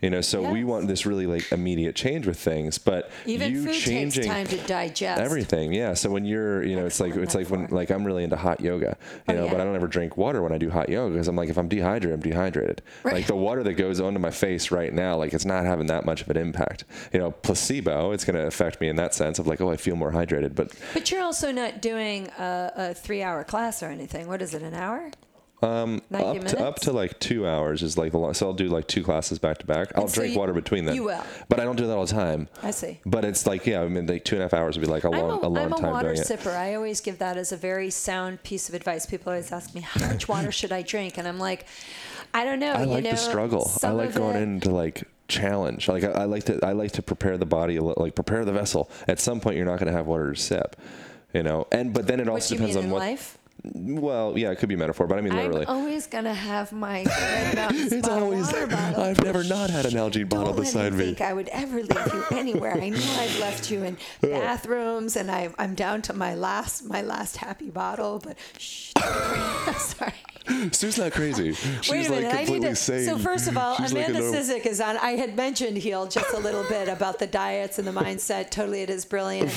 You 0.00 0.10
know, 0.10 0.20
so 0.20 0.52
we 0.52 0.62
want 0.62 0.86
this 0.86 1.04
really 1.06 1.26
like 1.26 1.50
immediate 1.50 1.96
change 1.96 2.24
with 2.24 2.38
things, 2.38 2.78
but 2.78 3.10
Even 3.26 3.50
you 3.52 3.64
food 3.64 3.74
changing 3.74 4.22
takes 4.22 4.26
time 4.32 4.46
to 4.46 4.56
digest. 4.58 5.20
everything. 5.20 5.72
Yeah. 5.72 5.94
So 5.94 6.08
when 6.08 6.24
you're, 6.24 6.62
you 6.62 6.76
know, 6.76 6.86
it's 6.86 7.00
like 7.00 7.16
it's 7.16 7.34
like 7.34 7.50
when 7.50 7.66
like 7.70 7.90
I'm 7.90 8.04
really 8.04 8.22
into 8.22 8.36
hot 8.36 8.60
yoga, 8.60 8.96
you 9.28 9.34
Oh, 9.34 9.36
know, 9.38 9.48
but. 9.48 9.60
I 9.60 9.64
don't 9.64 9.74
ever 9.74 9.88
drink 9.88 10.16
water 10.16 10.40
when 10.40 10.52
I 10.52 10.58
do 10.58 10.70
hot 10.70 10.88
yoga 10.88 11.14
because 11.14 11.26
I'm 11.26 11.34
like 11.34 11.48
if 11.48 11.58
I'm 11.58 11.68
dehydrated, 11.68 12.14
I'm 12.14 12.20
dehydrated. 12.30 12.80
Right. 13.02 13.14
Like 13.14 13.26
the 13.26 13.34
water 13.34 13.64
that 13.64 13.74
goes 13.74 14.00
onto 14.00 14.20
my 14.20 14.30
face 14.30 14.70
right 14.70 14.92
now, 14.92 15.16
like 15.16 15.34
it's 15.34 15.44
not 15.44 15.64
having 15.64 15.88
that 15.88 16.04
much 16.04 16.22
of 16.22 16.30
an 16.30 16.36
impact. 16.36 16.84
You 17.12 17.18
know, 17.18 17.32
placebo, 17.32 18.12
it's 18.12 18.24
going 18.24 18.36
to 18.36 18.46
affect 18.46 18.80
me 18.80 18.88
in 18.88 18.94
that 18.96 19.14
sense 19.14 19.40
of 19.40 19.48
like, 19.48 19.60
oh, 19.60 19.70
I 19.72 19.76
feel 19.76 19.96
more 19.96 20.12
hydrated, 20.12 20.54
but 20.54 20.72
But 20.94 21.10
you're 21.10 21.22
also 21.22 21.50
not 21.50 21.82
doing 21.82 22.28
a, 22.38 22.72
a 22.76 22.94
three-hour 22.94 23.42
class 23.44 23.82
or 23.82 23.86
anything. 23.86 24.28
What 24.28 24.42
is 24.42 24.54
it? 24.54 24.62
An 24.62 24.74
hour? 24.74 25.10
Um, 25.60 26.00
up 26.14 26.34
minutes. 26.34 26.52
to, 26.52 26.60
up 26.64 26.76
to 26.80 26.92
like 26.92 27.18
two 27.18 27.44
hours 27.46 27.82
is 27.82 27.98
like 27.98 28.12
the 28.12 28.18
long. 28.18 28.32
So 28.34 28.46
I'll 28.46 28.52
do 28.54 28.68
like 28.68 28.86
two 28.86 29.02
classes 29.02 29.38
back 29.40 29.58
to 29.58 29.66
back. 29.66 29.88
I'll 29.96 30.02
And 30.02 30.10
so 30.10 30.20
drink 30.20 30.34
you- 30.34 30.38
water 30.38 30.52
between 30.52 30.84
them. 30.84 30.94
you 30.94 31.02
will. 31.04 31.22
but 31.48 31.58
I 31.58 31.64
don't 31.64 31.74
do 31.76 31.86
that 31.88 31.94
all 31.96 32.06
the 32.06 32.12
time. 32.12 32.48
I 32.62 32.70
see. 32.70 33.00
But 33.04 33.24
it's 33.24 33.44
like 33.46 33.66
yeah, 33.66 33.80
I 33.82 33.88
mean 33.88 34.06
like 34.06 34.24
two 34.24 34.36
and 34.36 34.42
a 34.42 34.44
half 34.44 34.54
hours 34.54 34.76
would 34.78 34.86
be 34.86 34.90
like 34.90 35.04
a 35.04 35.08
I'm 35.08 35.20
long 35.20 35.42
a, 35.42 35.46
a 35.46 35.48
long 35.48 35.64
I'm 35.64 35.72
a 35.72 35.76
time 35.80 35.90
water 35.92 36.14
doing 36.14 36.26
it. 36.30 36.46
I 36.46 36.74
always 36.74 37.00
give 37.00 37.18
that 37.18 37.36
as 37.36 37.50
a 37.50 37.56
very 37.56 37.90
sound 37.90 38.42
piece 38.44 38.68
of 38.68 38.74
advice. 38.74 39.04
People 39.06 39.30
always 39.32 39.50
ask 39.50 39.74
me, 39.74 39.80
how 39.80 40.06
much 40.06 40.28
water 40.28 40.52
should 40.52 40.70
I 40.72 40.82
drink? 40.82 41.18
And 41.18 41.26
I'm 41.26 41.38
like, 41.40 41.66
I 42.32 42.44
don't 42.44 42.60
know. 42.60 42.72
I 42.72 42.82
you 42.82 42.86
like 42.90 43.04
know, 43.04 43.10
the 43.10 43.16
struggle. 43.16 43.70
I 43.82 43.90
like 43.90 44.14
going 44.14 44.36
it- 44.36 44.42
into 44.42 44.70
like 44.70 45.04
challenge. 45.26 45.88
Like 45.88 46.04
I, 46.04 46.10
I 46.12 46.24
like 46.26 46.44
to 46.44 46.64
I 46.64 46.72
like 46.72 46.92
to 46.92 47.02
prepare 47.02 47.36
the 47.36 47.46
body, 47.46 47.80
like 47.80 48.14
prepare 48.14 48.44
the 48.44 48.52
vessel. 48.52 48.90
At 49.08 49.18
some 49.18 49.40
point, 49.40 49.56
you're 49.56 49.66
not 49.66 49.80
going 49.80 49.90
to 49.90 49.96
have 49.96 50.06
water 50.06 50.32
to 50.32 50.40
sip. 50.40 50.76
You 51.34 51.42
know, 51.42 51.66
and 51.72 51.92
but 51.92 52.06
then 52.06 52.20
it 52.20 52.28
also 52.28 52.54
depends 52.54 52.76
on 52.76 52.90
what. 52.90 53.00
life? 53.00 53.37
Well, 53.64 54.38
yeah, 54.38 54.50
it 54.52 54.56
could 54.58 54.68
be 54.68 54.76
a 54.76 54.78
metaphor, 54.78 55.06
but 55.06 55.18
I 55.18 55.20
mean 55.20 55.34
literally. 55.34 55.66
I'm 55.66 55.78
always 55.78 56.06
gonna 56.06 56.32
have 56.34 56.72
my 56.72 57.04
It's 57.08 58.08
always. 58.08 58.46
water 58.46 58.66
bottle. 58.68 59.02
I've 59.02 59.22
never 59.24 59.42
not 59.44 59.68
had 59.70 59.84
a 59.84 59.90
Nalgene 59.90 60.28
bottle 60.28 60.52
Don't 60.52 60.62
beside 60.62 60.92
me 60.94 61.06
think 61.06 61.20
I 61.20 61.32
would 61.32 61.48
ever 61.48 61.82
leave 61.82 62.12
you 62.14 62.24
anywhere. 62.38 62.74
I 62.80 62.88
know 62.90 63.16
I've 63.18 63.38
left 63.40 63.70
you 63.70 63.82
in 63.82 63.96
bathrooms, 64.22 65.16
and 65.16 65.30
I, 65.30 65.50
I'm 65.58 65.74
down 65.74 66.02
to 66.02 66.12
my 66.12 66.34
last 66.34 66.84
my 66.88 67.02
last 67.02 67.36
happy 67.38 67.68
bottle. 67.70 68.20
But 68.24 68.36
shh, 68.58 68.92
sorry. 69.76 70.14
Sue's 70.72 70.96
not 70.96 71.12
crazy. 71.12 71.52
She's 71.52 71.90
Wait 71.90 72.06
a 72.08 72.10
like 72.12 72.22
minute, 72.22 72.34
I 72.34 72.38
need 72.38 72.44
completely 72.46 72.68
to. 72.70 72.76
sane. 72.76 73.04
So 73.06 73.18
first 73.18 73.48
of 73.48 73.58
all, 73.58 73.76
She's 73.76 73.92
Amanda 73.92 74.20
normal- 74.20 74.32
Sizik 74.40 74.64
is 74.64 74.80
on. 74.80 74.96
I 74.96 75.10
had 75.10 75.36
mentioned 75.36 75.76
Heal 75.76 76.06
just 76.06 76.32
a 76.32 76.38
little 76.38 76.64
bit 76.70 76.88
about 76.88 77.18
the 77.18 77.26
diets 77.26 77.78
and 77.78 77.86
the 77.86 77.92
mindset. 77.92 78.50
Totally, 78.50 78.80
it 78.82 78.88
is 78.88 79.04
brilliant. 79.04 79.52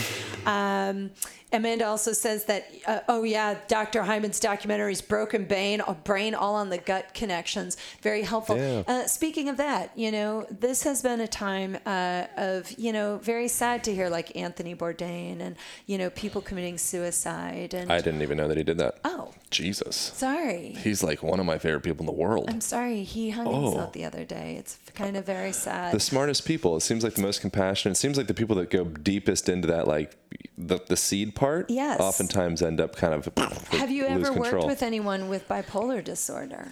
Um, 0.46 1.12
Amanda 1.54 1.86
also 1.86 2.14
says 2.14 2.46
that, 2.46 2.68
uh, 2.88 3.00
oh 3.10 3.24
yeah, 3.24 3.58
Dr. 3.68 4.04
Hyman's 4.04 4.40
documentaries, 4.40 5.06
Broken 5.06 5.46
Brain, 5.46 5.82
uh, 5.86 5.94
Brain, 5.94 6.34
all 6.34 6.56
on 6.56 6.70
the 6.70 6.78
gut 6.78 7.14
connections, 7.14 7.78
very 8.02 8.22
helpful. 8.22 8.58
Yeah. 8.58 8.84
Uh, 8.88 9.08
speaking 9.08 9.50
of 9.50 9.58
that, 9.58 9.92
you 9.98 10.12
know, 10.12 10.46
this 10.50 10.84
has 10.84 11.02
been 11.02 11.20
a 11.20 11.28
time 11.28 11.78
uh, 11.86 12.26
of, 12.38 12.72
you 12.78 12.94
know, 12.94 13.18
very 13.18 13.48
sad 13.48 13.84
to 13.86 13.94
hear 13.94 14.10
like 14.10 14.36
Anthony 14.36 14.76
Bourdain 14.76 15.42
and, 15.42 15.56
you 15.88 15.98
know, 15.98 16.10
people 16.10 16.42
committing 16.42 16.78
suicide 16.78 17.74
and. 17.74 17.92
I 17.92 17.98
didn't 18.02 18.22
even 18.22 18.38
know 18.38 18.48
that 18.48 18.58
he 18.58 18.64
did 18.64 18.78
that. 18.78 19.00
Oh, 19.04 19.34
Jesus. 19.50 19.96
sorry. 19.96 20.76
He's 20.80 21.04
like 21.04 21.22
one 21.24 21.40
of 21.40 21.46
my 21.46 21.58
favorite 21.58 21.82
people 21.82 22.02
in 22.02 22.06
the 22.06 22.12
world. 22.12 22.46
I'm 22.50 22.62
sorry, 22.62 23.04
he 23.04 23.32
hung 23.32 23.48
Oh. 23.48 23.66
himself 23.72 23.94
the 23.94 24.06
other 24.06 24.24
day. 24.24 24.56
It's 24.58 24.78
kind 24.96 25.18
of 25.18 25.26
very 25.26 25.52
sad. 25.52 25.94
the 25.94 26.00
smartest 26.00 26.46
people. 26.46 26.78
It 26.78 26.82
seems 26.82 27.04
like 27.04 27.16
the 27.16 27.22
most 27.22 27.42
compassionate. 27.42 27.98
It 27.98 28.00
seems 28.00 28.18
like 28.18 28.28
the 28.28 28.34
people 28.34 28.56
that 28.58 28.70
go 28.70 28.86
deepest 28.86 29.50
into 29.50 29.68
that, 29.68 29.88
like 29.88 30.16
the, 30.58 30.80
the 30.88 30.98
seed 30.98 31.36
part, 31.36 31.70
Yes. 31.70 32.00
oftentimes 32.00 32.62
end 32.62 32.80
up 32.80 32.96
kind 32.96 33.14
of. 33.14 33.30
Have 33.72 33.92
you 33.92 34.06
ever 34.06 34.32
worked 34.32 34.42
control. 34.52 34.68
with 34.68 34.84
anyone 34.84 35.30
with 35.30 35.48
bipolar 35.48 36.04
disorder 36.04 36.68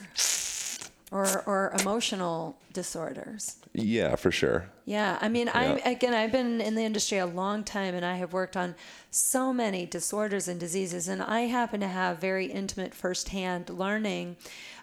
or 1.11 1.43
or 1.45 1.73
emotional 1.79 2.57
disorders? 2.73 3.57
Yeah, 3.73 4.15
for 4.15 4.31
sure. 4.31 4.69
Yeah, 4.85 5.17
I 5.21 5.29
mean, 5.29 5.49
I 5.49 5.79
again, 5.85 6.13
I've 6.13 6.31
been 6.31 6.59
in 6.61 6.75
the 6.75 6.83
industry 6.83 7.17
a 7.19 7.25
long 7.25 7.63
time, 7.63 7.93
and 7.95 8.05
I 8.05 8.15
have 8.15 8.33
worked 8.33 8.57
on 8.57 8.75
so 9.11 9.53
many 9.53 9.85
disorders 9.85 10.47
and 10.47 10.59
diseases, 10.59 11.07
and 11.07 11.21
I 11.21 11.41
happen 11.41 11.79
to 11.81 11.87
have 11.87 12.19
very 12.19 12.45
intimate 12.47 12.93
firsthand 12.93 13.69
learning 13.69 14.37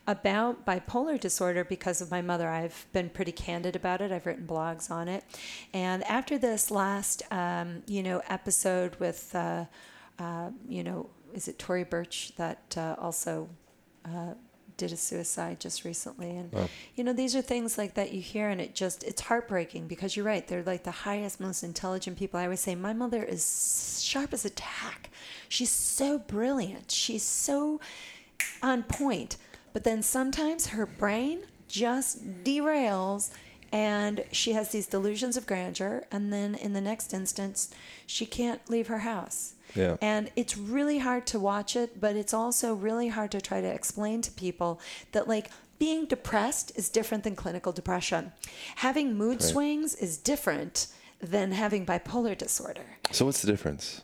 about 0.07 0.65
bipolar 0.65 1.19
disorder 1.19 1.65
because 1.65 2.01
of 2.01 2.11
my 2.11 2.23
mother. 2.23 2.49
I've 2.49 2.87
been 2.93 3.11
pretty 3.11 3.33
candid 3.33 3.77
about 3.77 4.01
it. 4.01 4.13
I've 4.13 4.27
written 4.27 4.47
blogs 4.47 4.91
on 4.91 5.09
it, 5.09 5.25
and 5.73 6.05
after 6.05 6.39
this 6.39 6.71
last, 6.71 7.23
um, 7.31 7.83
you 7.87 8.03
know, 8.03 8.23
episode 8.29 8.97
with, 8.97 9.35
uh, 9.35 9.65
uh, 10.19 10.51
you 10.69 10.85
know, 10.85 11.11
is 11.35 11.49
it 11.49 11.59
Tory 11.59 11.85
Burch 11.85 12.33
that 12.37 12.75
uh, 12.77 12.95
also 12.99 13.49
did 14.77 14.93
a 14.93 14.97
suicide 14.97 15.61
just 15.61 15.85
recently? 15.85 16.37
And 16.37 16.69
you 16.95 17.05
know 17.05 17.13
these 17.13 17.35
are 17.35 17.43
things 17.43 17.79
like 17.79 17.95
that 17.95 18.13
you 18.13 18.21
hear 18.21 18.49
and 18.49 18.61
it 18.61 18.75
just 18.75 19.03
it's 19.05 19.23
heartbreaking 19.23 19.89
because 19.89 20.17
you're 20.17 20.25
right 20.25 20.47
they're 20.47 20.63
like 20.63 20.85
the 20.85 20.91
highest 20.91 21.41
most 21.41 21.63
intelligent 21.63 22.19
people. 22.19 22.39
I 22.39 22.45
always 22.45 22.61
say 22.61 22.75
my 22.75 22.93
mother 22.93 23.23
is 23.23 24.03
sharp 24.03 24.33
as 24.33 24.45
a 24.45 24.51
tack. 24.51 25.11
She's 25.49 25.71
so 25.71 26.19
brilliant. 26.19 26.91
She's 26.91 27.23
so 27.23 27.81
on 28.63 28.83
point 28.83 29.37
but 29.77 29.85
then 29.85 30.03
sometimes 30.03 30.69
her 30.69 30.87
brain 30.87 31.41
just 31.69 32.43
derails 32.43 33.31
and 33.71 34.25
she 34.33 34.53
has 34.53 34.71
these 34.71 34.87
delusions 34.87 35.37
of 35.37 35.47
grandeur 35.47 36.03
and 36.11 36.33
then 36.33 36.55
in 36.55 36.73
the 36.73 36.81
next 36.81 37.13
instance 37.13 37.69
she 38.07 38.25
can't 38.25 38.71
leave 38.71 38.87
her 38.87 39.01
house 39.01 39.53
Yeah. 39.75 39.99
and 40.01 40.31
it's 40.35 40.57
really 40.57 41.01
hard 41.01 41.27
to 41.27 41.39
watch 41.39 41.77
it, 41.77 42.01
but 42.01 42.17
it's 42.17 42.33
also 42.33 42.73
really 42.73 43.09
hard 43.09 43.31
to 43.33 43.41
try 43.43 43.61
to 43.61 43.67
explain 43.67 44.23
to 44.23 44.31
people 44.31 44.81
that, 45.13 45.29
like, 45.29 45.51
being 45.79 46.07
depressed 46.07 46.73
is 46.75 46.89
different 46.89 47.23
than 47.25 47.37
clinical 47.37 47.71
depression. 47.71 48.33
Having 48.77 49.19
mood 49.19 49.43
swings 49.43 49.95
is 49.95 50.17
different 50.17 50.87
than 51.21 51.53
having 51.53 51.85
bipolar 51.85 52.35
disorder. 52.39 52.87
So 53.11 53.27
what's 53.27 53.43
the 53.43 53.51
difference? 53.53 54.01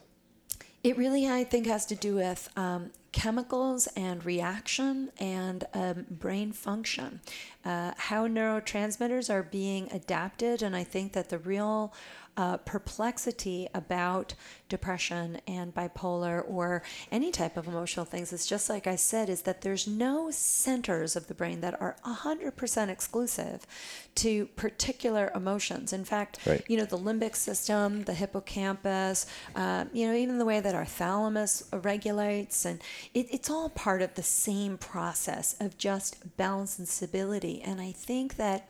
It 0.83 0.99
really, 0.99 1.27
I 1.27 1.43
think, 1.45 1.65
has 1.65 1.87
to 1.87 1.95
do 1.95 2.13
with 2.13 2.47
um, 2.55 2.91
chemicals 3.13 3.87
and 3.95 4.25
reaction 4.25 5.11
and 5.19 5.63
um, 5.73 6.05
brain 6.09 6.51
function, 6.51 7.21
uh, 7.63 7.93
how 7.95 8.27
neurotransmitters 8.27 9.29
are 9.29 9.43
being 9.43 9.87
adapted. 9.91 10.61
And 10.61 10.75
I 10.75 10.83
think 10.83 11.13
that 11.13 11.29
the 11.29 11.37
real 11.37 11.93
uh, 12.35 12.57
perplexity 12.57 13.67
about 13.73 14.33
depression 14.69 15.39
and 15.47 15.73
bipolar 15.73 16.43
or 16.49 16.81
any 17.11 17.31
type 17.31 17.57
of 17.57 17.67
emotional 17.67 18.05
things 18.05 18.33
is 18.33 18.47
just 18.47 18.69
like 18.69 18.87
I 18.87 18.95
said, 18.95 19.29
is 19.29 19.43
that 19.43 19.61
there's 19.61 19.87
no 19.87 20.31
centers 20.31 21.15
of 21.15 21.27
the 21.27 21.35
brain 21.35 21.61
that 21.61 21.79
are 21.79 21.95
100% 22.05 22.89
exclusive 22.89 23.67
to 24.15 24.47
particular 24.55 25.31
emotions. 25.35 25.93
In 25.93 26.03
fact, 26.05 26.39
Right. 26.45 26.63
you 26.67 26.77
know, 26.77 26.85
the 26.85 26.97
limbic 26.97 27.35
system, 27.35 28.03
the 28.03 28.13
hippocampus, 28.15 29.27
uh, 29.55 29.85
you 29.93 30.07
know, 30.07 30.15
even 30.15 30.39
the 30.39 30.45
way 30.45 30.59
that 30.59 30.73
our 30.73 30.85
thalamus 30.85 31.63
regulates, 31.71 32.65
and 32.65 32.81
it, 33.13 33.27
it's 33.31 33.49
all 33.49 33.69
part 33.69 34.01
of 34.01 34.15
the 34.15 34.23
same 34.23 34.77
process 34.77 35.55
of 35.59 35.77
just 35.77 36.35
balance 36.37 36.79
and 36.79 36.87
stability. 36.87 37.61
And 37.61 37.79
I 37.79 37.91
think 37.91 38.37
that, 38.37 38.69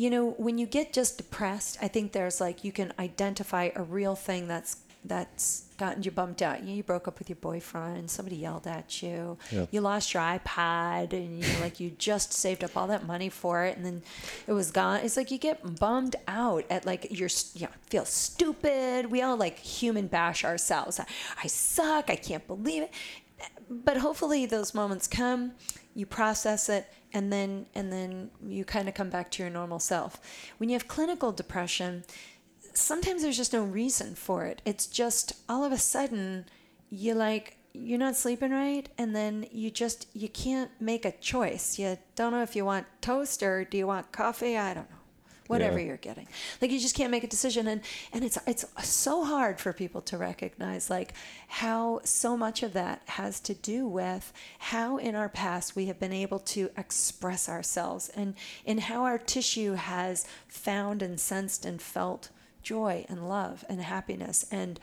you 0.00 0.08
know, 0.08 0.30
when 0.38 0.56
you 0.56 0.64
get 0.64 0.94
just 0.94 1.18
depressed, 1.18 1.76
I 1.82 1.88
think 1.88 2.12
there's 2.12 2.40
like 2.40 2.64
you 2.64 2.72
can 2.72 2.90
identify 2.98 3.68
a 3.76 3.82
real 3.82 4.16
thing 4.16 4.48
that's 4.48 4.78
that's 5.04 5.64
gotten 5.76 6.02
you 6.02 6.10
bummed 6.10 6.42
out. 6.42 6.60
You, 6.60 6.66
know, 6.68 6.72
you 6.74 6.82
broke 6.82 7.06
up 7.08 7.18
with 7.18 7.28
your 7.28 7.36
boyfriend, 7.36 8.10
somebody 8.10 8.36
yelled 8.36 8.66
at 8.66 9.02
you, 9.02 9.36
Yeah. 9.50 9.66
you 9.70 9.80
lost 9.82 10.12
your 10.14 10.22
iPod, 10.22 11.12
and 11.12 11.42
you 11.42 11.52
know, 11.52 11.60
like 11.60 11.80
you 11.80 11.90
just 11.90 12.32
saved 12.32 12.64
up 12.64 12.76
all 12.78 12.86
that 12.86 13.06
money 13.06 13.28
for 13.28 13.64
it, 13.64 13.76
and 13.76 13.84
then 13.84 14.02
it 14.46 14.52
was 14.54 14.70
gone. 14.70 15.00
It's 15.04 15.18
like 15.18 15.30
you 15.30 15.36
get 15.38 15.78
bummed 15.78 16.16
out 16.26 16.64
at 16.70 16.86
like 16.86 17.06
you're 17.10 17.28
you 17.54 17.66
know, 17.66 17.72
feel 17.90 18.06
stupid. 18.06 19.10
We 19.10 19.20
all 19.20 19.36
like 19.36 19.58
human 19.58 20.06
bash 20.06 20.44
ourselves. 20.46 20.98
I, 20.98 21.04
I 21.44 21.46
suck. 21.46 22.08
I 22.08 22.16
can't 22.16 22.46
believe 22.46 22.84
it. 22.84 22.92
But 23.68 23.98
hopefully 23.98 24.46
those 24.46 24.74
moments 24.74 25.06
come, 25.06 25.52
you 25.94 26.04
process 26.06 26.68
it, 26.68 26.86
and 27.12 27.32
then 27.32 27.66
and 27.74 27.92
then 27.92 28.30
you 28.46 28.64
kind 28.64 28.88
of 28.88 28.94
come 28.94 29.10
back 29.10 29.30
to 29.32 29.42
your 29.42 29.50
normal 29.50 29.78
self. 29.78 30.20
When 30.58 30.68
you 30.68 30.74
have 30.74 30.88
clinical 30.88 31.32
depression, 31.32 32.04
sometimes 32.74 33.22
there's 33.22 33.36
just 33.36 33.52
no 33.52 33.64
reason 33.64 34.14
for 34.14 34.46
it. 34.46 34.62
It's 34.64 34.86
just 34.86 35.32
all 35.48 35.64
of 35.64 35.72
a 35.72 35.78
sudden 35.78 36.46
you 36.90 37.14
like 37.14 37.56
you're 37.72 37.98
not 37.98 38.16
sleeping 38.16 38.50
right 38.50 38.88
and 38.98 39.14
then 39.14 39.46
you 39.52 39.70
just 39.70 40.06
you 40.12 40.28
can't 40.28 40.70
make 40.80 41.04
a 41.04 41.12
choice. 41.12 41.78
You 41.78 41.98
don't 42.14 42.32
know 42.32 42.42
if 42.42 42.56
you 42.56 42.64
want 42.64 42.86
toast 43.00 43.42
or 43.42 43.64
do 43.64 43.78
you 43.78 43.86
want 43.86 44.12
coffee? 44.12 44.56
I 44.56 44.74
don't 44.74 44.90
know. 44.90 44.99
Whatever 45.50 45.78
Yeah. 45.78 45.86
you're 45.86 45.96
getting. 45.96 46.28
Like 46.62 46.70
you 46.70 46.78
just 46.78 46.94
can't 46.94 47.10
make 47.10 47.24
a 47.24 47.26
decision 47.26 47.66
and 47.66 47.80
and 48.12 48.24
it's 48.24 48.38
it's 48.46 48.64
so 48.88 49.24
hard 49.24 49.58
for 49.60 49.72
people 49.72 50.00
to 50.02 50.16
recognize 50.16 50.88
like 50.88 51.12
how 51.48 52.00
so 52.04 52.36
much 52.36 52.62
of 52.62 52.72
that 52.74 53.02
has 53.06 53.40
to 53.40 53.54
do 53.54 53.86
with 53.86 54.32
how 54.58 54.96
in 54.98 55.14
our 55.14 55.28
past 55.28 55.74
we 55.76 55.86
have 55.86 55.98
been 55.98 56.12
able 56.12 56.38
to 56.38 56.70
express 56.76 57.48
ourselves 57.48 58.08
and 58.10 58.34
in 58.64 58.78
how 58.78 59.04
our 59.04 59.18
tissue 59.18 59.72
has 59.74 60.24
found 60.48 61.02
and 61.02 61.18
sensed 61.18 61.64
and 61.64 61.82
felt 61.82 62.30
joy 62.62 63.04
and 63.08 63.28
love 63.28 63.64
and 63.68 63.80
happiness 63.80 64.44
and 64.50 64.78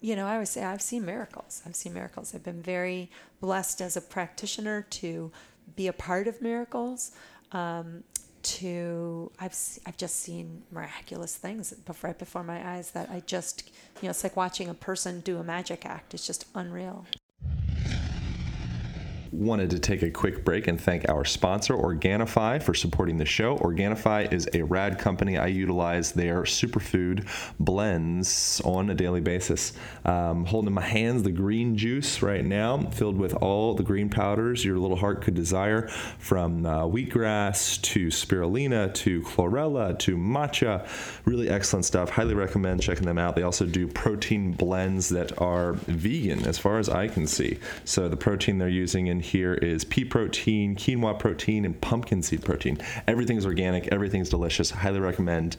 you 0.00 0.14
know 0.14 0.26
i 0.26 0.34
always 0.34 0.50
say 0.50 0.62
i've 0.62 0.82
seen 0.82 1.04
miracles 1.04 1.62
i've 1.66 1.74
seen 1.74 1.94
miracles 1.94 2.34
i've 2.34 2.44
been 2.44 2.60
very 2.62 3.10
blessed 3.40 3.80
as 3.80 3.96
a 3.96 4.00
practitioner 4.00 4.82
to 4.90 5.32
be 5.76 5.86
a 5.88 5.92
part 5.92 6.28
of 6.28 6.42
miracles 6.42 7.12
um, 7.52 8.02
to 8.42 9.30
I've 9.38 9.56
I've 9.86 9.96
just 9.96 10.20
seen 10.20 10.62
miraculous 10.70 11.36
things 11.36 11.74
right 12.02 12.18
before 12.18 12.42
my 12.42 12.76
eyes 12.76 12.90
that 12.92 13.10
I 13.10 13.20
just 13.20 13.70
you 14.00 14.06
know 14.06 14.10
it's 14.10 14.24
like 14.24 14.36
watching 14.36 14.68
a 14.68 14.74
person 14.74 15.20
do 15.20 15.38
a 15.38 15.44
magic 15.44 15.86
act. 15.86 16.14
It's 16.14 16.26
just 16.26 16.46
unreal. 16.54 17.06
Wanted 19.42 19.70
to 19.70 19.78
take 19.78 20.02
a 20.02 20.10
quick 20.10 20.44
break 20.44 20.68
and 20.68 20.80
thank 20.80 21.08
our 21.08 21.24
sponsor, 21.24 21.74
Organifi, 21.74 22.62
for 22.62 22.74
supporting 22.74 23.18
the 23.18 23.24
show. 23.24 23.58
Organifi 23.58 24.32
is 24.32 24.48
a 24.54 24.62
rad 24.62 24.98
company. 24.98 25.36
I 25.36 25.48
utilize 25.48 26.12
their 26.12 26.42
superfood 26.42 27.26
blends 27.58 28.60
on 28.64 28.90
a 28.90 28.94
daily 28.94 29.20
basis. 29.20 29.72
Um, 30.04 30.44
holding 30.46 30.68
in 30.68 30.74
my 30.74 30.82
hands 30.82 31.22
the 31.22 31.32
green 31.32 31.76
juice 31.76 32.22
right 32.22 32.44
now, 32.44 32.78
filled 32.90 33.18
with 33.18 33.34
all 33.34 33.74
the 33.74 33.82
green 33.82 34.08
powders 34.08 34.64
your 34.64 34.78
little 34.78 34.96
heart 34.96 35.22
could 35.22 35.34
desire, 35.34 35.88
from 36.18 36.64
uh, 36.64 36.84
wheatgrass 36.84 37.80
to 37.82 38.08
spirulina 38.08 38.92
to 38.94 39.22
chlorella 39.22 39.98
to 39.98 40.16
matcha. 40.16 40.86
Really 41.24 41.48
excellent 41.48 41.84
stuff. 41.84 42.10
Highly 42.10 42.34
recommend 42.34 42.82
checking 42.82 43.06
them 43.06 43.18
out. 43.18 43.36
They 43.36 43.42
also 43.42 43.66
do 43.66 43.88
protein 43.88 44.52
blends 44.52 45.08
that 45.10 45.40
are 45.40 45.72
vegan, 45.72 46.46
as 46.46 46.58
far 46.58 46.78
as 46.78 46.88
I 46.88 47.08
can 47.08 47.26
see. 47.26 47.58
So 47.84 48.08
the 48.08 48.16
protein 48.16 48.58
they're 48.58 48.68
using 48.68 49.08
in 49.08 49.20
here 49.32 49.54
is 49.54 49.84
pea 49.84 50.04
protein, 50.04 50.76
quinoa 50.76 51.18
protein, 51.18 51.64
and 51.64 51.80
pumpkin 51.80 52.22
seed 52.22 52.44
protein. 52.44 52.78
Everything's 53.08 53.46
organic, 53.46 53.88
everything's 53.88 54.28
delicious. 54.28 54.70
Highly 54.70 55.00
recommend 55.00 55.56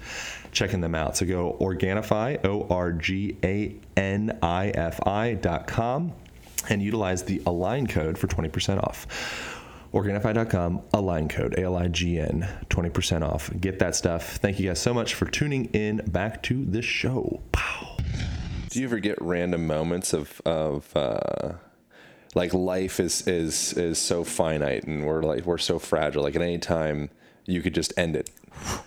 checking 0.51 0.79
them 0.79 0.93
out. 0.93 1.17
So 1.17 1.25
go 1.25 1.57
Organifi, 1.59 2.45
O 2.45 2.67
R 2.69 2.91
G 2.91 3.35
A 3.43 3.75
N 3.97 4.37
I 4.41 4.69
F 4.69 5.05
I 5.07 5.33
dot 5.33 5.67
com, 5.67 6.13
and 6.69 6.81
utilize 6.81 7.23
the 7.23 7.41
Align 7.45 7.87
code 7.87 8.17
for 8.17 8.27
20% 8.27 8.81
off. 8.81 9.07
Organifi.com, 9.91 10.81
Align 10.93 11.27
code, 11.27 11.55
A 11.57 11.63
L 11.63 11.75
I 11.75 11.87
G 11.87 12.19
N, 12.19 12.47
20% 12.69 13.21
off. 13.21 13.51
Get 13.59 13.79
that 13.79 13.95
stuff. 13.95 14.37
Thank 14.37 14.59
you 14.59 14.67
guys 14.67 14.79
so 14.79 14.93
much 14.93 15.15
for 15.15 15.25
tuning 15.25 15.65
in 15.65 15.97
back 16.07 16.43
to 16.43 16.63
the 16.63 16.81
show. 16.81 17.41
Pow. 17.51 17.97
Do 18.69 18.79
you 18.79 18.85
ever 18.85 18.99
get 18.99 19.19
random 19.21 19.67
moments 19.67 20.13
of 20.13 20.41
of 20.45 20.95
uh, 20.95 21.53
like 22.35 22.53
life 22.53 22.99
is 22.99 23.27
is 23.27 23.73
is 23.73 23.97
so 23.99 24.23
finite 24.23 24.83
and 24.83 25.05
we're 25.05 25.21
like 25.23 25.45
we're 25.45 25.57
so 25.57 25.79
fragile. 25.79 26.23
Like 26.23 26.35
at 26.35 26.41
any 26.41 26.57
time 26.57 27.09
you 27.45 27.61
could 27.61 27.75
just 27.75 27.93
end 27.97 28.15
it. 28.15 28.29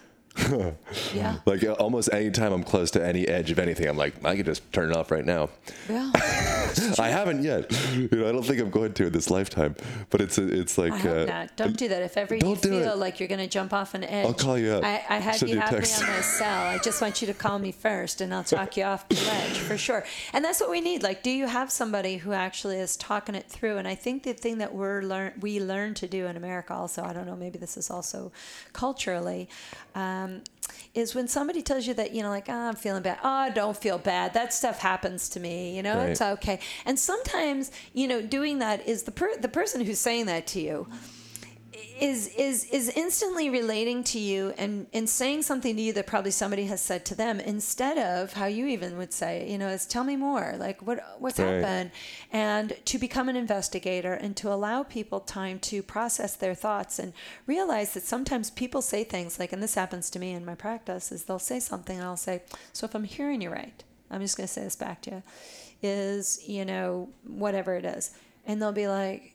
Yeah. 1.15 1.39
Like 1.47 1.65
almost 1.81 2.11
any 2.13 2.31
time 2.31 2.53
I'm 2.53 2.63
close 2.63 2.91
to 2.91 3.05
any 3.05 3.27
edge 3.27 3.51
of 3.51 3.59
anything, 3.59 3.89
I'm 3.89 3.97
like 3.97 4.23
I 4.23 4.37
could 4.37 4.45
just 4.45 4.71
turn 4.71 4.91
it 4.91 4.97
off 4.97 5.11
right 5.11 5.25
now. 5.25 5.49
Yeah. 5.89 6.13
I 6.99 7.09
haven't 7.09 7.43
yet. 7.43 7.71
You 7.95 8.09
know, 8.13 8.29
I 8.29 8.33
don't 8.33 8.45
think 8.45 8.61
I'm 8.61 8.71
going 8.71 8.93
to 8.95 9.07
in 9.07 9.13
this 9.13 9.31
lifetime. 9.31 9.77
But 10.11 10.21
it's 10.21 10.39
it's 10.39 10.79
like 10.79 11.05
uh. 11.05 11.47
Don't 11.57 11.77
do 11.77 11.89
that. 11.89 12.03
If 12.03 12.17
ever 12.17 12.35
you 12.35 12.57
feel 12.57 12.93
it. 12.93 12.99
like 12.99 13.21
you're 13.21 13.29
going 13.29 13.41
to 13.41 13.47
jump 13.47 13.73
off 13.73 13.95
an 13.95 14.05
edge, 14.05 14.27
I'll 14.27 14.35
call 14.35 14.59
you 14.59 14.73
up. 14.73 14.85
I, 14.85 15.05
I 15.09 15.19
had 15.19 15.37
Send 15.37 15.51
you 15.51 15.61
have 15.61 15.73
me 15.73 15.79
text. 15.79 16.03
on 16.03 16.09
my 16.09 16.21
cell. 16.21 16.67
I 16.67 16.79
just 16.79 17.01
want 17.01 17.21
you 17.21 17.27
to 17.27 17.35
call 17.35 17.59
me 17.59 17.73
first, 17.73 18.21
and 18.21 18.35
I'll 18.35 18.45
talk 18.45 18.77
you 18.77 18.85
off 18.85 19.09
the 19.09 19.17
ledge 19.17 19.59
for 19.59 19.77
sure. 19.77 20.05
And 20.33 20.45
that's 20.45 20.61
what 20.61 20.71
we 20.71 20.81
need. 20.81 21.03
Like, 21.03 21.23
do 21.23 21.31
you 21.31 21.47
have 21.47 21.71
somebody 21.71 22.17
who 22.17 22.33
actually 22.33 22.77
is 22.77 22.97
talking 22.97 23.35
it 23.35 23.49
through? 23.49 23.79
And 23.79 23.89
I 23.89 23.95
think 23.95 24.23
the 24.23 24.33
thing 24.33 24.59
that 24.59 24.75
we're 24.75 25.03
learn 25.03 25.33
we 25.41 25.61
learn 25.61 25.95
to 25.95 26.07
do 26.07 26.27
in 26.27 26.37
America, 26.37 26.75
also, 26.75 27.03
I 27.03 27.13
don't 27.13 27.27
know, 27.27 27.37
maybe 27.37 27.59
this 27.59 27.77
is 27.77 27.91
also 27.91 28.33
culturally. 28.73 29.49
Um, 29.95 30.43
is 30.95 31.15
when 31.15 31.29
somebody 31.29 31.63
tells 31.63 31.87
you 31.87 31.95
that 31.95 32.13
you 32.13 32.23
know 32.23 32.29
like 32.29 32.49
oh, 32.49 32.55
i'm 32.69 32.75
feeling 32.77 33.03
bad. 33.03 33.19
Oh 33.23 33.51
don't 33.55 33.77
feel 33.77 33.99
bad. 33.99 34.35
That 34.35 34.53
stuff 34.53 34.79
happens 34.81 35.29
to 35.31 35.41
me 35.41 35.77
you 35.77 35.83
know? 35.83 35.97
Right. 35.99 36.11
it's 36.11 36.23
okay. 36.23 36.61
And 36.85 36.99
sometimes 36.99 37.71
you 37.93 38.09
know 38.09 38.23
doing 38.23 38.59
that 38.61 38.87
is 38.87 39.05
the 39.05 39.13
per- 39.13 39.37
the 39.37 39.49
person 39.49 39.85
who's 39.85 39.99
saying 39.99 40.27
that 40.27 40.47
to 40.49 40.61
you 40.61 40.87
is 42.01 42.29
is 42.37 42.65
is 42.73 42.89
instantly 42.97 43.49
relating 43.51 44.03
to 44.05 44.19
you 44.19 44.53
and 44.59 44.87
and 44.93 45.09
saying 45.09 45.43
something 45.43 45.77
to 45.77 45.83
you 45.83 45.93
that 45.93 46.07
probably 46.07 46.31
somebody 46.31 46.65
has 46.67 46.81
said 46.81 47.05
to 47.05 47.15
them 47.15 47.41
instead 47.41 47.99
of 47.99 48.33
how 48.35 48.47
you 48.47 48.67
even 48.67 48.97
would 48.97 49.13
say 49.13 49.51
you 49.51 49.59
know 49.59 49.69
is 49.69 49.87
tell 49.87 50.05
me 50.05 50.17
more 50.17 50.55
like 50.59 50.81
what 50.87 50.99
what's 51.19 51.39
Right. 51.39 51.61
happened 51.61 51.91
and 52.33 52.77
to 52.87 52.99
become 52.99 53.29
an 53.29 53.37
investigator 53.37 54.13
and 54.15 54.37
to 54.39 54.53
allow 54.53 54.83
people 54.83 55.21
time 55.21 55.59
to 55.61 55.83
process 55.83 56.35
their 56.37 56.55
thoughts 56.55 56.99
and 56.99 57.13
realize 57.47 57.95
that 57.95 58.03
sometimes 58.03 58.51
people 58.51 58.83
say 58.83 59.05
things 59.05 59.39
like 59.39 59.53
and 59.53 59.63
this 59.63 59.75
happens 59.75 60.11
to 60.11 60.19
me 60.19 60.33
in 60.33 60.45
my 60.45 60.55
practice 60.55 61.13
is 61.13 61.25
they'll 61.25 61.39
say 61.39 61.61
something 61.61 61.97
and 61.99 62.07
I'll 62.07 62.17
say 62.17 62.43
so 62.73 62.85
if 62.87 62.95
I'm 62.95 63.05
hearing 63.05 63.41
you 63.41 63.51
right 63.51 63.83
I'm 64.11 64.21
just 64.21 64.37
going 64.37 64.47
to 64.47 64.53
say 64.53 64.63
this 64.65 64.77
back 64.77 65.03
to 65.03 65.11
you 65.11 65.23
is 65.83 66.41
you 66.49 66.65
know 66.65 67.09
whatever 67.27 67.75
it 67.75 67.85
is 67.85 68.13
and 68.47 68.61
they'll 68.61 68.73
be 68.73 68.89
like 68.89 69.35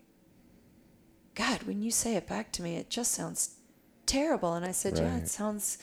God, 1.35 1.63
when 1.63 1.81
you 1.81 1.91
say 1.91 2.15
it 2.15 2.27
back 2.27 2.51
to 2.53 2.61
me, 2.61 2.75
it 2.75 2.89
just 2.89 3.11
sounds 3.11 3.55
terrible. 4.05 4.53
And 4.53 4.65
I 4.65 4.71
said, 4.71 4.97
Yeah, 4.97 5.17
it 5.17 5.29
sounds 5.29 5.77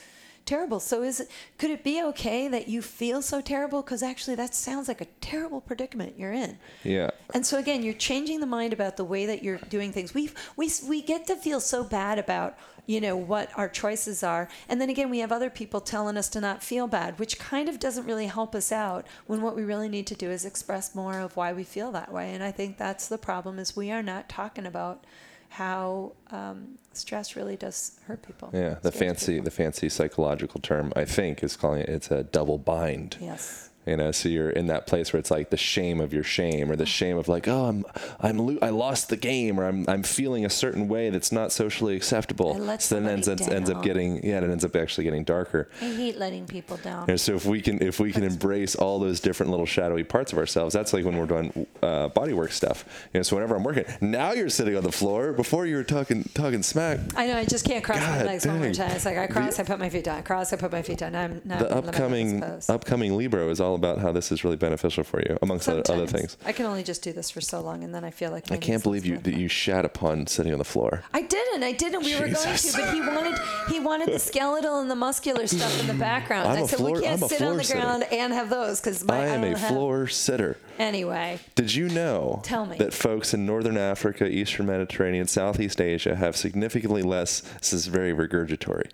terrible. 0.49 0.79
So 0.79 1.03
is 1.03 1.19
it 1.19 1.29
could 1.57 1.69
it 1.69 1.83
be 1.83 2.01
okay 2.03 2.47
that 2.47 2.67
you 2.67 2.81
feel 2.81 3.21
so 3.21 3.39
terrible? 3.39 3.81
Because 3.83 4.01
actually 4.01 4.35
that 4.35 4.55
sounds 4.55 4.87
like 4.87 4.99
a 4.99 5.05
terrible 5.21 5.61
predicament 5.61 6.15
you're 6.17 6.33
in. 6.33 6.57
yeah. 6.83 7.11
And 7.33 7.45
so 7.45 7.59
again, 7.59 7.83
you're 7.83 7.93
changing 7.93 8.39
the 8.39 8.47
mind 8.47 8.73
about 8.73 8.97
the 8.97 9.03
way 9.03 9.27
that 9.27 9.43
you're 9.43 9.59
doing 9.69 9.91
things. 9.91 10.13
We 10.13 10.31
we 10.55 10.71
we 10.87 11.01
get 11.01 11.27
to 11.27 11.35
feel 11.35 11.59
so 11.59 11.83
bad 11.83 12.17
about 12.17 12.57
you 12.87 12.99
know 12.99 13.15
what 13.15 13.51
our 13.55 13.69
choices 13.69 14.23
are, 14.23 14.49
and 14.67 14.81
then 14.81 14.89
again, 14.89 15.11
we 15.11 15.19
have 15.19 15.31
other 15.31 15.51
people 15.51 15.79
telling 15.79 16.17
us 16.17 16.27
to 16.29 16.41
not 16.41 16.63
feel 16.63 16.87
bad, 16.87 17.19
which 17.19 17.37
kind 17.37 17.69
of 17.69 17.79
doesn't 17.79 18.07
really 18.07 18.25
help 18.25 18.55
us 18.55 18.71
out. 18.71 19.05
When 19.27 19.43
what 19.43 19.55
we 19.55 19.63
really 19.63 19.89
need 19.89 20.07
to 20.07 20.15
do 20.15 20.31
is 20.31 20.43
express 20.43 20.95
more 20.95 21.19
of 21.19 21.37
why 21.37 21.53
we 21.53 21.63
feel 21.63 21.91
that 21.91 22.11
way. 22.11 22.33
And 22.33 22.43
I 22.43 22.51
think 22.51 22.79
that's 22.79 23.07
the 23.07 23.19
problem: 23.19 23.59
is 23.59 23.75
we 23.75 23.91
are 23.91 24.01
not 24.01 24.27
talking 24.27 24.65
about 24.65 25.05
how 25.49 26.13
um, 26.31 26.77
stress 26.93 27.35
really 27.35 27.57
does 27.57 27.99
hurt 28.05 28.21
people. 28.21 28.49
Yeah, 28.53 28.75
the 28.81 28.91
fancy 28.91 29.33
people. 29.33 29.45
the 29.45 29.51
fancy 29.51 29.89
psychological 29.89 30.61
term 30.61 30.93
I 30.95 31.05
think 31.05 31.43
is 31.43 31.55
calling 31.55 31.81
it 31.81 31.89
it's 31.89 32.11
a 32.11 32.23
double 32.23 32.57
bind. 32.57 33.17
Yes. 33.19 33.68
You 33.89 33.97
know, 33.97 34.11
so 34.11 34.29
you're 34.29 34.51
in 34.51 34.67
that 34.67 34.85
place 34.85 35.11
where 35.11 35.19
it's 35.19 35.31
like 35.31 35.49
the 35.49 35.57
shame 35.57 35.99
of 35.99 36.13
your 36.13 36.23
shame, 36.23 36.71
or 36.71 36.75
the 36.75 36.85
shame 36.85 37.17
of 37.17 37.27
like, 37.27 37.47
oh, 37.47 37.65
I'm, 37.65 37.85
I'm, 38.19 38.37
lo- 38.37 38.59
I 38.61 38.69
lost 38.69 39.09
the 39.09 39.17
game, 39.17 39.59
or 39.59 39.65
I'm, 39.65 39.85
I'm 39.87 40.03
feeling 40.03 40.45
a 40.45 40.49
certain 40.49 40.87
way 40.87 41.09
that's 41.09 41.31
not 41.31 41.51
socially 41.51 41.95
acceptable. 41.95 42.53
So 42.77 42.99
then 42.99 43.09
ends, 43.09 43.27
ends, 43.27 43.47
ends 43.47 43.69
up 43.69 43.81
getting, 43.81 44.23
yeah, 44.23 44.37
it 44.37 44.43
ends 44.43 44.63
up 44.63 44.75
actually 44.75 45.05
getting 45.05 45.23
darker. 45.23 45.69
I 45.81 45.85
hate 45.85 46.17
letting 46.17 46.45
people 46.45 46.77
down. 46.77 47.09
And 47.09 47.19
so 47.19 47.33
if 47.33 47.45
we 47.45 47.61
can, 47.61 47.81
if 47.81 47.99
we 47.99 48.11
can 48.11 48.23
embrace 48.23 48.75
all 48.75 48.99
those 48.99 49.19
different 49.19 49.49
little 49.49 49.65
shadowy 49.65 50.03
parts 50.03 50.31
of 50.31 50.37
ourselves, 50.37 50.73
that's 50.73 50.93
like 50.93 51.03
when 51.03 51.17
we're 51.17 51.25
doing 51.25 51.65
uh, 51.81 52.09
bodywork 52.09 52.51
stuff. 52.51 52.85
You 53.13 53.19
know, 53.19 53.23
so 53.23 53.35
whenever 53.35 53.55
I'm 53.55 53.63
working, 53.63 53.85
now 54.01 54.33
you're 54.33 54.49
sitting 54.49 54.75
on 54.77 54.83
the 54.83 54.91
floor. 54.91 55.33
Before 55.33 55.65
you 55.65 55.77
were 55.77 55.83
talking, 55.83 56.23
talking 56.35 56.61
smack. 56.61 56.99
I 57.15 57.25
know. 57.25 57.37
I 57.37 57.45
just 57.45 57.65
can't 57.65 57.83
cross 57.83 57.99
my 58.01 58.17
God 58.17 58.25
legs 58.27 58.45
one 58.45 58.59
more 58.59 58.71
time. 58.71 58.91
It's 58.91 59.05
like 59.05 59.17
I 59.17 59.25
cross, 59.25 59.59
I 59.59 59.63
put 59.63 59.79
my 59.79 59.89
feet 59.89 60.03
down. 60.03 60.19
I 60.19 60.21
cross, 60.21 60.53
I 60.53 60.57
put 60.57 60.71
my 60.71 60.83
feet 60.83 60.99
down. 60.99 61.15
I'm 61.15 61.41
now 61.43 61.59
The 61.59 61.71
I'm 61.71 61.87
upcoming, 61.89 62.43
upcoming 62.69 63.17
Libro 63.17 63.49
is 63.49 63.59
all 63.59 63.78
about 63.79 63.97
how 63.99 64.11
this 64.11 64.31
is 64.31 64.43
really 64.43 64.57
beneficial 64.57 65.03
for 65.03 65.19
you, 65.21 65.37
amongst 65.41 65.67
other, 65.69 65.83
other 65.89 66.05
things. 66.07 66.37
I 66.45 66.51
can 66.51 66.65
only 66.65 66.83
just 66.83 67.01
do 67.01 67.11
this 67.13 67.29
for 67.31 67.41
so 67.41 67.61
long, 67.61 67.83
and 67.83 67.93
then 67.95 68.03
I 68.03 68.11
feel 68.11 68.31
like 68.31 68.51
I 68.51 68.57
can't 68.57 68.83
believe 68.83 69.05
you 69.05 69.17
that 69.19 69.35
you 69.35 69.47
shat 69.47 69.85
upon 69.85 70.27
sitting 70.27 70.51
on 70.53 70.59
the 70.59 70.65
floor. 70.65 71.03
I 71.13 71.21
didn't. 71.21 71.63
I 71.63 71.71
didn't. 71.71 72.03
We 72.03 72.13
were 72.15 72.27
going 72.27 72.57
to, 72.57 72.71
but 72.75 72.93
he 72.93 73.01
wanted 73.01 73.39
he 73.69 73.79
wanted 73.79 74.09
the 74.09 74.19
skeletal 74.19 74.79
and 74.81 74.89
the 74.91 74.95
muscular 74.95 75.47
stuff 75.47 75.79
in 75.79 75.87
the 75.87 75.93
background. 75.93 76.47
I'm 76.47 76.63
I 76.63 76.65
said 76.67 76.77
floor- 76.79 76.93
we 76.93 77.01
can't 77.01 77.21
sit 77.21 77.41
on 77.41 77.57
the 77.57 77.63
sitter. 77.63 77.79
ground 77.81 78.03
and 78.11 78.33
have 78.33 78.49
those 78.49 78.79
because 78.81 79.03
my 79.05 79.17
I 79.23 79.25
am 79.27 79.41
don't 79.41 79.53
a 79.53 79.57
have- 79.57 79.69
floor 79.69 80.07
sitter. 80.07 80.57
Anyway, 80.77 81.39
Did 81.55 81.75
you 81.75 81.89
know 81.89 82.39
Tell 82.43 82.65
me. 82.65 82.77
that 82.77 82.93
folks 82.93 83.33
in 83.33 83.45
northern 83.45 83.77
Africa, 83.77 84.25
eastern 84.25 84.65
Mediterranean, 84.67 85.27
Southeast 85.27 85.81
Asia 85.81 86.15
have 86.15 86.37
significantly 86.37 87.01
less, 87.03 87.41
this 87.59 87.73
is 87.73 87.87
very 87.87 88.13
regurgitory, 88.13 88.89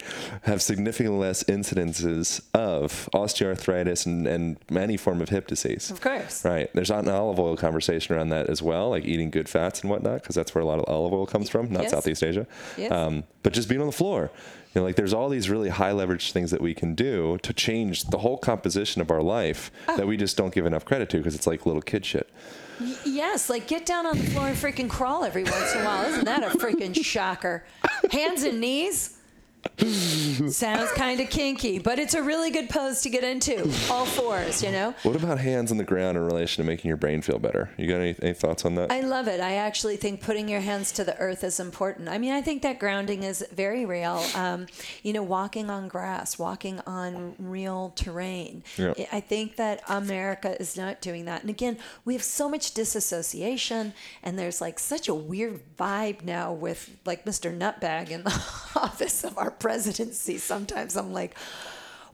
have 0.46 0.64
significantly 0.64 1.20
less 1.20 1.44
incidences 1.44 2.42
of 2.56 3.08
osteoarthritis 3.14 4.08
and, 4.08 4.26
and 4.28 4.58
any 4.78 4.98
form 4.98 5.22
of 5.22 5.30
hip 5.30 5.48
disease? 5.48 5.90
of 5.92 6.02
course. 6.02 6.44
Right. 6.46 6.70
There's 6.74 6.90
not 6.90 7.04
an 7.04 7.10
olive 7.10 7.40
oil 7.40 7.56
conversation 7.58 8.16
around 8.16 8.30
that 8.30 8.48
as 8.50 8.62
well, 8.62 8.90
like 8.90 9.06
eating 9.06 9.30
good 9.30 9.48
fats 9.50 9.82
and 9.82 9.90
whatnot, 9.90 10.22
because 10.22 10.36
that's 10.36 10.54
where 10.56 10.62
a 10.62 10.66
lot 10.66 10.80
of 10.80 10.86
olive 10.88 11.14
oil 11.14 11.26
comes 11.26 11.50
from, 11.50 11.72
not 11.72 11.84
Yes. 11.84 11.92
Southeast 11.92 12.24
Asia. 12.24 12.48
Yes. 12.78 12.92
Um, 12.92 13.24
but 13.44 13.54
just 13.54 13.68
being 13.70 13.82
on 13.82 13.88
the 13.88 13.94
floor. 13.94 14.32
You 14.74 14.82
know, 14.82 14.86
like 14.86 14.96
there's 14.98 15.14
all 15.14 15.30
these 15.30 15.50
really 15.50 15.70
high 15.70 15.94
leverage 15.94 16.34
things 16.34 16.52
that 16.52 16.60
we 16.60 16.74
can 16.74 16.96
do 16.96 17.38
to 17.44 17.54
change 17.54 18.04
the 18.06 18.18
whole 18.18 18.38
composition 18.38 19.02
of 19.02 19.10
our 19.10 19.22
life 19.22 19.72
Oh. 19.88 19.96
that 19.96 20.06
we 20.06 20.18
just 20.18 20.36
don't 20.36 20.54
give 20.54 20.66
enough 20.66 20.84
credit 20.84 21.10
to 21.12 21.18
because 21.18 21.34
it's 21.36 21.48
like 21.48 21.66
little 21.66 21.82
kid 21.82 22.06
shit. 22.06 22.30
Yes, 23.06 23.50
like 23.50 23.68
get 23.68 23.86
down 23.86 24.06
on 24.06 24.18
the 24.18 24.24
floor 24.26 24.48
and 24.48 24.58
freaking 24.58 24.90
crawl 24.90 25.24
every 25.24 25.44
once 25.46 25.74
in 25.74 25.80
a 25.82 25.86
while. 25.86 26.06
Isn't 26.12 26.26
that 26.26 26.44
a 26.44 26.58
freaking 26.58 26.94
shocker? 27.06 27.64
Hands 28.12 28.44
and 28.44 28.60
knees. 28.60 29.15
Sounds 29.78 30.92
kind 30.94 31.20
of 31.20 31.30
kinky, 31.30 31.80
but 31.80 32.00
it's 32.00 32.14
a 32.14 32.24
really 32.24 32.50
good 32.50 32.70
pose 32.70 33.02
to 33.02 33.10
get 33.10 33.24
into. 33.24 33.62
All 33.90 34.06
fours, 34.06 34.64
you 34.64 34.72
know. 34.72 34.94
What 35.04 35.16
about 35.16 35.40
hands 35.40 35.72
on 35.72 35.78
the 35.78 35.84
ground 35.84 36.18
in 36.18 36.24
relation 36.24 36.64
to 36.64 36.68
making 36.70 36.88
your 36.88 36.98
brain 36.98 37.22
feel 37.22 37.40
better? 37.40 37.70
You 37.78 37.88
got 37.88 38.00
any, 38.00 38.16
any 38.22 38.34
thoughts 38.34 38.66
on 38.66 38.76
that? 38.76 38.92
I 38.92 39.02
love 39.02 39.28
it. 39.28 39.40
I 39.40 39.56
actually 39.56 39.98
think 39.98 40.22
putting 40.22 40.48
your 40.48 40.62
hands 40.62 40.92
to 40.94 41.04
the 41.04 41.18
earth 41.18 41.44
is 41.44 41.60
important. 41.60 42.10
I 42.10 42.18
mean, 42.18 42.32
I 42.32 42.42
think 42.42 42.62
that 42.62 42.80
grounding 42.80 43.24
is 43.24 43.46
very 43.54 43.86
real. 43.86 44.24
Um, 44.36 44.68
you 45.04 45.14
know, 45.14 45.24
walking 45.24 45.70
on 45.70 45.88
grass, 45.88 46.40
walking 46.40 46.80
on 46.88 47.36
real 47.40 47.92
terrain. 47.96 48.64
Yeah. 48.78 48.94
I 49.12 49.20
think 49.20 49.56
that 49.58 49.82
America 49.90 50.60
is 50.60 50.78
not 50.78 51.02
doing 51.02 51.26
that. 51.26 51.42
And 51.42 51.50
again, 51.50 51.78
we 52.06 52.14
have 52.14 52.24
so 52.24 52.48
much 52.50 52.74
disassociation, 52.74 53.94
and 54.24 54.38
there's 54.40 54.62
like 54.62 54.80
such 54.80 55.08
a 55.08 55.14
weird 55.14 55.62
vibe 55.78 56.24
now 56.24 56.54
with 56.54 56.98
like 57.06 57.26
Mr. 57.26 57.56
Nutbag 57.56 58.10
in 58.10 58.24
the 58.24 58.30
office 58.76 59.24
of 59.24 59.38
our 59.38 59.52
presidency. 59.60 60.38
Sometimes 60.38 60.96
I'm 60.96 61.14
like, 61.14 61.38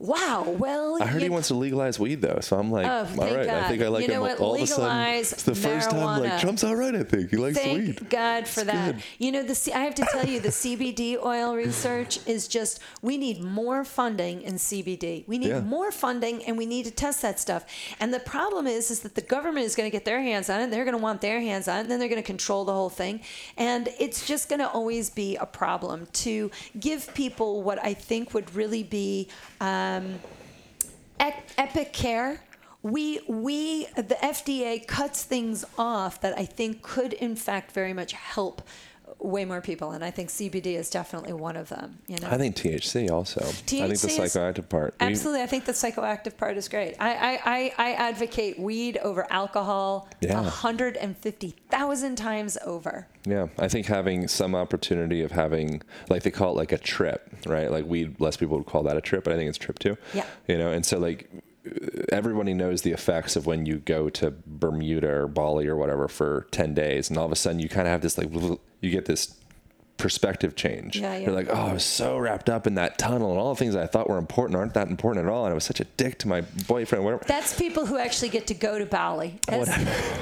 wow, 0.01 0.43
well, 0.57 1.01
I 1.01 1.05
heard 1.05 1.21
he 1.21 1.29
wants 1.29 1.49
to 1.49 1.53
legalize 1.55 1.99
weed 1.99 2.21
though, 2.21 2.39
so 2.41 2.57
I'm 2.57 2.71
like, 2.71 2.85
Oh, 2.87 2.99
all 2.99 3.05
thank 3.05 3.37
right. 3.37 3.49
I 3.49 3.67
think 3.69 3.81
I 3.83 3.87
like 3.87 4.01
You 4.03 4.07
know 4.09 4.15
him. 4.15 4.21
what? 4.31 4.39
All 4.39 4.55
of 4.55 4.61
a 4.61 4.67
sudden, 4.67 5.07
it's 5.15 5.43
the 5.43 5.55
first 5.55 5.89
time 5.91 6.21
like 6.21 6.39
Trump's 6.41 6.63
all 6.63 6.75
right. 6.75 6.95
I 6.95 7.03
think 7.03 7.29
he 7.29 7.37
likes 7.37 7.57
Thank 7.57 7.77
weed. 7.79 8.09
God 8.09 8.47
for 8.47 8.61
It's 8.61 8.71
that. 8.71 8.95
good. 8.95 9.03
You 9.19 9.31
know, 9.31 9.43
the 9.43 9.55
C- 9.55 9.73
I 9.73 9.81
have 9.81 9.95
to 9.95 10.07
tell 10.11 10.25
you, 10.25 10.39
the 10.39 10.49
CBD 10.49 11.17
oil 11.23 11.55
research 11.55 12.19
is 12.27 12.47
just 12.47 12.79
we 13.01 13.17
need 13.17 13.41
more 13.43 13.83
funding 13.83 14.41
in 14.41 14.55
CBD. 14.55 15.23
We 15.27 15.37
need 15.37 15.49
Yeah. 15.49 15.61
more 15.61 15.91
funding, 15.91 16.43
and 16.45 16.57
we 16.57 16.65
need 16.65 16.85
to 16.85 16.91
test 16.91 17.21
that 17.21 17.39
stuff. 17.39 17.65
And 17.99 18.13
the 18.13 18.19
problem 18.19 18.65
is, 18.67 18.89
is 18.91 19.01
that 19.01 19.15
the 19.15 19.21
government 19.21 19.65
is 19.65 19.75
going 19.75 19.87
to 19.87 19.91
get 19.91 20.05
their 20.05 20.21
hands 20.21 20.49
on 20.49 20.61
it. 20.61 20.71
They're 20.71 20.85
going 20.85 20.97
to 20.97 21.03
want 21.03 21.21
their 21.21 21.39
hands 21.41 21.67
on 21.67 21.77
it, 21.77 21.81
and 21.81 21.91
then 21.91 21.99
they're 21.99 22.09
going 22.09 22.21
to 22.21 22.25
control 22.25 22.65
the 22.65 22.73
whole 22.73 22.89
thing. 22.89 23.21
And 23.57 23.89
it's 23.99 24.25
just 24.25 24.49
going 24.49 24.59
to 24.59 24.69
always 24.69 25.09
be 25.09 25.35
a 25.35 25.45
problem 25.45 26.07
to 26.25 26.49
give 26.79 27.13
people 27.13 27.61
what 27.63 27.83
I 27.83 27.93
think 27.93 28.33
would 28.33 28.55
really 28.55 28.83
be. 28.83 29.27
Uh, 29.59 29.90
Um, 29.91 30.19
epic 31.57 31.93
care 31.93 32.41
we 32.81 33.19
we 33.27 33.85
the 33.95 34.17
FDA 34.21 34.85
cuts 34.87 35.23
things 35.23 35.63
off 35.77 36.21
that 36.21 36.37
I 36.37 36.45
think 36.45 36.81
could 36.81 37.13
in 37.13 37.35
fact 37.35 37.73
very 37.73 37.93
much 37.93 38.13
help 38.13 38.61
way 39.23 39.45
more 39.45 39.61
people 39.61 39.91
and 39.91 40.03
I 40.03 40.09
think 40.11 40.29
CBD 40.29 40.75
is 40.77 40.89
definitely 40.89 41.33
one 41.33 41.55
of 41.55 41.69
them 41.69 41.99
you 42.07 42.17
know 42.17 42.27
I 42.29 42.37
think 42.37 42.55
THC 42.55 43.09
also. 43.11 43.39
I 43.41 43.43
think 43.51 43.67
the 43.99 44.07
THC 44.07 44.19
is- 44.23 44.35
psychoactive 44.35 44.67
part. 44.67 44.95
Absolutely, 44.99 45.41
I 45.43 45.47
think 45.47 45.65
the 45.65 45.71
psychoactive 45.73 46.37
part 46.37 46.57
is 46.57 46.67
great. 46.67 46.95
I, 46.99 47.13
I, 47.13 47.39
I, 47.45 47.73
I 47.77 47.91
advocate 47.93 48.59
weed 48.59 48.97
over 48.97 49.27
alcohol 49.31 50.07
Yeah. 50.21 50.41
150,000 50.41 52.15
times 52.15 52.57
over. 52.65 53.07
Yeah, 53.25 53.47
I 53.59 53.67
think 53.67 53.85
having 53.87 54.27
some 54.27 54.55
opportunity 54.55 55.21
of 55.21 55.31
having, 55.31 55.81
like 56.09 56.23
they 56.23 56.31
call 56.31 56.53
it 56.53 56.57
like 56.57 56.71
a 56.71 56.77
trip, 56.77 57.29
right? 57.45 57.69
Like 57.71 57.85
weed, 57.85 58.19
less 58.19 58.37
people 58.37 58.57
would 58.57 58.65
call 58.67 58.83
that 58.83 58.97
a 58.97 59.01
trip, 59.01 59.23
but 59.23 59.33
I 59.33 59.35
think 59.37 59.49
it's 59.49 59.57
trip 59.57 59.77
too. 59.79 59.97
Yeah. 60.13 60.25
You 60.47 60.57
know, 60.57 60.71
and 60.71 60.85
so 60.85 60.97
like 60.97 61.29
everybody 62.11 62.53
knows 62.53 62.81
the 62.81 62.91
effects 62.91 63.35
of 63.35 63.45
when 63.45 63.65
you 63.65 63.77
go 63.77 64.09
to 64.09 64.33
Bermuda 64.45 65.09
or 65.09 65.27
Bali 65.27 65.67
or 65.67 65.75
whatever 65.75 66.07
for 66.07 66.47
10 66.51 66.73
days, 66.73 67.09
and 67.09 67.17
all 67.17 67.25
of 67.25 67.31
a 67.31 67.35
sudden 67.35 67.59
you 67.59 67.69
kind 67.69 67.87
of 67.87 67.91
have 67.91 68.01
this 68.01 68.17
like, 68.17 68.31
you 68.81 68.89
get 68.89 69.05
this 69.05 69.35
perspective 69.97 70.55
change. 70.55 70.97
Yeah, 70.97 71.13
yeah. 71.13 71.25
You're 71.25 71.35
like, 71.35 71.47
oh, 71.49 71.53
I 71.53 71.73
was 71.73 71.83
so 71.85 72.17
wrapped 72.17 72.49
up 72.49 72.65
in 72.65 72.73
that 72.75 72.97
tunnel, 72.97 73.29
and 73.29 73.39
all 73.39 73.53
the 73.53 73.59
things 73.59 73.75
I 73.75 73.85
thought 73.85 74.09
were 74.09 74.17
important 74.17 74.57
aren't 74.57 74.73
that 74.73 74.87
important 74.87 75.25
at 75.27 75.31
all, 75.31 75.45
and 75.45 75.51
I 75.51 75.53
was 75.53 75.63
such 75.63 75.79
a 75.79 75.83
dick 75.83 76.17
to 76.19 76.27
my 76.27 76.41
boyfriend, 76.67 77.05
whatever. 77.05 77.23
That's 77.27 77.55
people 77.55 77.85
who 77.85 77.97
actually 77.99 78.29
get 78.29 78.47
to 78.47 78.55
go 78.55 78.79
to 78.79 78.85
Bali. 78.87 79.39
As- 79.47 79.69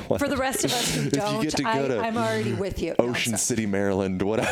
What- 0.09 0.19
For 0.19 0.27
the 0.27 0.35
rest 0.37 0.65
of 0.65 0.73
us 0.73 0.95
who 0.95 1.09
don't, 1.09 1.41
get 1.41 1.55
to 1.55 1.63
go 1.63 1.69
I, 1.69 2.07
I'm 2.07 2.17
already 2.17 2.53
with 2.53 2.81
you. 2.81 2.95
Ocean 2.99 3.31
sorry. 3.31 3.37
City, 3.37 3.65
Maryland, 3.65 4.21
whatever. 4.21 4.49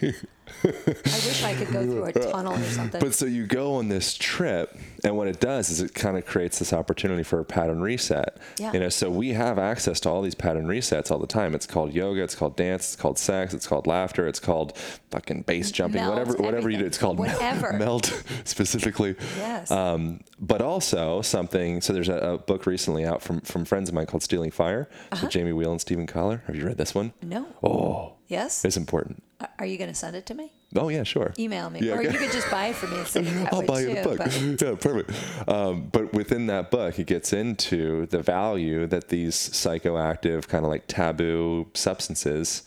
I 0.64 0.68
wish 1.02 1.42
I 1.42 1.54
could 1.54 1.72
go 1.72 1.82
through 1.84 2.04
a 2.04 2.12
tunnel 2.32 2.54
or 2.54 2.62
something. 2.64 3.00
But 3.00 3.14
so 3.14 3.26
you 3.26 3.46
go 3.46 3.74
on 3.74 3.88
this 3.88 4.14
trip, 4.14 4.76
and 5.04 5.16
what 5.16 5.28
it 5.28 5.40
does 5.40 5.70
is 5.70 5.80
it 5.80 5.94
kind 5.94 6.16
of 6.18 6.26
creates 6.26 6.58
this 6.58 6.72
opportunity 6.72 7.22
for 7.22 7.40
a 7.40 7.44
pattern 7.44 7.80
reset. 7.80 8.36
Yeah. 8.58 8.72
You 8.72 8.80
know, 8.80 8.88
so 8.88 9.10
we 9.10 9.30
have 9.30 9.58
access 9.58 10.00
to 10.00 10.10
all 10.10 10.22
these 10.22 10.34
pattern 10.34 10.66
resets 10.66 11.10
all 11.10 11.18
the 11.18 11.26
time. 11.26 11.54
It's 11.54 11.66
called 11.66 11.92
yoga, 11.92 12.22
it's 12.22 12.34
called 12.34 12.56
dance, 12.56 12.92
it's 12.92 12.96
called 12.96 13.18
sex, 13.18 13.54
it's 13.54 13.66
called 13.66 13.86
laughter, 13.86 14.26
it's 14.26 14.40
called 14.40 14.76
fucking 15.10 15.42
base 15.42 15.70
jumping, 15.70 16.00
Melt, 16.02 16.12
whatever, 16.14 16.34
whatever 16.42 16.70
you 16.70 16.78
do. 16.78 16.86
It's 16.86 16.98
called 16.98 17.18
Whatever. 17.18 17.72
melt 17.74 18.06
specifically. 18.44 19.16
Yes. 19.38 19.70
Um, 19.70 20.20
but 20.38 20.60
also 20.62 21.22
something. 21.22 21.80
So 21.80 21.92
there's 21.92 22.08
a, 22.08 22.16
a 22.16 22.38
book 22.38 22.66
recently 22.66 23.04
out 23.04 23.22
from 23.22 23.40
from 23.40 23.64
friends 23.64 23.88
of 23.88 23.94
mine 23.94 24.06
called 24.06 24.22
Stealing 24.22 24.50
Fire. 24.50 24.88
Uh-huh. 25.12 25.22
So 25.22 25.28
Jamie 25.28 25.52
Wheal 25.52 25.70
and 25.72 25.80
Steven 25.80 26.06
Kotler. 26.06 26.44
Have 26.46 26.56
you 26.56 26.66
read 26.66 26.76
this 26.78 26.94
one? 26.94 27.12
no. 27.22 27.46
Oh, 27.62 28.14
Yes. 28.30 28.64
it's 28.64 28.76
important. 28.76 29.22
Are 29.58 29.66
you 29.66 29.76
going 29.76 29.90
to 29.90 29.94
send 29.94 30.14
it 30.14 30.24
to 30.26 30.34
me? 30.34 30.52
Oh 30.76 30.88
yeah, 30.88 31.02
sure. 31.02 31.32
Email 31.38 31.68
me, 31.70 31.80
Yeah, 31.80 31.94
or 31.94 32.00
okay. 32.00 32.12
you 32.12 32.18
could 32.18 32.30
just 32.32 32.48
buy 32.50 32.68
it 32.68 32.76
for 32.76 32.86
me 32.86 32.98
and 32.98 33.06
send 33.06 33.26
it 33.26 33.30
that 33.30 33.52
I'll 33.52 33.62
buy 33.62 33.82
too. 33.82 33.88
you 33.88 33.94
the 33.96 34.02
book. 34.02 34.18
but- 34.18 34.40
yeah, 34.62 34.74
perfect. 34.76 35.48
Um, 35.48 35.88
but 35.90 36.12
within 36.12 36.46
that 36.46 36.70
book, 36.70 36.98
it 36.98 37.06
gets 37.06 37.32
into 37.32 38.06
the 38.06 38.22
value 38.22 38.86
that 38.86 39.08
these 39.08 39.34
psychoactive, 39.34 40.46
kind 40.48 40.64
of 40.64 40.70
like 40.70 40.84
taboo 40.86 41.66
substances, 41.74 42.62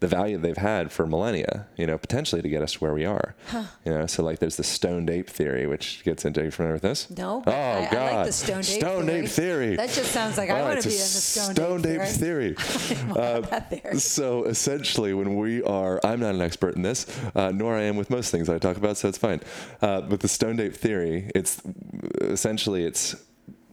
the 0.00 0.06
value 0.06 0.36
they've 0.36 0.58
had 0.58 0.92
for 0.92 1.06
millennia. 1.06 1.66
You 1.78 1.86
know, 1.86 1.96
potentially 1.96 2.42
to 2.42 2.48
get 2.50 2.62
us 2.62 2.72
to 2.74 2.78
where 2.80 2.92
we 2.92 3.06
are. 3.06 3.34
You 3.54 3.92
know, 3.92 4.06
so 4.06 4.22
like 4.22 4.38
there's 4.40 4.56
the 4.56 4.64
stoned 4.64 5.08
ape 5.08 5.30
theory, 5.30 5.66
which 5.66 6.04
gets 6.04 6.26
into. 6.26 6.42
Are 6.42 6.44
you 6.44 6.50
familiar 6.50 6.74
with 6.74 6.82
this? 6.82 7.08
No, 7.10 7.42
Oh 7.46 7.50
I, 7.50 7.88
God. 7.90 7.94
I 7.94 8.16
like 8.16 8.26
the 8.26 8.32
stoned 8.32 8.68
ape 8.68 8.82
theory. 8.82 9.20
ape 9.24 9.28
theory. 9.30 9.76
That 9.76 9.88
just 9.90 10.12
sounds 10.12 10.36
like 10.36 10.50
I 10.50 10.60
Oh, 10.60 10.64
want 10.66 10.82
to 10.82 10.88
be 10.88 10.94
in 10.94 11.00
the 11.00 11.06
stoned, 11.06 11.86
ape 11.86 12.02
theory. 12.02 12.56
Uh, 13.16 13.40
that 13.40 13.70
theory. 13.70 13.98
So 13.98 14.44
essentially, 14.44 15.14
when 15.14 15.36
we 15.36 15.62
are, 15.62 15.98
I'm 16.04 16.20
not 16.20 16.34
an 16.34 16.42
expert 16.42 16.76
in 16.76 16.82
this, 16.82 17.06
uh, 17.34 17.45
nor 17.50 17.76
I 17.76 17.82
am 17.82 17.96
with 17.96 18.10
most 18.10 18.30
things 18.30 18.48
I 18.48 18.58
talk 18.58 18.76
about, 18.76 18.96
so 18.96 19.08
it's 19.08 19.18
fine. 19.18 19.40
Uh, 19.80 20.00
but 20.02 20.20
the 20.20 20.28
stone 20.28 20.60
ape 20.60 20.74
theory, 20.74 21.30
it's 21.34 21.60
essentially 22.20 22.84
it's 22.84 23.16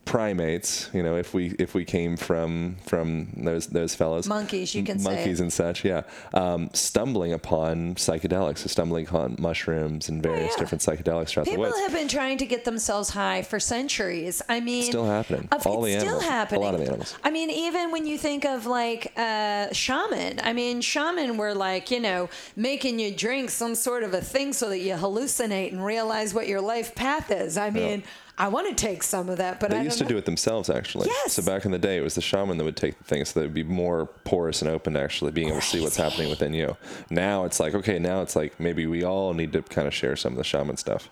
primates. 0.05 0.89
You 0.93 1.01
know, 1.03 1.15
if 1.15 1.33
we 1.33 1.51
if 1.59 1.73
we 1.73 1.85
came 1.85 2.17
from 2.17 2.75
from 2.85 3.29
those 3.37 3.67
those 3.67 3.95
fellows, 3.95 4.27
Monkeys, 4.27 4.75
you 4.75 4.83
can 4.83 4.99
say. 4.99 5.15
monkeys 5.15 5.39
and 5.39 5.51
such, 5.51 5.83
yeah, 5.85 6.03
um, 6.33 6.69
stumbling 6.73 7.33
upon 7.33 7.95
psychedelics, 7.95 8.59
so 8.59 8.67
stumbling 8.67 9.07
upon 9.07 9.35
mushrooms 9.39 10.09
and 10.09 10.21
various 10.21 10.43
Oh, 10.43 10.55
yeah. 10.55 10.59
different 10.59 10.81
psychedelics 10.81 11.29
throughout 11.29 11.47
People 11.47 11.63
the 11.63 11.69
woods. 11.69 11.79
have 11.81 11.93
been 11.93 12.07
trying 12.07 12.37
to 12.39 12.45
get 12.45 12.65
themselves 12.65 13.09
high 13.09 13.41
for 13.43 13.59
centuries. 13.59 14.41
I 14.49 14.59
mean, 14.59 14.83
Still 14.83 15.05
happening. 15.05 15.47
Of, 15.51 15.65
All 15.65 15.85
it's 15.85 15.95
the 15.95 15.99
still 16.01 16.09
animals. 16.15 16.23
A 16.23 16.31
happening. 16.31 16.61
lot 16.63 16.75
of 16.75 16.81
animals. 16.81 17.15
I 17.23 17.31
mean, 17.31 17.49
even 17.49 17.91
when 17.91 18.05
you 18.05 18.17
think 18.17 18.45
of 18.45 18.65
like 18.65 19.13
uh, 19.17 19.71
shaman. 19.71 20.39
I 20.43 20.53
mean, 20.53 20.81
shaman 20.81 21.37
were 21.37 21.53
like 21.53 21.91
you 21.91 21.99
know 21.99 22.29
making 22.55 22.99
you 22.99 23.13
drink 23.15 23.49
some 23.49 23.75
sort 23.75 24.03
of 24.03 24.13
a 24.13 24.21
thing 24.21 24.53
so 24.53 24.69
that 24.69 24.79
you 24.79 24.93
hallucinate 24.95 25.71
and 25.71 25.83
realize 25.83 26.33
what 26.33 26.47
your 26.47 26.61
life 26.61 26.93
path 26.95 27.31
is. 27.31 27.57
I 27.57 27.69
mean, 27.69 28.03
I 28.37 28.47
want 28.47 28.67
to 28.67 28.75
take 28.75 29.03
some 29.03 29.29
of 29.29 29.37
that, 29.37 29.59
but 29.59 29.69
They 29.69 29.77
I 29.77 29.81
used 29.83 29.99
to 29.99 30.05
don't 30.05 30.13
do 30.13 30.17
it 30.17 30.25
themselves, 30.25 30.69
actually. 30.69 31.07
Yes. 31.07 31.33
So 31.33 31.43
back 31.43 31.65
in 31.65 31.71
the 31.71 31.77
day, 31.77 31.97
it 31.97 32.01
was 32.01 32.15
the 32.15 32.21
shaman 32.21 32.57
that 32.57 32.63
would 32.63 32.75
take 32.75 32.97
the 32.97 33.03
things 33.03 33.29
so 33.29 33.39
they'd 33.39 33.53
be 33.53 33.63
more 33.63 34.07
porous 34.23 34.61
and 34.61 34.71
open 34.71 34.93
to 34.93 35.01
actually 35.01 35.31
being 35.31 35.49
able 35.49 35.59
to 35.59 35.65
see 35.65 35.81
what's 35.81 35.97
happening 35.97 36.29
within 36.29 36.53
you. 36.53 36.75
Now 37.11 37.45
it's 37.45 37.59
like, 37.59 37.75
okay, 37.75 37.99
now 37.99 38.21
it's 38.21 38.35
like 38.35 38.59
maybe 38.59 38.87
we 38.87 39.03
all 39.03 39.33
need 39.33 39.53
to 39.53 39.61
kind 39.61 39.87
of 39.87 39.93
share 39.93 40.15
some 40.15 40.33
of 40.33 40.37
the 40.37 40.43
shaman 40.43 40.77
stuff. 40.77 41.09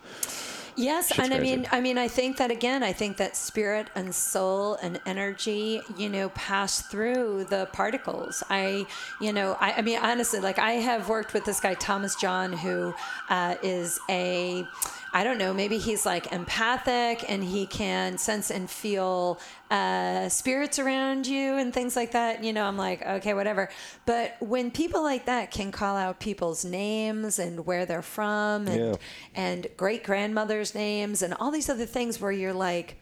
Yes, 0.77 1.09
Shit's 1.09 1.19
and 1.19 1.33
I 1.33 1.37
crazy. 1.37 1.57
mean, 1.57 1.67
I 1.71 1.81
mean, 1.81 1.97
I 1.97 2.07
think 2.07 2.37
that 2.37 2.49
again, 2.49 2.81
I 2.81 2.93
think 2.93 3.17
that 3.17 3.35
spirit 3.35 3.87
and 3.93 4.15
soul 4.15 4.75
and 4.81 4.99
energy, 5.05 5.81
you 5.97 6.07
know, 6.09 6.29
pass 6.29 6.81
through 6.81 7.45
the 7.49 7.67
particles. 7.73 8.41
I, 8.49 8.85
you 9.19 9.33
know, 9.33 9.57
I, 9.59 9.73
I 9.73 9.81
mean, 9.81 9.99
honestly, 10.01 10.39
like 10.39 10.59
I 10.59 10.73
have 10.73 11.09
worked 11.09 11.33
with 11.33 11.43
this 11.43 11.59
guy 11.59 11.73
Thomas 11.73 12.15
John, 12.15 12.53
who 12.53 12.93
uh, 13.29 13.55
is 13.61 13.99
a, 14.09 14.65
I 15.13 15.25
don't 15.25 15.37
know, 15.37 15.53
maybe 15.53 15.77
he's 15.77 16.05
like 16.05 16.31
empathic 16.31 17.29
and 17.29 17.43
he 17.43 17.65
can 17.65 18.17
sense 18.17 18.49
and 18.49 18.69
feel 18.69 19.39
uh, 19.69 20.29
spirits 20.29 20.79
around 20.79 21.27
you 21.27 21.55
and 21.57 21.73
things 21.73 21.97
like 21.97 22.11
that. 22.11 22.43
You 22.43 22.53
know, 22.53 22.63
I'm 22.65 22.77
like, 22.77 23.05
okay, 23.05 23.33
whatever. 23.33 23.69
But 24.05 24.37
when 24.39 24.71
people 24.71 25.03
like 25.03 25.25
that 25.25 25.51
can 25.51 25.71
call 25.73 25.97
out 25.97 26.19
people's 26.21 26.63
names 26.63 27.39
and 27.39 27.65
where 27.65 27.85
they're 27.85 28.01
from 28.01 28.67
and 28.67 28.91
Yeah. 28.91 28.95
and 29.35 29.67
great 29.75 30.03
grandmother's 30.05 30.73
names 30.73 31.21
and 31.21 31.33
all 31.33 31.51
these 31.51 31.69
other 31.69 31.85
things 31.85 32.21
where 32.21 32.31
you're 32.31 32.53
like, 32.53 32.97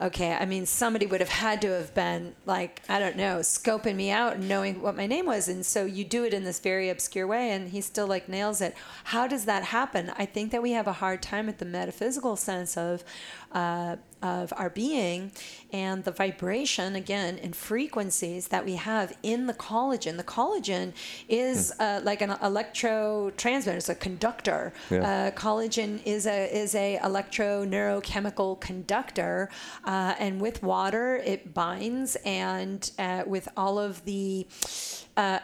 okay, 0.00 0.32
I 0.32 0.46
mean, 0.46 0.66
somebody 0.66 1.06
would 1.06 1.20
have 1.20 1.28
had 1.28 1.62
to 1.62 1.68
have 1.68 1.94
been 1.94 2.34
like, 2.46 2.82
I 2.88 2.98
don't 2.98 3.16
know, 3.16 3.38
scoping 3.38 3.96
me 3.96 4.10
out 4.10 4.34
and 4.34 4.48
knowing 4.48 4.82
what 4.82 4.96
my 4.96 5.06
name 5.06 5.26
was. 5.26 5.48
And 5.48 5.64
so 5.64 5.84
you 5.84 6.04
do 6.04 6.24
it 6.24 6.34
in 6.34 6.44
this 6.44 6.58
very 6.58 6.88
obscure 6.88 7.26
way, 7.26 7.50
and 7.50 7.68
he 7.68 7.80
still 7.80 8.06
like 8.06 8.28
nails 8.28 8.60
it. 8.60 8.74
How 9.04 9.26
does 9.26 9.44
that 9.44 9.64
happen? 9.64 10.12
I 10.16 10.26
think 10.26 10.50
that 10.50 10.62
we 10.62 10.72
have 10.72 10.86
a 10.86 10.94
hard 10.94 11.22
time 11.22 11.48
at 11.48 11.58
the 11.58 11.64
metaphysical 11.64 12.36
sense 12.36 12.76
of. 12.76 13.04
Uh, 13.52 13.96
of 14.22 14.52
our 14.56 14.70
being 14.70 15.32
and 15.72 16.04
the 16.04 16.10
vibration 16.10 16.94
again 16.94 17.38
and 17.42 17.56
frequencies 17.56 18.48
that 18.48 18.64
we 18.64 18.76
have 18.76 19.16
in 19.22 19.46
the 19.46 19.54
collagen. 19.54 20.16
The 20.16 20.24
collagen 20.24 20.92
is 21.28 21.72
uh, 21.78 22.00
like 22.04 22.22
an 22.22 22.30
electrotransmitter. 22.30 23.76
It's 23.76 23.88
a 23.88 23.94
conductor. 23.94 24.72
Yeah. 24.90 25.00
Uh, 25.00 25.30
collagen 25.32 26.00
is 26.04 26.26
a 26.26 26.54
is 26.54 26.74
a 26.74 27.00
electro 27.02 27.64
neurochemical 27.64 28.60
conductor, 28.60 29.50
uh, 29.84 30.14
and 30.18 30.40
with 30.40 30.62
water 30.62 31.16
it 31.16 31.54
binds, 31.54 32.16
and 32.24 32.90
uh, 32.98 33.24
with 33.26 33.48
all 33.56 33.78
of 33.78 34.04
the 34.04 34.46
uh, 35.16 35.38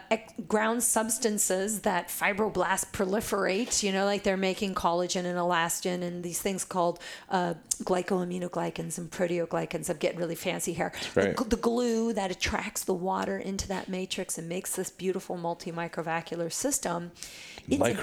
ground 0.47 0.81
substances 0.81 1.81
that 1.81 2.07
fibroblasts 2.07 2.91
proliferate. 2.91 3.83
You 3.83 3.91
know, 3.91 4.05
like 4.05 4.23
they're 4.23 4.37
making 4.37 4.75
collagen 4.75 5.25
and 5.25 5.37
elastin 5.37 6.01
and 6.01 6.23
these 6.23 6.41
things 6.41 6.65
called 6.65 6.99
uh, 7.29 7.53
glycosaminoglycans 7.83 8.97
and 8.97 9.11
proteoglycans. 9.11 9.89
I'm 9.89 9.97
getting 9.97 10.19
really 10.19 10.35
fancy 10.35 10.73
here. 10.73 10.91
The, 11.13 11.21
right. 11.21 11.35
gl- 11.35 11.49
the 11.49 11.57
glue 11.57 12.13
that 12.13 12.31
attracts 12.31 12.83
the 12.83 12.93
water 12.93 13.37
into 13.37 13.67
that 13.67 13.89
matrix 13.89 14.37
and 14.37 14.49
makes 14.49 14.75
this 14.75 14.89
beautiful 14.89 15.37
multi-microvascular 15.37 16.51
system. 16.51 17.11
It's 17.71 17.81
a- 17.91 17.93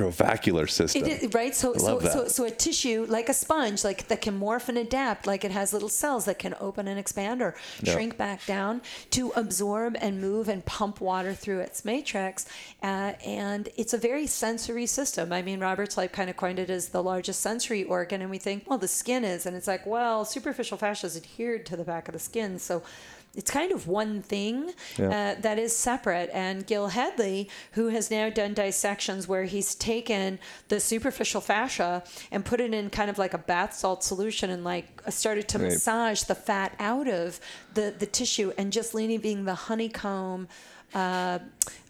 system. 0.66 1.04
it 1.04 1.22
is 1.22 1.34
right. 1.34 1.54
So 1.54 1.74
so, 1.74 1.98
so 2.00 2.28
so 2.28 2.44
a 2.44 2.50
tissue 2.50 3.06
like 3.08 3.28
a 3.28 3.34
sponge, 3.34 3.82
like 3.82 4.08
that 4.08 4.20
can 4.20 4.38
morph 4.38 4.68
and 4.68 4.78
adapt, 4.78 5.26
like 5.26 5.44
it 5.44 5.50
has 5.52 5.72
little 5.72 5.88
cells 5.88 6.26
that 6.26 6.38
can 6.38 6.54
open 6.60 6.86
and 6.86 6.98
expand 6.98 7.40
or 7.42 7.54
Yeah. 7.82 7.94
shrink 7.94 8.16
back 8.18 8.44
down 8.46 8.82
to 9.10 9.30
absorb 9.36 9.96
and 10.00 10.20
move 10.20 10.48
and 10.48 10.64
pump 10.64 11.00
water 11.00 11.32
through 11.32 11.46
through 11.46 11.60
its 11.60 11.84
matrix, 11.84 12.44
uh, 12.82 13.12
and 13.24 13.68
it's 13.76 13.94
a 13.94 13.98
very 13.98 14.26
sensory 14.26 14.84
system. 14.84 15.32
I 15.32 15.42
mean, 15.42 15.60
Robert's 15.60 15.96
like 15.96 16.10
kind 16.12 16.28
of 16.28 16.36
coined 16.36 16.58
it 16.58 16.68
as 16.70 16.88
the 16.88 17.00
largest 17.00 17.40
sensory 17.40 17.84
organ, 17.84 18.20
and 18.20 18.28
we 18.32 18.38
think, 18.38 18.64
well, 18.68 18.76
the 18.76 18.88
skin 18.88 19.24
is, 19.24 19.46
and 19.46 19.56
it's 19.56 19.68
like, 19.68 19.86
well, 19.86 20.24
superficial 20.24 20.76
fascia 20.76 21.06
is 21.06 21.16
adhered 21.16 21.64
to 21.66 21.76
the 21.76 21.84
back 21.84 22.08
of 22.08 22.14
the 22.14 22.18
skin, 22.18 22.58
so 22.58 22.82
it's 23.36 23.50
kind 23.50 23.70
of 23.70 23.86
one 23.86 24.22
thing 24.22 24.72
Yeah. 24.98 25.34
uh, 25.36 25.40
that 25.42 25.58
is 25.58 25.76
separate. 25.76 26.30
And 26.32 26.66
Gil 26.66 26.88
Hedley, 26.88 27.48
who 27.72 27.88
has 27.88 28.10
now 28.10 28.30
done 28.30 28.54
dissections 28.54 29.28
where 29.28 29.44
he's 29.44 29.74
taken 29.74 30.38
the 30.68 30.80
superficial 30.80 31.40
fascia 31.40 32.02
and 32.32 32.44
put 32.44 32.60
it 32.60 32.72
in 32.74 32.90
kind 32.90 33.10
of 33.10 33.18
like 33.18 33.34
a 33.34 33.38
bath 33.38 33.74
salt 33.74 34.02
solution 34.02 34.50
and 34.50 34.64
like 34.64 34.86
started 35.10 35.46
to 35.48 35.58
Right. 35.58 35.72
massage 35.72 36.22
the 36.24 36.34
fat 36.34 36.74
out 36.80 37.08
of 37.08 37.38
the, 37.74 37.94
the 37.98 38.06
tissue 38.06 38.52
and 38.58 38.72
just 38.72 38.94
leaving 38.94 39.44
the 39.44 39.54
honeycomb. 39.54 40.48
Uh, 40.94 41.38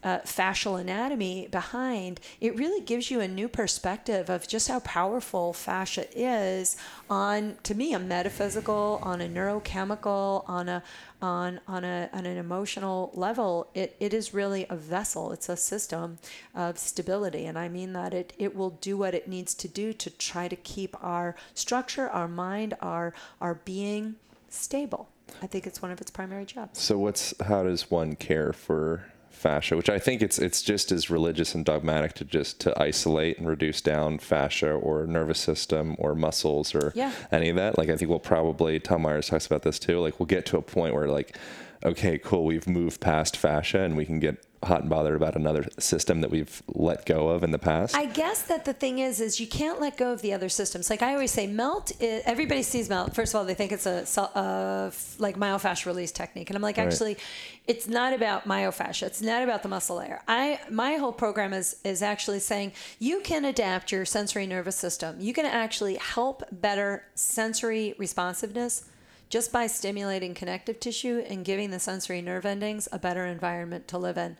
uh, 0.06 0.20
fascial 0.20 0.80
anatomy 0.80 1.48
behind, 1.50 2.20
it 2.40 2.56
really 2.56 2.80
gives 2.80 3.10
you 3.10 3.20
a 3.20 3.26
new 3.26 3.48
perspective 3.48 4.30
of 4.30 4.46
just 4.46 4.68
how 4.68 4.78
powerful 4.80 5.52
fascia 5.52 6.06
is 6.16 6.76
on, 7.10 7.56
to 7.64 7.74
me, 7.74 7.92
a 7.92 7.98
metaphysical, 7.98 9.00
on 9.02 9.20
a 9.20 9.28
neurochemical, 9.28 10.48
on 10.48 10.68
a 10.68 10.82
on 11.20 11.58
on 11.66 11.84
a 11.84 12.08
on 12.12 12.24
an 12.24 12.36
emotional 12.36 13.10
level. 13.14 13.68
It, 13.74 13.96
it 13.98 14.14
is 14.14 14.32
really 14.32 14.64
a 14.70 14.76
vessel. 14.76 15.32
It's 15.32 15.48
a 15.48 15.56
system 15.56 16.18
of 16.54 16.78
stability, 16.78 17.46
and 17.46 17.58
I 17.58 17.68
mean 17.68 17.92
that 17.94 18.14
it 18.14 18.32
it 18.38 18.54
will 18.54 18.70
do 18.70 18.96
what 18.96 19.12
it 19.12 19.26
needs 19.26 19.54
to 19.54 19.68
do 19.68 19.92
to 19.92 20.10
try 20.10 20.46
to 20.46 20.56
keep 20.56 20.96
our 21.02 21.34
structure, 21.54 22.08
our 22.08 22.28
mind, 22.28 22.74
our 22.80 23.12
our 23.40 23.54
being 23.54 24.16
stable. 24.48 25.08
I 25.42 25.46
think 25.46 25.66
it's 25.66 25.82
one 25.82 25.90
of 25.90 26.00
its 26.00 26.10
primary 26.10 26.44
jobs. 26.44 26.80
So 26.80 26.98
what's 26.98 27.34
how 27.46 27.64
does 27.64 27.90
one 27.90 28.14
care 28.16 28.52
for 28.52 29.04
fascia? 29.30 29.76
Which 29.76 29.90
I 29.90 29.98
think 29.98 30.22
it's 30.22 30.38
it's 30.38 30.62
just 30.62 30.90
as 30.92 31.10
religious 31.10 31.54
and 31.54 31.64
dogmatic 31.64 32.14
to 32.14 32.24
just 32.24 32.60
to 32.60 32.80
isolate 32.80 33.38
and 33.38 33.46
reduce 33.48 33.80
down 33.80 34.18
fascia 34.18 34.70
or 34.72 35.06
nervous 35.06 35.38
system 35.38 35.96
or 35.98 36.14
muscles 36.14 36.74
or 36.74 36.92
Yeah. 36.94 37.12
any 37.32 37.48
of 37.50 37.56
that. 37.56 37.76
Like 37.76 37.88
I 37.90 37.96
think 37.96 38.08
we'll 38.08 38.18
probably 38.18 38.78
Tom 38.80 39.02
Myers 39.02 39.28
talks 39.28 39.46
about 39.46 39.62
this 39.62 39.78
too. 39.78 40.00
Like 40.00 40.18
we'll 40.18 40.26
get 40.26 40.46
to 40.46 40.56
a 40.58 40.62
point 40.62 40.94
where 40.94 41.08
like, 41.08 41.36
okay, 41.84 42.18
cool, 42.18 42.44
we've 42.44 42.66
moved 42.66 43.00
past 43.00 43.36
fascia 43.36 43.80
and 43.82 43.96
we 43.96 44.06
can 44.06 44.20
get 44.20 44.42
hot 44.62 44.80
and 44.80 44.90
bothered 44.90 45.16
about 45.16 45.36
another 45.36 45.64
system 45.78 46.20
that 46.22 46.30
we've 46.30 46.62
let 46.68 47.06
go 47.06 47.28
of 47.28 47.44
in 47.44 47.50
the 47.50 47.58
past. 47.58 47.94
I 47.96 48.06
guess 48.06 48.42
that 48.42 48.64
the 48.64 48.72
thing 48.72 48.98
is, 48.98 49.20
is 49.20 49.38
you 49.38 49.46
can't 49.46 49.80
let 49.80 49.96
go 49.96 50.12
of 50.12 50.22
the 50.22 50.32
other 50.32 50.48
systems. 50.48 50.90
Like 50.90 51.02
I 51.02 51.12
always 51.12 51.30
say, 51.30 51.46
melt. 51.46 51.92
i 52.00 52.22
everybody 52.24 52.62
sees 52.62 52.88
melt. 52.88 53.14
First 53.14 53.34
of 53.34 53.38
all, 53.38 53.44
they 53.44 53.54
think 53.54 53.72
it's 53.72 53.86
a 53.86 54.04
cell- 54.06 54.32
uh, 54.34 54.90
like 55.18 55.36
myofascial 55.36 55.86
release 55.86 56.12
technique, 56.12 56.50
and 56.50 56.56
I'm 56.56 56.62
like, 56.62 56.76
Right. 56.78 56.86
actually, 56.86 57.16
it's 57.66 57.86
not 57.88 58.12
about 58.12 58.46
myofascia. 58.46 59.04
It's 59.04 59.22
not 59.22 59.42
about 59.42 59.62
the 59.62 59.68
muscle 59.68 59.96
layer. 59.96 60.22
I 60.28 60.60
my 60.70 60.94
whole 60.94 61.12
program 61.12 61.52
is 61.52 61.76
is 61.84 62.02
actually 62.02 62.40
saying 62.40 62.72
you 62.98 63.20
can 63.20 63.44
adapt 63.44 63.92
your 63.92 64.04
sensory 64.04 64.46
nervous 64.46 64.76
system. 64.76 65.20
You 65.20 65.32
can 65.32 65.46
actually 65.46 65.96
help 65.96 66.42
better 66.52 67.04
sensory 67.14 67.94
responsiveness 67.98 68.84
just 69.28 69.52
by 69.52 69.66
stimulating 69.66 70.34
connective 70.34 70.80
tissue 70.80 71.24
and 71.28 71.44
giving 71.44 71.70
the 71.70 71.78
sensory 71.78 72.22
nerve 72.22 72.46
endings 72.46 72.88
a 72.92 72.98
better 72.98 73.26
environment 73.26 73.88
to 73.88 73.98
live 73.98 74.16
in. 74.16 74.36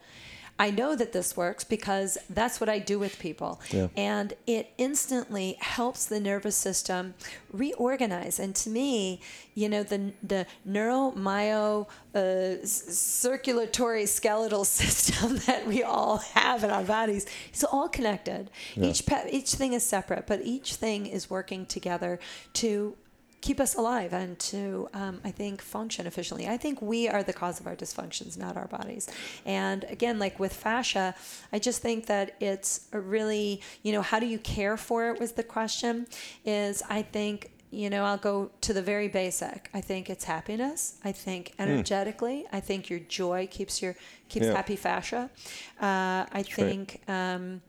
I 0.59 0.71
know 0.71 0.97
that 0.97 1.13
this 1.13 1.37
works 1.37 1.65
because 1.65 2.17
that's 2.31 2.61
what 2.61 2.69
I 2.71 2.79
do 2.79 2.99
with 2.99 3.19
people. 3.19 3.61
Yeah. 3.71 3.89
And 3.97 4.33
it 4.47 4.73
instantly 4.79 5.59
helps 5.61 6.07
the 6.07 6.19
nervous 6.19 6.57
system 6.57 7.15
reorganize. 7.53 8.39
And 8.39 8.55
to 8.57 8.71
me, 8.71 9.21
you 9.55 9.69
know, 9.69 9.83
the, 9.83 10.13
the 10.23 10.47
neuromyo 10.67 11.87
uh, 12.15 12.65
circulatory 12.65 14.07
skeletal 14.07 14.65
system 14.65 15.37
that 15.47 15.67
we 15.67 15.83
all 15.83 16.19
have 16.19 16.65
in 16.65 16.71
our 16.71 16.85
bodies 16.85 17.27
is 17.53 17.63
all 17.63 17.89
connected. 17.89 18.51
Each, 18.77 19.05
pe- 19.05 19.31
each 19.31 19.55
thing 19.55 19.75
is 19.75 19.85
separate, 19.85 20.27
but 20.27 20.41
each 20.43 20.77
thing 20.77 21.07
is 21.07 21.29
working 21.29 21.67
together 21.67 22.19
to 22.55 22.97
keep 23.47 23.61
us 23.61 23.77
alive 23.77 24.13
and 24.13 24.37
to, 24.41 24.89
um, 24.93 25.21
I 25.25 25.31
think, 25.31 25.63
function 25.63 26.05
efficiently. 26.07 26.49
I 26.49 26.57
think 26.57 26.83
we 26.83 27.01
are 27.09 27.23
the 27.23 27.33
cause 27.33 27.61
of 27.61 27.67
our 27.69 27.77
dysfunctions, 27.77 28.37
not 28.37 28.57
our 28.57 28.67
bodies. 28.67 29.05
And 29.45 29.85
again, 29.97 30.19
like 30.19 30.41
with 30.41 30.53
fascia, 30.53 31.15
I 31.53 31.59
just 31.61 31.81
think 31.81 32.07
that 32.07 32.35
it's 32.41 32.73
a 32.93 33.01
really, 33.01 33.61
you 33.85 33.93
know, 33.93 34.03
how 34.03 34.19
do 34.19 34.27
you 34.27 34.41
care 34.41 34.77
for 34.77 35.11
it 35.11 35.21
was 35.21 35.33
the 35.33 35.45
question. 35.45 36.07
Is 36.45 36.83
I 36.99 37.03
think 37.03 37.39
you 37.73 37.91
know, 37.91 38.05
I'll 38.05 38.17
go 38.17 38.51
to 38.61 38.73
the 38.73 38.81
very 38.81 39.09
basic. 39.09 39.69
I 39.75 39.81
think 39.81 40.09
it's 40.09 40.25
happiness. 40.25 40.99
I 41.05 41.11
think 41.13 41.53
energetically. 41.59 42.47
I 42.53 42.61
think 42.61 42.89
your 42.89 43.01
joy 43.01 43.49
keeps 43.51 43.83
your 43.83 43.95
keeps 44.29 44.47
Yeah. 44.47 44.55
happy 44.55 44.77
fascia. 44.77 45.31
Uh, 45.81 46.25
I 46.41 46.43
think 46.59 47.03
um, 47.09 47.63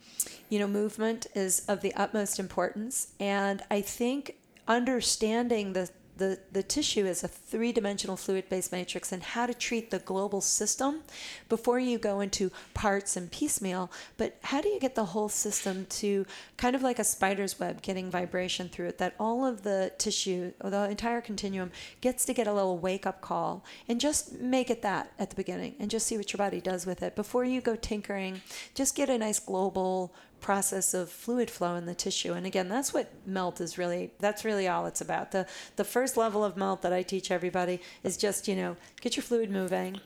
you 0.49 0.59
know 0.59 0.67
movement 0.67 1.27
is 1.35 1.53
of 1.67 1.81
the 1.81 1.93
utmost 1.95 2.39
importance, 2.39 3.07
and 3.19 3.63
I 3.71 3.81
think 3.81 4.35
understanding 4.67 5.73
the 5.73 5.89
the, 6.17 6.39
the 6.51 6.63
tissue 6.63 7.05
is 7.05 7.23
a 7.23 7.27
three 7.27 7.71
dimensional 7.71 8.17
fluid 8.17 8.49
based 8.49 8.71
matrix 8.71 9.11
and 9.11 9.21
how 9.21 9.45
to 9.45 9.53
treat 9.53 9.91
the 9.91 9.99
global 9.99 10.41
system 10.41 11.01
before 11.49 11.79
you 11.79 11.97
go 11.97 12.19
into 12.19 12.51
parts 12.73 13.15
and 13.15 13.31
piecemeal. 13.31 13.91
But 14.17 14.37
how 14.43 14.61
do 14.61 14.69
you 14.69 14.79
get 14.79 14.95
the 14.95 15.05
whole 15.05 15.29
system 15.29 15.85
to 15.89 16.25
kind 16.57 16.75
of 16.75 16.81
like 16.81 16.99
a 16.99 17.03
spider's 17.03 17.59
web 17.59 17.81
getting 17.81 18.09
vibration 18.09 18.69
through 18.69 18.87
it, 18.87 18.97
that 18.97 19.15
all 19.19 19.45
of 19.45 19.63
the 19.63 19.91
tissue, 19.97 20.53
or 20.61 20.69
the 20.69 20.89
entire 20.89 21.21
continuum, 21.21 21.71
gets 22.01 22.25
to 22.25 22.33
get 22.33 22.47
a 22.47 22.53
little 22.53 22.77
wake 22.77 23.05
up 23.05 23.21
call 23.21 23.63
and 23.87 23.99
just 23.99 24.33
make 24.39 24.69
it 24.69 24.81
that 24.81 25.11
at 25.19 25.29
the 25.29 25.35
beginning 25.35 25.75
and 25.79 25.91
just 25.91 26.07
see 26.07 26.17
what 26.17 26.33
your 26.33 26.37
body 26.37 26.61
does 26.61 26.85
with 26.85 27.03
it. 27.03 27.15
Before 27.15 27.45
you 27.45 27.61
go 27.61 27.75
tinkering, 27.75 28.41
just 28.73 28.95
get 28.95 29.09
a 29.09 29.17
nice 29.17 29.39
global 29.39 30.13
process 30.41 30.93
of 30.93 31.09
fluid 31.09 31.49
flow 31.49 31.75
in 31.75 31.85
the 31.85 31.95
tissue. 31.95 32.33
And 32.33 32.45
again 32.45 32.69
that's 32.69 32.93
what 32.93 33.11
melt 33.25 33.61
is 33.61 33.77
really 33.77 34.11
that's 34.19 34.45
really 34.45 34.67
all 34.67 34.85
it's 34.85 35.01
about. 35.01 35.31
The 35.31 35.47
the 35.75 35.83
first 35.83 36.17
level 36.17 36.43
of 36.43 36.57
melt 36.57 36.81
that 36.81 36.93
i 36.93 37.01
teach 37.01 37.31
everybody 37.31 37.81
is 38.03 38.17
just 38.17 38.47
you 38.47 38.55
know 38.55 38.77
get 39.01 39.15
your 39.15 39.23
fluid 39.23 39.49
moving 39.49 39.99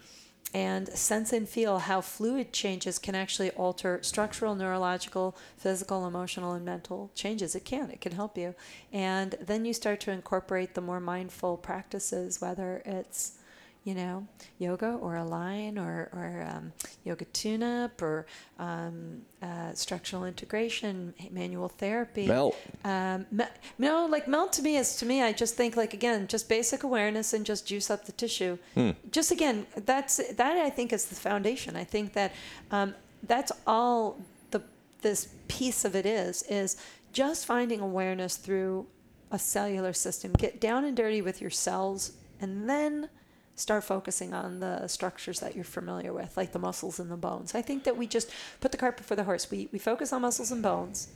and 0.53 0.89
sense 0.89 1.31
and 1.31 1.47
feel 1.47 1.79
how 1.79 2.01
fluid 2.01 2.51
changes 2.51 2.99
can 2.99 3.15
actually 3.15 3.51
alter 3.51 3.99
structural 4.01 4.55
neurological 4.55 5.35
physical 5.57 6.05
emotional 6.05 6.53
and 6.53 6.65
mental 6.65 7.09
changes. 7.15 7.55
It 7.55 7.63
can 7.65 7.89
it 7.89 8.01
can 8.01 8.11
help 8.11 8.37
you. 8.37 8.53
And 8.91 9.35
then 9.39 9.65
you 9.65 9.73
start 9.73 9.99
to 10.01 10.11
incorporate 10.11 10.73
the 10.73 10.81
more 10.81 10.99
mindful 10.99 11.57
practices 11.57 12.41
whether 12.41 12.81
it's 12.85 13.33
you 13.83 13.95
know, 13.95 14.27
yoga 14.59 14.91
or 15.01 15.15
align 15.15 15.79
or, 15.79 16.09
or 16.13 16.47
um, 16.47 16.71
yoga 17.03 17.25
tune 17.25 17.63
up 17.63 17.99
or 18.01 18.27
um, 18.59 19.21
uh, 19.41 19.73
structural 19.73 20.25
integration, 20.25 21.13
manual 21.31 21.67
therapy. 21.67 22.27
Melt. 22.27 22.55
Um, 22.83 23.25
me- 23.31 23.45
no, 23.79 24.05
like 24.05 24.27
melt 24.27 24.53
to 24.53 24.61
me 24.61 24.77
is 24.77 24.97
to 24.97 25.05
me, 25.05 25.23
I 25.23 25.33
just 25.33 25.55
think 25.55 25.75
like, 25.75 25.95
again, 25.95 26.27
just 26.27 26.47
basic 26.47 26.83
awareness 26.83 27.33
and 27.33 27.43
just 27.43 27.65
juice 27.65 27.89
up 27.89 28.05
the 28.05 28.11
tissue. 28.11 28.57
Just 29.11 29.31
again, 29.31 29.65
that's, 29.85 30.17
that 30.33 30.57
I 30.57 30.69
think 30.69 30.93
is 30.93 31.05
the 31.05 31.15
foundation. 31.15 31.75
I 31.75 31.83
think 31.83 32.13
that 32.13 32.33
um, 32.69 32.93
that's 33.23 33.51
all 33.65 34.19
the, 34.51 34.61
this 35.01 35.29
piece 35.47 35.85
of 35.85 35.95
it 35.95 36.05
is, 36.05 36.43
is 36.43 36.77
just 37.13 37.47
finding 37.47 37.79
awareness 37.79 38.37
through 38.37 38.85
a 39.31 39.39
cellular 39.39 39.93
system. 39.93 40.33
Get 40.33 40.61
down 40.61 40.85
and 40.85 40.95
dirty 40.95 41.23
with 41.23 41.41
your 41.41 41.49
cells 41.49 42.11
and 42.39 42.69
then 42.69 43.09
start 43.61 43.83
focusing 43.83 44.33
on 44.33 44.59
the 44.59 44.87
structures 44.87 45.39
that 45.39 45.55
you're 45.55 45.63
familiar 45.63 46.11
with, 46.13 46.35
like 46.35 46.51
the 46.51 46.59
muscles 46.59 46.99
and 46.99 47.09
the 47.11 47.17
bones. 47.17 47.53
I 47.55 47.61
think 47.61 47.83
that 47.85 47.95
we 47.95 48.07
just 48.07 48.29
put 48.59 48.71
the 48.71 48.77
cart 48.77 48.97
before 48.97 49.15
the 49.15 49.23
horse. 49.23 49.49
We, 49.51 49.69
we 49.71 49.79
focus 49.79 50.11
on 50.11 50.21
muscles 50.23 50.51
and 50.51 50.61
bones. 50.63 51.07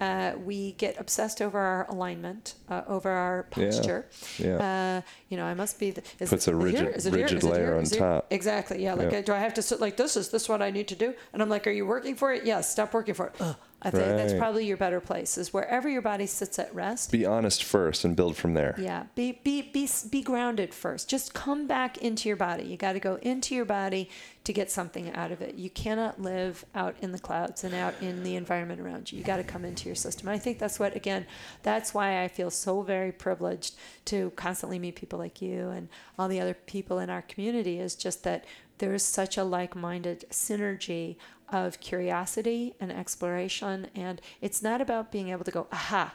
Uh, 0.00 0.32
we 0.46 0.72
get 0.72 0.98
obsessed 0.98 1.42
over 1.42 1.58
our 1.58 1.86
alignment, 1.90 2.54
uh, 2.70 2.80
over 2.88 3.10
our 3.10 3.42
posture. 3.50 4.06
Yeah. 4.38 4.56
Uh, 4.56 5.08
you 5.28 5.36
know, 5.36 5.44
I 5.44 5.52
must 5.52 5.78
be. 5.78 5.90
The, 5.90 6.02
is 6.18 6.30
Puts 6.30 6.48
it 6.48 6.54
a 6.54 6.56
rigid- 6.56 6.96
Is 6.96 7.04
it 7.04 7.12
here? 7.12 7.22
rigid 7.24 7.38
Is 7.38 7.44
it 7.44 7.50
layer 7.50 7.64
here? 7.66 7.74
on 7.76 7.82
Is 7.82 7.92
it 7.92 7.98
here? 7.98 8.08
top. 8.08 8.26
Exactly. 8.30 8.82
Yeah. 8.82 8.94
Like, 8.94 9.12
Yeah. 9.12 9.18
uh, 9.18 9.22
do 9.22 9.34
I 9.34 9.38
have 9.38 9.52
to 9.54 9.62
sit 9.62 9.78
like 9.78 9.98
this? 9.98 10.16
Is 10.16 10.30
this 10.30 10.48
what 10.48 10.62
I 10.62 10.70
need 10.70 10.88
to 10.88 10.94
do? 10.96 11.12
And 11.34 11.42
I'm 11.42 11.50
like, 11.50 11.66
are 11.66 11.70
you 11.70 11.84
working 11.86 12.14
for 12.16 12.32
it? 12.32 12.46
Yes. 12.46 12.72
Stop 12.72 12.94
working 12.94 13.12
for 13.12 13.26
it. 13.26 13.34
Ugh. 13.40 13.56
I 13.82 13.90
think 13.90 14.04
that's 14.16 14.32
Right. 14.32 14.38
probably 14.38 14.66
your 14.66 14.76
better 14.76 15.00
place. 15.00 15.38
Is 15.38 15.52
wherever 15.52 15.88
your 15.88 16.02
body 16.02 16.26
sits 16.26 16.58
at 16.58 16.74
rest. 16.74 17.10
Be 17.10 17.24
honest 17.24 17.64
first 17.64 18.04
and 18.04 18.14
build 18.14 18.36
from 18.36 18.54
there. 18.54 18.74
Yeah, 18.78 19.04
be 19.14 19.40
be 19.42 19.62
be 19.62 19.88
be 20.10 20.22
grounded 20.22 20.74
first. 20.74 21.08
Just 21.08 21.32
come 21.32 21.66
back 21.66 21.98
into 21.98 22.28
your 22.28 22.36
body. 22.36 22.64
You 22.64 22.76
got 22.76 22.92
to 22.92 23.00
go 23.00 23.16
into 23.22 23.54
your 23.54 23.64
body 23.64 24.10
to 24.44 24.52
get 24.52 24.70
something 24.70 25.12
out 25.14 25.32
of 25.32 25.40
it. 25.42 25.54
You 25.54 25.70
cannot 25.70 26.20
live 26.20 26.64
out 26.74 26.96
in 27.00 27.12
the 27.12 27.18
clouds 27.18 27.64
and 27.64 27.74
out 27.74 27.94
in 28.00 28.22
the 28.22 28.36
environment 28.36 28.80
around 28.80 29.12
you. 29.12 29.18
You 29.18 29.24
got 29.24 29.36
to 29.36 29.44
come 29.44 29.64
into 29.64 29.86
your 29.86 29.94
system. 29.96 30.28
And 30.28 30.34
I 30.34 30.38
think 30.38 30.58
that's 30.58 30.78
what 30.78 30.94
again, 30.96 31.26
that's 31.62 31.94
why 31.94 32.22
I 32.22 32.28
feel 32.28 32.50
so 32.50 32.82
very 32.82 33.12
privileged 33.12 33.74
to 34.06 34.30
constantly 34.36 34.78
meet 34.78 34.96
people 34.96 35.18
like 35.18 35.40
you 35.40 35.68
and 35.70 35.88
all 36.18 36.28
the 36.28 36.40
other 36.40 36.54
people 36.54 36.98
in 36.98 37.08
our 37.10 37.22
community 37.22 37.78
is 37.78 37.94
just 37.94 38.24
that 38.24 38.44
there 38.80 38.94
is 38.94 39.04
such 39.04 39.36
a 39.38 39.44
like-minded 39.44 40.24
synergy 40.30 41.16
of 41.50 41.80
curiosity 41.80 42.74
and 42.80 42.90
exploration 42.90 43.86
and 43.94 44.20
it's 44.40 44.62
not 44.62 44.80
about 44.80 45.12
being 45.12 45.28
able 45.28 45.44
to 45.44 45.50
go 45.50 45.66
aha 45.70 46.14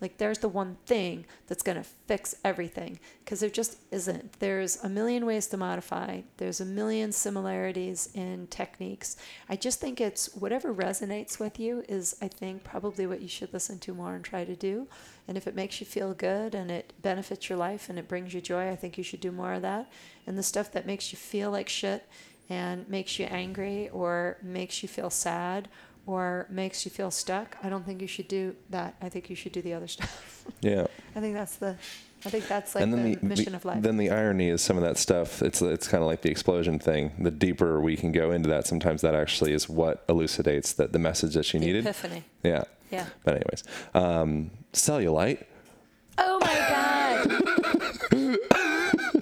Like 0.00 0.18
there's 0.18 0.38
the 0.38 0.48
one 0.48 0.76
thing 0.86 1.24
that's 1.46 1.62
going 1.62 1.78
to 1.78 1.88
fix 2.06 2.36
everything 2.44 2.98
because 3.24 3.40
there 3.40 3.50
just 3.50 3.78
isn't. 3.90 4.38
There's 4.38 4.82
a 4.82 4.88
million 4.88 5.26
ways 5.26 5.46
to 5.48 5.56
modify. 5.56 6.22
There's 6.36 6.60
a 6.60 6.64
million 6.64 7.12
similarities 7.12 8.10
in 8.14 8.46
techniques. 8.48 9.16
I 9.48 9.56
just 9.56 9.80
think 9.80 10.00
it's 10.00 10.34
whatever 10.34 10.74
resonates 10.74 11.38
with 11.38 11.58
you 11.58 11.84
is 11.88 12.16
I 12.20 12.28
think 12.28 12.64
probably 12.64 13.06
what 13.06 13.22
you 13.22 13.28
should 13.28 13.52
listen 13.52 13.78
to 13.80 13.94
more 13.94 14.14
and 14.14 14.24
try 14.24 14.44
to 14.44 14.56
do. 14.56 14.86
And 15.28 15.36
if 15.36 15.46
it 15.46 15.54
makes 15.54 15.80
you 15.80 15.86
feel 15.86 16.14
good 16.14 16.54
and 16.54 16.70
it 16.70 16.92
benefits 17.02 17.48
your 17.48 17.58
life 17.58 17.88
and 17.88 17.98
it 17.98 18.08
brings 18.08 18.32
you 18.32 18.40
joy, 18.40 18.70
I 18.70 18.76
think 18.76 18.96
you 18.96 19.04
should 19.04 19.20
do 19.20 19.32
more 19.32 19.54
of 19.54 19.62
that. 19.62 19.90
And 20.26 20.38
the 20.38 20.42
stuff 20.42 20.72
that 20.72 20.86
makes 20.86 21.12
you 21.12 21.18
feel 21.18 21.50
like 21.50 21.68
shit 21.68 22.08
and 22.48 22.88
makes 22.88 23.18
you 23.18 23.26
angry 23.26 23.88
or 23.88 24.38
makes 24.42 24.82
you 24.82 24.88
feel 24.88 25.10
sad 25.10 25.68
or 26.06 26.46
makes 26.50 26.84
you 26.84 26.90
feel 26.90 27.10
stuck, 27.10 27.56
I 27.62 27.68
don't 27.68 27.84
think 27.84 28.00
you 28.00 28.06
should 28.08 28.28
do 28.28 28.54
that. 28.70 28.94
I 29.02 29.08
think 29.08 29.28
you 29.28 29.36
should 29.36 29.52
do 29.52 29.60
the 29.62 29.74
other 29.74 29.88
stuff. 29.96 30.44
Yeah. 30.60 30.86
I 31.14 31.20
think 31.20 31.34
that's 31.34 31.56
the 31.56 31.76
I 32.24 32.30
think 32.30 32.48
that's 32.48 32.74
like 32.74 32.82
and 32.82 32.92
then 32.92 33.04
the, 33.04 33.14
the, 33.16 33.26
mission 33.26 33.52
the- 33.52 33.56
of 33.56 33.64
life. 33.64 33.82
Then 33.82 33.96
the 33.98 34.10
irony 34.10 34.48
is 34.48 34.60
some 34.62 34.76
of 34.76 34.82
that 34.82 34.96
stuff. 34.98 35.42
It's 35.42 35.60
it's 35.62 35.86
kind 35.86 36.02
of 36.02 36.08
like 36.08 36.22
the 36.22 36.30
explosion 36.30 36.78
thing. 36.78 37.12
The 37.20 37.30
deeper 37.30 37.80
we 37.80 37.96
can 37.96 38.10
go 38.12 38.30
into 38.32 38.48
that, 38.48 38.66
sometimes 38.66 39.02
that 39.02 39.14
actually 39.14 39.52
is 39.52 39.68
what 39.68 40.04
elucidates 40.08 40.72
that 40.74 40.92
the 40.92 40.98
message 40.98 41.34
that 41.34 41.44
she 41.44 41.58
The 41.58 41.66
needed. 41.66 41.84
epiphany. 41.84 42.24
Yeah. 42.42 42.64
Yeah. 42.90 43.06
But 43.24 43.34
anyways, 43.36 43.64
um, 43.94 44.50
cellulite. 44.72 45.44
Oh 46.18 46.38
my 46.40 46.54
God. 46.70 48.36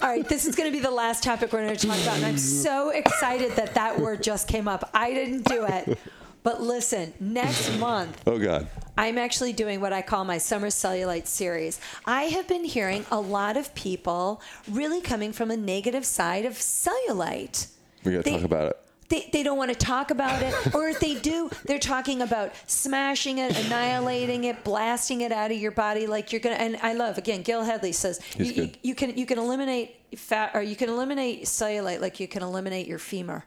All 0.03 0.11
right, 0.11 0.29
this 0.29 0.45
is 0.45 0.55
going 0.55 0.71
to 0.71 0.77
be 0.77 0.83
the 0.83 0.91
last 0.91 1.23
topic 1.23 1.53
we're 1.53 1.65
going 1.65 1.77
to 1.77 1.87
talk 1.87 1.99
about. 2.03 2.17
And 2.17 2.27
I'm 2.27 2.39
so 2.39 2.91
excited 2.91 3.53
that 3.53 3.75
that 3.75 3.99
word 3.99 4.23
just 4.23 4.49
came 4.49 4.69
up. 4.69 4.91
I 4.93 5.13
didn't 5.15 5.45
do 5.47 5.65
it. 5.67 5.99
But 6.45 6.61
listen, 6.61 7.15
next 7.19 7.77
month, 7.79 8.23
Oh 8.27 8.39
God. 8.39 8.69
I'm 8.97 9.19
actually 9.19 9.53
doing 9.53 9.81
what 9.81 9.93
I 9.93 10.03
call 10.03 10.25
my 10.25 10.39
summer 10.39 10.69
cellulite 10.69 11.27
series. 11.27 11.81
I 12.07 12.25
have 12.25 12.47
been 12.47 12.63
hearing 12.65 13.05
a 13.11 13.19
lot 13.19 13.57
of 13.57 13.75
people 13.75 14.41
really 14.71 15.01
coming 15.01 15.33
from 15.33 15.51
a 15.51 15.57
negative 15.57 16.05
side 16.05 16.45
of 16.45 16.53
cellulite. 16.53 17.69
We 18.05 18.13
got 18.13 18.25
to 18.25 18.31
talk 18.31 18.45
about 18.45 18.69
it. 18.69 18.79
They, 19.09 19.29
they 19.33 19.43
don't 19.43 19.59
want 19.59 19.71
to 19.71 19.77
talk 19.77 20.11
about 20.11 20.43
it, 20.43 20.75
or 20.75 20.89
if 20.89 21.01
they 21.01 21.15
do, 21.15 21.51
they're 21.65 21.79
talking 21.79 22.23
about 22.23 22.53
smashing 22.67 23.39
it, 23.39 23.59
annihilating 23.67 24.45
it, 24.45 24.65
blasting 24.65 25.23
it 25.23 25.33
out 25.33 25.51
of 25.51 25.59
your 25.59 25.73
body. 25.73 26.07
Like 26.07 26.33
you're 26.33 26.41
gonna. 26.41 26.57
And 26.57 26.77
I 26.83 26.95
love 26.95 27.19
again. 27.19 27.43
Gil 27.43 27.63
Hedley 27.65 27.93
says 27.93 28.21
you, 28.39 28.45
you, 28.47 28.71
you 28.83 28.95
can 28.95 29.17
you 29.17 29.27
can 29.27 29.39
eliminate 29.39 29.97
fat, 30.17 30.53
or 30.55 30.63
you 30.63 30.77
can 30.77 30.89
eliminate 30.89 31.45
cellulite 31.45 32.01
like 32.01 32.19
you 32.21 32.29
can 32.29 32.43
eliminate 32.43 32.87
your 32.87 32.99
femur. 32.99 33.45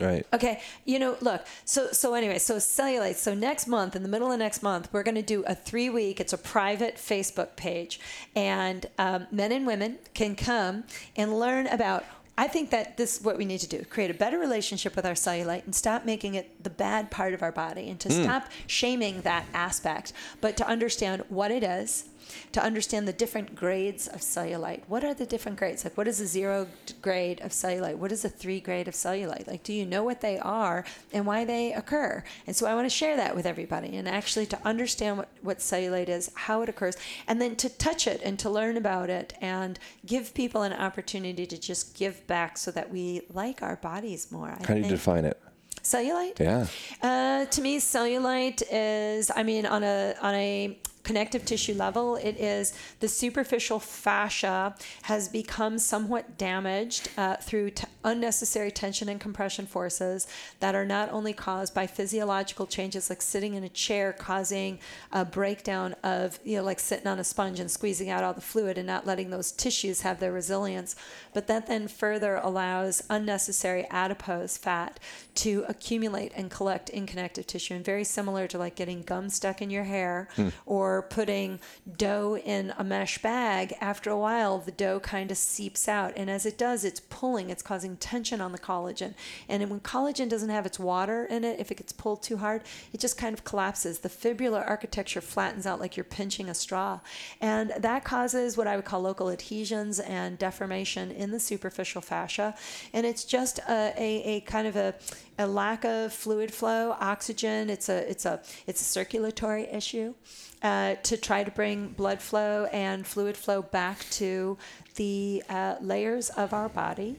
Right. 0.00 0.26
Okay, 0.32 0.60
you 0.84 0.98
know, 0.98 1.16
look. 1.20 1.44
So 1.64 1.88
so 1.92 2.14
anyway, 2.14 2.38
so 2.38 2.56
cellulite. 2.56 3.16
So 3.16 3.34
next 3.34 3.66
month, 3.66 3.96
in 3.96 4.02
the 4.02 4.08
middle 4.08 4.30
of 4.30 4.38
next 4.38 4.62
month, 4.62 4.88
we're 4.92 5.02
going 5.02 5.16
to 5.16 5.22
do 5.22 5.42
a 5.46 5.54
three 5.54 5.90
week. 5.90 6.20
It's 6.20 6.32
a 6.32 6.38
private 6.38 6.96
Facebook 6.96 7.56
page, 7.56 7.98
and 8.36 8.86
um, 8.98 9.26
men 9.32 9.50
and 9.50 9.66
women 9.66 9.98
can 10.14 10.36
come 10.36 10.84
and 11.16 11.38
learn 11.38 11.66
about. 11.66 12.04
I 12.36 12.46
think 12.46 12.70
that 12.70 12.96
this 12.96 13.16
is 13.16 13.24
what 13.24 13.36
we 13.36 13.44
need 13.44 13.58
to 13.60 13.68
do: 13.68 13.84
create 13.84 14.10
a 14.10 14.14
better 14.14 14.38
relationship 14.38 14.94
with 14.94 15.04
our 15.04 15.14
cellulite 15.14 15.64
and 15.64 15.74
stop 15.74 16.04
making 16.04 16.36
it 16.36 16.62
the 16.62 16.70
bad 16.70 17.10
part 17.10 17.34
of 17.34 17.42
our 17.42 17.52
body, 17.52 17.90
and 17.90 17.98
to 18.00 18.10
stop 18.10 18.44
shaming 18.68 19.22
that 19.22 19.46
aspect, 19.52 20.12
but 20.40 20.56
to 20.58 20.66
understand 20.66 21.24
what 21.28 21.50
it 21.50 21.64
is 21.64 22.04
to 22.52 22.62
understand 22.62 23.06
the 23.06 23.12
different 23.12 23.54
grades 23.54 24.06
of 24.08 24.20
cellulite. 24.20 24.82
What 24.88 25.04
are 25.04 25.14
the 25.14 25.26
different 25.26 25.58
grades? 25.58 25.84
Like, 25.84 25.96
what 25.96 26.08
is 26.08 26.20
a 26.20 26.26
zero 26.26 26.66
grade 27.02 27.40
of 27.40 27.52
cellulite? 27.52 27.96
What 27.96 28.12
is 28.12 28.24
a 28.24 28.28
three 28.28 28.60
grade 28.60 28.88
of 28.88 28.94
cellulite? 28.94 29.46
Like, 29.46 29.62
do 29.62 29.72
you 29.72 29.86
know 29.86 30.04
what 30.04 30.20
they 30.20 30.38
are 30.38 30.84
and 31.12 31.26
why 31.26 31.44
they 31.44 31.72
occur? 31.72 32.24
And 32.46 32.54
so 32.54 32.66
I 32.66 32.74
want 32.74 32.86
to 32.86 32.94
share 32.94 33.16
that 33.16 33.34
with 33.34 33.46
everybody 33.46 33.96
and 33.96 34.08
actually 34.08 34.46
to 34.46 34.58
understand 34.64 35.18
what, 35.18 35.28
what 35.42 35.58
cellulite 35.58 36.08
is, 36.08 36.30
how 36.34 36.62
it 36.62 36.68
occurs, 36.68 36.96
and 37.26 37.40
then 37.40 37.56
to 37.56 37.68
touch 37.68 38.06
it 38.06 38.20
and 38.24 38.38
to 38.38 38.50
learn 38.50 38.76
about 38.76 39.10
it 39.10 39.34
and 39.40 39.78
give 40.06 40.34
people 40.34 40.62
an 40.62 40.72
opportunity 40.72 41.46
to 41.46 41.58
just 41.58 41.96
give 41.96 42.26
back 42.26 42.58
so 42.58 42.70
that 42.70 42.90
we 42.90 43.22
like 43.32 43.62
our 43.62 43.76
bodies 43.76 44.30
more. 44.30 44.50
I 44.50 44.66
How 44.66 44.74
do 44.74 44.80
you 44.80 44.88
define 44.88 45.24
it? 45.24 45.40
Cellulite? 45.82 46.38
Yeah. 46.38 46.66
Uh, 47.02 47.46
to 47.46 47.62
me, 47.62 47.78
cellulite 47.78 48.62
is, 48.70 49.30
I 49.34 49.42
mean, 49.42 49.64
on 49.64 49.82
a 49.82 50.14
on 50.20 50.34
a 50.34 50.78
connective 51.02 51.44
tissue 51.44 51.74
level, 51.74 52.16
it 52.16 52.36
is 52.38 52.72
the 53.00 53.08
superficial 53.08 53.78
fascia 53.78 54.74
has 55.02 55.28
become 55.28 55.78
somewhat 55.78 56.38
damaged 56.38 57.08
uh, 57.16 57.36
through 57.36 57.70
t- 57.70 57.84
unnecessary 58.04 58.70
tension 58.70 59.08
and 59.08 59.20
compression 59.20 59.66
forces 59.66 60.26
that 60.60 60.74
are 60.74 60.84
not 60.84 61.10
only 61.10 61.32
caused 61.32 61.74
by 61.74 61.86
physiological 61.86 62.66
changes 62.66 63.10
like 63.10 63.22
sitting 63.22 63.54
in 63.54 63.64
a 63.64 63.68
chair 63.68 64.12
causing 64.12 64.78
a 65.12 65.24
breakdown 65.24 65.94
of, 66.02 66.38
you 66.44 66.56
know, 66.56 66.62
like 66.62 66.80
sitting 66.80 67.06
on 67.06 67.18
a 67.18 67.24
sponge 67.24 67.60
and 67.60 67.70
squeezing 67.70 68.10
out 68.10 68.24
all 68.24 68.34
the 68.34 68.40
fluid 68.40 68.78
and 68.78 68.86
not 68.86 69.06
letting 69.06 69.30
those 69.30 69.52
tissues 69.52 70.02
have 70.02 70.20
their 70.20 70.32
resilience, 70.32 70.96
but 71.32 71.46
that 71.46 71.66
then 71.66 71.88
further 71.88 72.36
allows 72.36 73.02
unnecessary 73.10 73.86
adipose 73.90 74.56
fat 74.56 75.00
to 75.34 75.64
accumulate 75.68 76.32
and 76.34 76.50
collect 76.50 76.88
in 76.90 77.06
connective 77.06 77.46
tissue 77.46 77.74
and 77.74 77.84
very 77.84 78.04
similar 78.04 78.46
to 78.46 78.58
like 78.58 78.74
getting 78.74 79.02
gum 79.02 79.28
stuck 79.28 79.62
in 79.62 79.70
your 79.70 79.84
hair 79.84 80.28
or 80.66 80.97
putting 81.02 81.60
dough 81.96 82.38
in 82.44 82.72
a 82.78 82.84
mesh 82.84 83.20
bag 83.22 83.74
after 83.80 84.10
a 84.10 84.16
while 84.16 84.58
the 84.58 84.72
dough 84.72 85.00
kind 85.00 85.30
of 85.30 85.36
seeps 85.36 85.88
out. 85.88 86.12
And 86.16 86.30
as 86.30 86.46
it 86.46 86.58
does 86.58 86.84
it's 86.84 87.00
pulling 87.00 87.50
it's 87.50 87.62
causing 87.62 87.96
tension 87.96 88.40
on 88.40 88.52
the 88.52 88.58
collagen. 88.58 89.14
And 89.48 89.68
when 89.70 89.80
collagen 89.80 90.28
doesn't 90.28 90.50
have 90.50 90.66
its 90.66 90.78
water 90.78 91.24
in 91.24 91.44
it 91.44 91.60
if 91.60 91.70
it 91.70 91.76
gets 91.76 91.92
pulled 91.92 92.22
too 92.22 92.38
hard 92.38 92.62
it 92.92 93.00
just 93.00 93.18
kind 93.18 93.34
of 93.34 93.44
collapses. 93.44 94.00
The 94.00 94.08
fibular 94.08 94.66
architecture 94.66 95.20
flattens 95.20 95.66
out 95.66 95.80
like 95.80 95.96
you're 95.96 96.04
pinching 96.04 96.48
a 96.48 96.54
straw. 96.54 97.00
And 97.40 97.72
that 97.78 98.04
causes 98.04 98.56
what 98.56 98.66
i 98.66 98.76
would 98.76 98.84
call 98.84 99.00
local 99.00 99.30
adhesions 99.30 100.00
and 100.00 100.38
deformation 100.38 101.10
in 101.10 101.30
the 101.30 101.40
superficial 101.40 102.00
fascia. 102.02 102.54
And 102.92 103.06
it's 103.06 103.24
just 103.24 103.58
a, 103.60 103.92
a, 103.96 104.22
a 104.24 104.40
kind 104.40 104.66
of 104.66 104.76
a 104.76 104.94
a 105.38 105.46
lack 105.46 105.84
of 105.84 106.12
fluid 106.12 106.52
flow, 106.52 106.96
oxygen. 107.00 107.70
It's 107.70 107.88
a 107.88 108.10
it's 108.10 108.26
a 108.26 108.42
it's 108.66 108.80
a 108.80 108.84
circulatory 108.84 109.66
issue. 109.66 110.14
Uh, 110.60 110.96
to 111.04 111.16
try 111.16 111.44
to 111.44 111.52
bring 111.52 111.86
blood 111.90 112.20
flow 112.20 112.64
and 112.72 113.06
fluid 113.06 113.36
flow 113.36 113.62
back 113.62 113.98
to 114.10 114.58
the 114.96 115.40
uh, 115.48 115.76
layers 115.80 116.30
of 116.30 116.52
our 116.52 116.68
body 116.68 117.14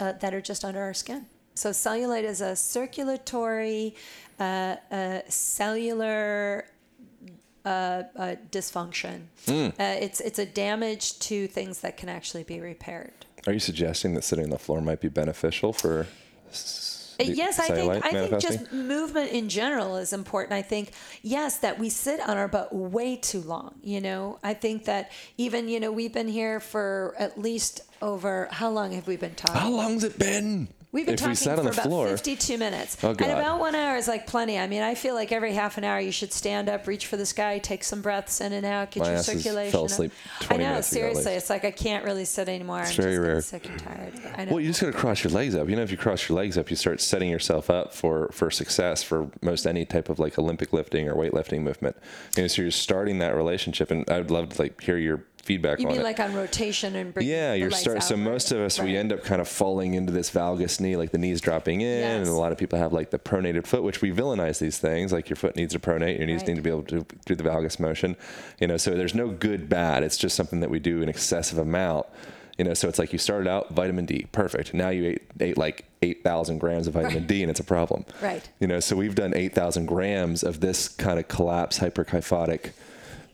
uh, 0.00 0.12
that 0.12 0.32
are 0.32 0.40
just 0.40 0.64
under 0.64 0.80
our 0.80 0.94
skin. 0.94 1.26
So 1.54 1.68
cellulite 1.68 2.22
is 2.24 2.40
a 2.40 2.56
circulatory, 2.56 3.94
uh, 4.38 4.76
uh, 4.90 5.20
cellular 5.28 6.64
uh, 7.66 7.68
uh, 8.16 8.36
dysfunction. 8.50 9.24
Uh, 9.46 9.72
it's 9.78 10.20
it's 10.20 10.38
a 10.38 10.46
damage 10.46 11.18
to 11.18 11.46
things 11.46 11.80
that 11.82 11.98
can 11.98 12.08
actually 12.08 12.44
be 12.44 12.58
repaired. 12.60 13.12
Are 13.46 13.52
you 13.52 13.60
suggesting 13.60 14.14
that 14.14 14.24
sitting 14.24 14.44
on 14.44 14.50
the 14.50 14.58
floor 14.58 14.80
might 14.80 15.00
be 15.02 15.08
beneficial 15.08 15.74
for? 15.74 16.06
s- 16.50 16.96
Uh, 17.20 17.32
yes, 17.32 17.58
I 17.58 17.68
think 17.68 17.92
cellulite 17.92 18.04
I 18.04 18.10
think 18.10 18.40
just 18.40 18.72
movement 18.72 19.30
in 19.30 19.48
general 19.48 19.96
is 19.96 20.12
important. 20.12 20.52
I 20.52 20.62
think 20.62 20.92
yes 21.22 21.58
that 21.58 21.78
we 21.78 21.88
sit 21.90 22.20
on 22.20 22.36
our 22.36 22.48
butt 22.48 22.74
way 22.74 23.16
too 23.16 23.40
long. 23.40 23.74
You 23.82 24.00
know, 24.00 24.38
I 24.42 24.54
think 24.54 24.86
that 24.86 25.12
even 25.36 25.68
you 25.68 25.80
know 25.80 25.92
we've 25.92 26.12
been 26.12 26.28
here 26.28 26.60
for 26.60 27.14
at 27.18 27.38
least 27.38 27.82
over 28.02 28.48
how 28.50 28.70
long 28.70 28.92
have 28.92 29.06
we 29.06 29.16
been 29.16 29.34
talking? 29.34 29.60
How 29.60 29.70
long's 29.70 30.04
it 30.04 30.18
been? 30.18 30.68
We've 30.92 31.06
been 31.06 31.14
if 31.14 31.20
talking 31.20 31.30
we 31.30 31.36
sat 31.36 31.56
for 31.56 31.62
the 31.62 31.70
about 31.70 31.84
floor, 31.84 32.08
52 32.08 32.58
minutes. 32.58 32.96
Oh, 33.04 33.10
and 33.10 33.20
about 33.20 33.60
one 33.60 33.76
hour 33.76 33.96
is 33.96 34.08
like 34.08 34.26
plenty. 34.26 34.58
I 34.58 34.66
mean, 34.66 34.82
I 34.82 34.96
feel 34.96 35.14
like 35.14 35.30
every 35.30 35.52
half 35.52 35.78
an 35.78 35.84
hour 35.84 36.00
you 36.00 36.10
should 36.10 36.32
stand 36.32 36.68
up, 36.68 36.88
reach 36.88 37.06
for 37.06 37.16
the 37.16 37.24
sky, 37.26 37.58
take 37.58 37.84
some 37.84 38.02
breaths 38.02 38.40
in 38.40 38.52
and 38.52 38.66
out, 38.66 38.90
get 38.90 39.00
My 39.04 39.10
your 39.10 39.16
ass 39.18 39.28
is- 39.28 39.42
circulation. 39.44 39.70
fell 39.70 39.84
asleep 39.84 40.10
I 40.50 40.56
know, 40.56 40.80
seriously. 40.80 41.34
It's 41.34 41.48
like 41.48 41.64
I 41.64 41.70
can't 41.70 42.04
really 42.04 42.24
sit 42.24 42.48
anymore. 42.48 42.80
It's 42.80 42.90
I'm 42.90 42.96
very 43.04 43.14
just 43.16 43.26
rare. 43.26 43.40
sick 43.40 43.68
and 43.68 43.78
tired. 43.78 44.14
I 44.36 44.44
know. 44.46 44.50
Well, 44.52 44.60
you 44.60 44.68
just 44.70 44.80
got 44.80 44.88
to 44.88 44.92
cross 44.98 45.22
your 45.22 45.32
legs 45.32 45.54
up. 45.54 45.68
You 45.68 45.76
know, 45.76 45.82
if 45.82 45.92
you 45.92 45.96
cross 45.96 46.28
your 46.28 46.36
legs 46.36 46.58
up, 46.58 46.70
you 46.70 46.76
start 46.76 47.00
setting 47.00 47.30
yourself 47.30 47.70
up 47.70 47.94
for 47.94 48.28
for 48.32 48.50
success 48.50 49.02
for 49.04 49.30
most 49.42 49.66
any 49.66 49.84
type 49.84 50.08
of 50.08 50.18
like 50.18 50.38
Olympic 50.40 50.72
lifting 50.72 51.08
or 51.08 51.14
weightlifting 51.14 51.60
movement. 51.62 51.94
You 52.36 52.42
know, 52.42 52.46
so 52.48 52.62
you're 52.62 52.70
starting 52.72 53.18
that 53.20 53.36
relationship, 53.36 53.92
and 53.92 54.10
I'd 54.10 54.32
love 54.32 54.48
to 54.50 54.62
like 54.62 54.80
hear 54.82 54.96
your 54.96 55.22
feedback 55.42 55.78
you 55.80 55.86
on 55.86 55.92
mean 55.92 56.00
it. 56.00 56.04
like 56.04 56.20
on 56.20 56.34
rotation 56.34 56.94
and 56.96 57.12
bringing 57.14 57.32
yeah, 57.32 57.54
you're 57.54 57.70
legs 57.70 57.80
start. 57.80 58.02
So 58.02 58.16
most 58.16 58.52
of 58.52 58.58
us 58.60 58.78
we 58.80 58.96
end 58.96 59.12
up 59.12 59.24
kind 59.24 59.40
of 59.40 59.48
falling 59.48 59.94
into 59.94 60.12
this 60.12 60.30
valgus 60.30 60.80
knee, 60.80 60.96
like 60.96 61.10
the 61.12 61.18
knees 61.18 61.40
dropping 61.40 61.80
in, 61.80 61.98
Yes. 62.00 62.18
and 62.18 62.28
a 62.28 62.38
lot 62.38 62.52
of 62.52 62.58
people 62.58 62.78
have 62.78 62.92
like 62.92 63.10
the 63.10 63.18
pronated 63.18 63.66
foot, 63.66 63.82
which 63.82 64.02
we 64.02 64.10
villainize 64.12 64.58
these 64.58 64.78
things. 64.78 65.12
Like 65.12 65.28
your 65.28 65.36
foot 65.36 65.56
needs 65.56 65.72
to 65.74 65.78
pronate, 65.80 66.18
your 66.18 66.26
knees 66.26 66.40
Right. 66.40 66.48
need 66.48 66.56
to 66.56 66.62
be 66.62 66.70
able 66.70 66.82
to 66.84 67.06
do 67.26 67.34
the 67.34 67.42
valgus 67.44 67.80
motion. 67.80 68.16
You 68.60 68.66
know, 68.66 68.76
so 68.76 68.90
there's 68.92 69.14
no 69.14 69.28
good 69.28 69.68
bad. 69.68 70.02
It's 70.02 70.16
just 70.16 70.36
something 70.36 70.60
that 70.60 70.70
we 70.70 70.78
do 70.78 71.02
in 71.02 71.08
excessive 71.08 71.58
amount. 71.58 72.06
You 72.58 72.64
know, 72.64 72.74
so 72.74 72.88
it's 72.88 72.98
like 72.98 73.12
you 73.14 73.18
started 73.18 73.48
out 73.48 73.70
vitamin 73.70 74.04
D, 74.04 74.26
perfect. 74.32 74.74
Now 74.74 74.90
you 74.90 75.06
ate, 75.12 75.22
ate 75.40 75.56
like 75.56 75.86
8,000 76.02 76.58
grams 76.58 76.86
of 76.86 76.92
vitamin 76.92 77.26
D 77.26 77.40
and 77.42 77.50
it's 77.50 77.60
a 77.60 77.64
problem. 77.64 78.04
Right. 78.20 78.46
You 78.60 78.66
know, 78.66 78.80
so 78.80 78.96
we've 78.96 79.14
done 79.14 79.32
8,000 79.34 79.86
grams 79.86 80.42
of 80.42 80.60
this 80.60 80.86
kind 80.88 81.18
of 81.18 81.26
collapse 81.28 81.78
hyperkyphotic 81.78 82.72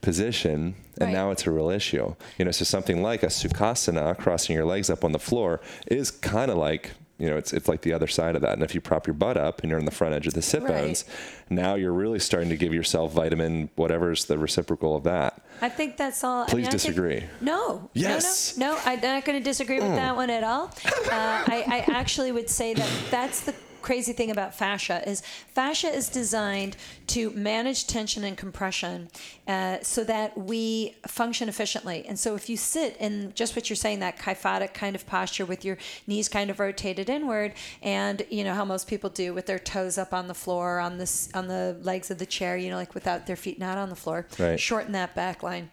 position 0.00 0.76
and 0.99 1.07
Right. 1.09 1.12
now 1.12 1.30
it's 1.30 1.47
a 1.47 1.51
real 1.51 1.70
issue. 1.70 2.14
You 2.38 2.44
know, 2.47 2.51
so 2.51 2.64
something 2.64 3.03
like 3.03 3.22
a 3.22 3.26
sukhasana, 3.26 4.16
crossing 4.18 4.55
your 4.57 4.64
legs 4.64 4.90
up 4.90 5.05
on 5.05 5.12
the 5.12 5.18
floor, 5.18 5.61
is 5.86 6.11
kind 6.11 6.51
of 6.51 6.57
like 6.57 6.92
you 7.18 7.30
know, 7.30 7.38
it's 7.38 7.55
it's 7.55 7.66
like 7.66 7.80
the 7.80 7.94
other 7.94 8.07
side 8.07 8.34
of 8.34 8.42
that. 8.42 8.53
And 8.53 8.62
if 8.62 8.74
you 8.74 8.82
prop 8.82 9.07
your 9.07 9.14
butt 9.14 9.38
up 9.38 9.62
and 9.62 9.70
you're 9.70 9.78
on 9.78 9.86
the 9.86 9.90
front 9.90 10.12
edge 10.14 10.26
of 10.26 10.34
the 10.34 10.42
sit 10.42 10.62
Right. 10.62 10.68
bones, 10.72 11.07
now 11.49 11.74
you're 11.74 11.90
really 11.94 12.18
starting 12.18 12.51
to 12.51 12.59
give 12.59 12.74
yourself 12.74 13.12
vitamin 13.12 13.70
whatever's 13.74 14.26
the 14.26 14.36
reciprocal 14.36 14.94
of 14.94 15.05
that. 15.05 15.40
I 15.62 15.70
think 15.70 15.97
that's 15.97 16.22
all. 16.22 16.42
I 16.42 16.47
Please 16.47 16.55
mean, 16.57 16.66
I 16.66 16.68
think- 16.72 16.82
disagree. 16.82 17.24
no. 17.40 17.88
Yes. 17.94 18.59
No, 18.59 18.66
no, 18.66 18.74
no. 18.74 18.80
I'm 18.84 19.01
not 19.01 19.24
going 19.24 19.38
to 19.38 19.42
disagree 19.42 19.80
with 19.80 19.94
that 19.94 20.14
one 20.14 20.28
at 20.28 20.44
all. 20.44 20.64
Uh, 20.84 21.09
I, 21.11 21.64
I 21.88 21.92
actually 21.94 22.32
would 22.32 22.51
say 22.51 22.74
that 22.74 22.90
that's 23.11 23.40
the 23.40 23.55
crazy 23.87 24.12
thing 24.12 24.32
about 24.32 24.53
fascia 24.53 24.99
is 25.09 25.22
fascia 25.59 25.87
is 25.87 26.09
designed 26.09 26.76
to 27.07 27.30
manage 27.30 27.87
tension 27.87 28.24
and 28.24 28.37
compression 28.37 29.09
uh, 29.47 29.76
so 29.80 30.03
that 30.03 30.37
we 30.37 30.97
function 31.07 31.49
efficiently 31.49 32.05
and 32.09 32.18
so 32.18 32.34
if 32.34 32.49
you 32.51 32.57
sit 32.57 32.97
in 32.99 33.32
just 33.37 33.55
what 33.55 33.70
you're 33.70 33.76
saying 33.76 34.01
that 34.01 34.18
kyphotic 34.18 34.74
kind 34.74 34.97
of 34.97 35.07
posture 35.07 35.47
with 35.47 35.64
your 35.64 35.78
knees 36.09 36.28
kind 36.28 36.51
of 36.51 36.59
rotated 36.59 37.09
inward 37.09 37.53
and 37.80 38.22
you 38.28 38.43
know 38.43 38.55
how 38.55 38.64
most 38.64 38.89
people 38.89 39.09
do 39.09 39.32
with 39.32 39.47
their 39.47 39.61
toes 39.61 39.97
up 39.99 40.12
on 40.12 40.26
the 40.26 40.34
floor 40.34 40.80
on 40.80 40.99
this 40.99 41.28
on 41.32 41.47
the 41.47 41.76
legs 41.82 42.11
of 42.11 42.18
the 42.18 42.26
chair 42.26 42.57
you 42.57 42.68
know 42.68 42.76
like 42.76 42.93
without 42.93 43.28
their 43.28 43.37
feet 43.37 43.57
not 43.61 43.78
on 43.78 43.89
the 43.89 43.95
floor 44.05 44.26
Right. 44.37 44.59
shorten 44.59 44.91
that 44.93 45.14
back 45.14 45.45
line 45.45 45.70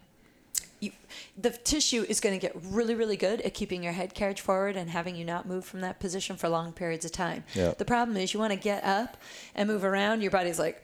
you, 0.84 0.92
the 1.36 1.50
tissue 1.50 2.04
is 2.08 2.20
going 2.20 2.38
to 2.38 2.40
get 2.40 2.54
really, 2.64 2.94
really 2.94 3.16
good 3.16 3.40
at 3.40 3.54
keeping 3.54 3.82
your 3.82 3.92
head 3.92 4.14
carriage 4.14 4.40
forward 4.40 4.76
and 4.76 4.90
having 4.90 5.16
you 5.16 5.24
not 5.24 5.46
move 5.46 5.64
from 5.64 5.80
that 5.80 6.00
position 6.00 6.36
for 6.36 6.48
long 6.48 6.72
periods 6.72 7.04
of 7.04 7.12
time. 7.12 7.44
Yeah. 7.54 7.74
The 7.76 7.84
problem 7.84 8.16
is 8.16 8.32
you 8.34 8.40
want 8.40 8.52
to 8.52 8.58
get 8.58 8.84
up 8.84 9.16
and 9.54 9.68
move 9.68 9.84
around. 9.84 10.22
Your 10.22 10.30
body's 10.30 10.58
like, 10.58 10.82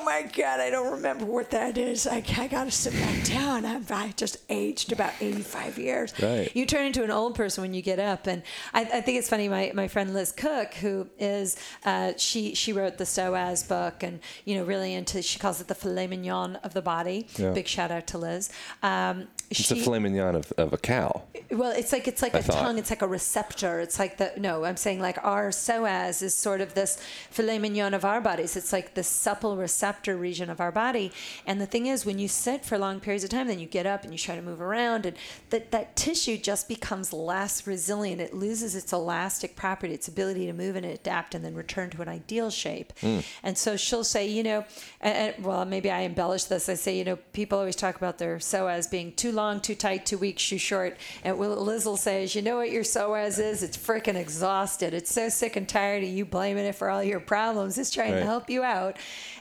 oh 0.00 0.04
my 0.04 0.22
God, 0.22 0.60
I 0.60 0.70
don't 0.70 0.92
remember 0.92 1.24
what 1.24 1.50
that 1.50 1.76
is. 1.76 2.06
I, 2.06 2.22
I 2.38 2.46
got 2.48 2.64
to 2.64 2.70
sit 2.70 2.92
back 2.94 3.24
down. 3.24 3.64
I'm, 3.66 3.84
I 3.90 4.12
just 4.16 4.38
aged 4.48 4.92
about 4.92 5.12
85 5.20 5.78
years. 5.78 6.14
Right. 6.20 6.50
You 6.54 6.66
turn 6.66 6.86
into 6.86 7.04
an 7.04 7.10
old 7.10 7.34
person 7.34 7.62
when 7.62 7.74
you 7.74 7.82
get 7.82 7.98
up. 7.98 8.26
And 8.26 8.42
I, 8.72 8.82
I 8.82 9.00
think 9.00 9.18
it's 9.18 9.28
funny, 9.28 9.48
my, 9.48 9.72
my 9.74 9.88
friend 9.88 10.14
Liz 10.14 10.32
Koch, 10.32 10.74
who 10.74 11.08
is, 11.18 11.56
uh, 11.84 12.12
she, 12.16 12.54
she 12.54 12.72
wrote 12.72 12.98
the 12.98 13.04
Psoas 13.04 13.66
book 13.68 14.02
and, 14.02 14.20
you 14.44 14.56
know, 14.56 14.64
really 14.64 14.94
into, 14.94 15.22
she 15.22 15.38
calls 15.38 15.60
it 15.60 15.68
the 15.68 15.74
filet 15.74 16.06
mignon 16.06 16.56
of 16.56 16.72
the 16.74 16.82
body. 16.82 17.26
Yeah. 17.36 17.50
Big 17.52 17.66
shout 17.66 17.90
out 17.90 18.06
to 18.08 18.18
Liz. 18.18 18.50
Um, 18.82 19.28
It's 19.50 19.60
she, 19.60 19.80
a 19.80 19.82
filet 19.82 19.98
mignon 19.98 20.34
of, 20.36 20.52
of 20.56 20.72
a 20.72 20.78
cow. 20.78 21.22
well, 21.50 21.72
it's 21.72 21.92
like 21.92 22.06
it's 22.06 22.22
like 22.22 22.34
I 22.34 22.38
a 22.38 22.42
thought. 22.42 22.62
tongue. 22.62 22.78
It's 22.78 22.90
like 22.90 23.02
a 23.02 23.08
receptor. 23.08 23.80
It's 23.80 23.98
like 23.98 24.16
the 24.18 24.32
no. 24.36 24.64
I'm 24.64 24.76
saying 24.76 25.00
like 25.00 25.18
our 25.24 25.48
psoas 25.50 26.22
is 26.22 26.34
sort 26.34 26.60
of 26.60 26.74
this 26.74 26.96
filet 27.30 27.58
mignon 27.58 27.92
of 27.92 28.04
our 28.04 28.20
bodies. 28.20 28.56
It's 28.56 28.72
like 28.72 28.94
the 28.94 29.02
supple 29.02 29.56
receptor 29.56 29.89
region 30.16 30.50
of 30.50 30.60
our 30.60 30.72
body. 30.72 31.12
And 31.46 31.60
the 31.60 31.66
thing 31.66 31.86
is, 31.86 32.04
when 32.06 32.18
you 32.18 32.28
sit 32.28 32.64
for 32.64 32.78
long 32.78 33.00
periods 33.00 33.24
of 33.24 33.30
time, 33.30 33.48
then 33.48 33.58
you 33.58 33.66
get 33.66 33.86
up 33.86 34.04
and 34.04 34.12
you 34.12 34.18
try 34.18 34.36
to 34.36 34.42
move 34.42 34.60
around, 34.60 35.06
and 35.06 35.16
that 35.50 35.70
that 35.72 35.96
tissue 35.96 36.36
just 36.36 36.68
becomes 36.68 37.12
less 37.12 37.66
resilient. 37.66 38.20
It 38.20 38.34
loses 38.34 38.74
its 38.74 38.92
elastic 38.92 39.56
property, 39.56 39.94
its 39.94 40.08
ability 40.08 40.46
to 40.46 40.52
move 40.52 40.76
and 40.76 40.86
adapt, 40.86 41.34
and 41.34 41.44
then 41.44 41.54
return 41.54 41.90
to 41.90 42.02
an 42.02 42.08
ideal 42.08 42.50
shape. 42.50 42.92
Hmm. 43.00 43.18
And 43.42 43.56
so 43.58 43.76
she'll 43.76 44.04
say, 44.04 44.26
you 44.28 44.42
know, 44.42 44.64
and, 45.00 45.34
and- 45.34 45.44
well, 45.44 45.64
maybe 45.64 45.90
I 45.90 46.00
embellish 46.00 46.44
this. 46.44 46.68
I 46.68 46.74
say, 46.74 46.96
you 46.98 47.04
know, 47.04 47.16
people 47.32 47.58
always 47.58 47.76
talk 47.76 47.96
about 47.96 48.18
their 48.18 48.36
psoas 48.38 48.90
being 48.90 49.12
too 49.12 49.32
long, 49.32 49.60
too 49.60 49.74
tight, 49.74 50.06
too 50.06 50.18
weak, 50.18 50.36
too 50.38 50.58
short. 50.58 50.96
And 51.24 51.38
Liz 51.38 51.86
will 51.86 51.96
say 51.96 52.20
you 52.26 52.42
know 52.42 52.56
what 52.56 52.70
your 52.70 52.82
psoas 52.84 53.38
is? 53.38 53.62
It's 53.62 53.76
freaking 53.76 54.14
exhausted. 54.14 54.94
It's 54.94 55.12
so 55.12 55.28
sick 55.28 55.56
and 55.56 55.68
tired 55.68 56.02
of 56.02 56.08
you 56.10 56.24
blaming 56.24 56.64
it 56.66 56.74
for 56.74 56.90
all 56.90 57.02
your 57.02 57.20
problems. 57.20 57.78
It's 57.78 57.90
trying 57.90 58.12
Right. 58.12 58.20
to 58.20 58.24
help 58.26 58.50
you 58.50 58.62
out. 58.62 58.96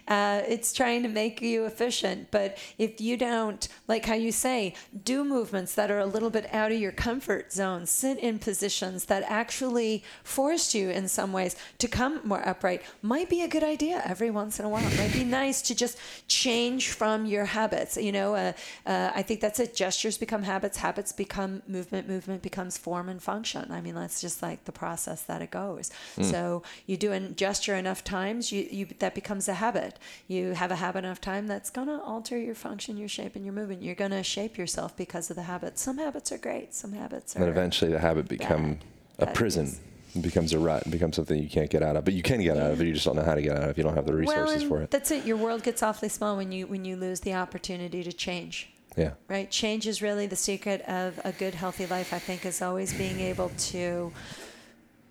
Uh, 0.10 0.42
it's 0.48 0.74
trying 0.74 1.04
to 1.04 1.08
make 1.08 1.42
you 1.42 1.66
efficient. 1.66 2.32
But 2.32 2.58
if 2.78 3.00
you 3.00 3.16
don't, 3.16 3.68
like 3.88 4.06
how 4.06 4.16
you 4.16 4.32
say, 4.32 4.74
do 5.04 5.24
movements 5.24 5.76
that 5.76 5.92
are 5.92 6.00
a 6.00 6.06
little 6.08 6.32
bit 6.32 6.52
out 6.54 6.72
of 6.72 6.80
your 6.80 6.92
comfort 6.92 7.54
zone, 7.54 7.86
sit 7.86 8.18
in 8.18 8.40
positions 8.40 9.06
that 9.06 9.24
actually 9.28 10.04
force 10.24 10.74
you 10.74 10.90
in 10.90 11.08
some 11.08 11.32
ways 11.32 11.56
to 11.78 11.88
come 11.88 12.22
more 12.24 12.46
upright, 12.48 12.82
might 13.04 13.30
be 13.30 13.44
a 13.44 13.48
good 13.48 13.64
idea 13.64 14.02
every 14.04 14.32
once 14.32 14.60
in 14.60 14.66
a 14.66 14.70
while. 14.70 14.86
It 14.86 14.98
might 14.98 15.14
be 15.14 15.24
nice 15.24 15.62
to 15.64 15.76
just 15.76 16.00
change 16.28 16.90
from 16.90 17.28
your 17.28 17.46
habits. 17.46 17.96
You 17.96 18.12
know, 18.12 18.34
uh, 18.34 18.54
uh, 18.88 19.12
I 19.14 19.22
think 19.22 19.42
that's 19.42 19.60
it. 19.60 19.76
Gestures 19.76 20.18
become 20.18 20.44
habits, 20.44 20.78
habits 20.78 21.12
become 21.12 21.62
movement, 21.68 22.10
movement 22.10 22.42
becomes 22.42 22.78
form 22.78 23.10
and 23.10 23.22
function. 23.22 23.72
I 23.72 23.80
mean, 23.82 23.94
that's 23.94 24.22
just 24.22 24.42
like 24.42 24.66
the 24.66 24.72
process 24.72 25.22
that 25.24 25.42
it 25.44 25.52
goes. 25.52 25.92
So 26.22 26.64
you 26.88 26.98
do 26.98 27.12
a 27.12 27.20
gesture 27.20 27.76
enough 27.76 28.04
times, 28.04 28.52
you, 28.52 28.68
you 28.72 28.88
that 29.00 29.14
becomes 29.14 29.48
a 29.48 29.54
habit. 29.54 29.99
You 30.28 30.52
have 30.54 30.72
a 30.72 30.76
habit 30.76 31.00
enough 31.06 31.22
time 31.22 31.48
that's 31.48 31.70
going 31.70 31.88
to 31.88 32.00
alter 32.02 32.38
your 32.38 32.56
function, 32.56 32.98
your 32.98 33.10
shape, 33.10 33.36
and 33.36 33.44
your 33.46 33.54
movement. 33.54 33.82
You're 33.84 33.96
going 33.96 34.12
to 34.12 34.24
shape 34.24 34.58
yourself 34.58 34.96
because 34.98 35.30
of 35.30 35.36
the 35.36 35.44
habits. 35.44 35.82
Some 35.82 35.98
habits 35.98 36.32
are 36.32 36.38
great. 36.38 36.74
Some 36.74 36.94
habits 36.94 37.36
are. 37.36 37.40
And 37.40 37.50
eventually 37.50 37.92
the 37.92 38.00
habit 38.00 38.28
become 38.28 38.74
bad. 38.74 38.84
a 39.20 39.26
That 39.26 39.36
prison. 39.36 39.66
is- 39.66 39.80
It 40.16 40.24
becomes 40.24 40.54
a 40.54 40.60
rut. 40.60 40.88
It 40.88 40.90
becomes 40.90 41.16
something 41.18 41.38
you 41.42 41.48
can't 41.50 41.70
get 41.70 41.84
out 41.84 41.96
of. 41.96 42.04
But 42.04 42.16
you 42.16 42.24
can 42.24 42.42
get 42.42 42.58
out 42.58 42.72
of 42.72 42.82
it. 42.82 42.86
You 42.88 42.94
just 42.94 43.06
don't 43.06 43.16
know 43.16 43.24
how 43.24 43.36
to 43.36 43.42
get 43.44 43.56
out 43.56 43.64
of 43.64 43.70
it. 43.70 43.78
You 43.78 43.84
don't 43.84 43.94
have 43.96 44.08
the 44.08 44.16
resources 44.16 44.62
and 44.64 44.70
for 44.70 44.82
it. 44.82 44.90
that's 44.90 45.12
it. 45.12 45.24
Your 45.24 45.38
world 45.38 45.62
gets 45.62 45.84
awfully 45.84 46.10
small 46.10 46.36
when 46.38 46.52
you 46.52 46.66
when 46.66 46.84
you 46.84 46.96
lose 46.96 47.20
the 47.20 47.36
opportunity 47.36 48.02
to 48.04 48.12
change. 48.12 48.70
Yeah. 48.98 49.12
right? 49.28 49.50
Change 49.52 49.86
is 49.88 50.02
really 50.02 50.26
the 50.26 50.36
secret 50.36 50.82
of 50.82 51.22
a 51.24 51.32
good, 51.32 51.54
healthy 51.54 51.86
life, 51.86 52.12
I 52.12 52.18
think, 52.18 52.44
is 52.44 52.60
always 52.62 52.92
being 52.92 53.20
able 53.20 53.50
to, 53.70 54.12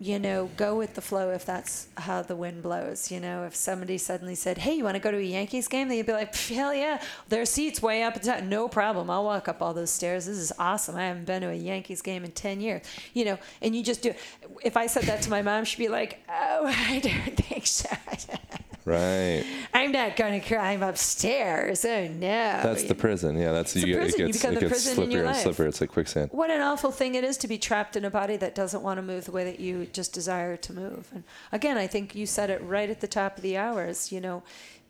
you 0.00 0.18
know, 0.18 0.48
go 0.56 0.76
with 0.76 0.94
the 0.94 1.00
flow 1.00 1.30
if 1.30 1.44
that's 1.44 1.88
how 1.96 2.22
the 2.22 2.36
wind 2.36 2.62
blows. 2.62 3.10
You 3.10 3.18
know, 3.18 3.44
if 3.44 3.56
somebody 3.56 3.98
suddenly 3.98 4.36
said, 4.36 4.58
hey, 4.58 4.74
you 4.74 4.84
want 4.84 4.94
to 4.94 5.00
go 5.00 5.10
to 5.10 5.18
a 5.18 5.20
Yankees 5.20 5.66
game? 5.66 5.88
Then 5.88 5.96
you'd 5.96 6.06
be 6.06 6.12
like, 6.12 6.34
hell 6.36 6.72
yeah. 6.72 7.02
their 7.28 7.44
seats 7.44 7.82
way 7.82 8.04
up. 8.04 8.22
No 8.44 8.68
problem. 8.68 9.10
I'll 9.10 9.24
walk 9.24 9.48
up 9.48 9.60
all 9.60 9.74
those 9.74 9.90
stairs. 9.90 10.26
This 10.26 10.38
is 10.38 10.52
awesome. 10.56 10.94
I 10.94 11.06
haven't 11.06 11.24
been 11.24 11.42
to 11.42 11.48
a 11.48 11.54
Yankees 11.54 12.00
game 12.00 12.24
in 12.24 12.30
10 12.30 12.60
years. 12.60 12.82
You 13.12 13.24
know, 13.24 13.38
and 13.60 13.74
you 13.74 13.82
just 13.82 14.02
do 14.02 14.14
If 14.62 14.76
I 14.76 14.86
said 14.86 15.04
that 15.04 15.22
to 15.22 15.30
my 15.30 15.42
mom, 15.42 15.64
she'd 15.64 15.78
be 15.78 15.88
like, 15.88 16.22
oh, 16.28 16.66
I 16.88 17.00
don't 17.00 17.36
think 17.36 17.66
so. 17.66 17.88
Right. 18.88 19.44
I'm 19.74 19.92
not 19.92 20.16
going 20.16 20.40
to 20.40 20.46
climb 20.46 20.82
upstairs. 20.82 21.84
Oh, 21.84 22.08
no. 22.08 22.18
That's 22.18 22.84
the 22.84 22.94
prison. 22.94 23.36
Yeah. 23.36 23.52
That's 23.52 23.76
It's 23.76 23.84
you, 23.84 23.96
prison. 23.96 24.20
You 24.20 24.24
It 24.24 24.28
gets, 24.28 24.38
become 24.42 24.56
it 24.56 24.60
the 24.60 24.66
prison 24.68 24.90
in 24.90 24.96
slippery 24.96 25.12
your 25.12 25.24
and 25.24 25.32
life. 25.32 25.42
slippery. 25.42 25.68
It's 25.68 25.80
like 25.80 25.90
quicksand. 25.90 26.30
What 26.32 26.50
an 26.50 26.60
awful 26.60 26.90
thing 26.90 27.14
it 27.14 27.24
is 27.24 27.36
to 27.38 27.48
be 27.48 27.58
trapped 27.58 27.96
in 27.96 28.04
a 28.04 28.10
body 28.10 28.36
that 28.38 28.54
doesn't 28.54 28.82
want 28.82 28.98
to 28.98 29.02
move 29.02 29.24
the 29.26 29.32
way 29.32 29.44
that 29.44 29.60
you 29.60 29.86
just 29.86 30.12
desire 30.12 30.56
to 30.56 30.72
move. 30.72 31.08
And 31.14 31.24
again, 31.52 31.76
I 31.76 31.86
think 31.86 32.14
you 32.14 32.26
said 32.26 32.50
it 32.50 32.62
right 32.62 32.88
at 32.88 33.00
the 33.00 33.08
top 33.08 33.36
of 33.36 33.42
the 33.42 33.56
hours, 33.56 34.10
you 34.10 34.20
know, 34.20 34.42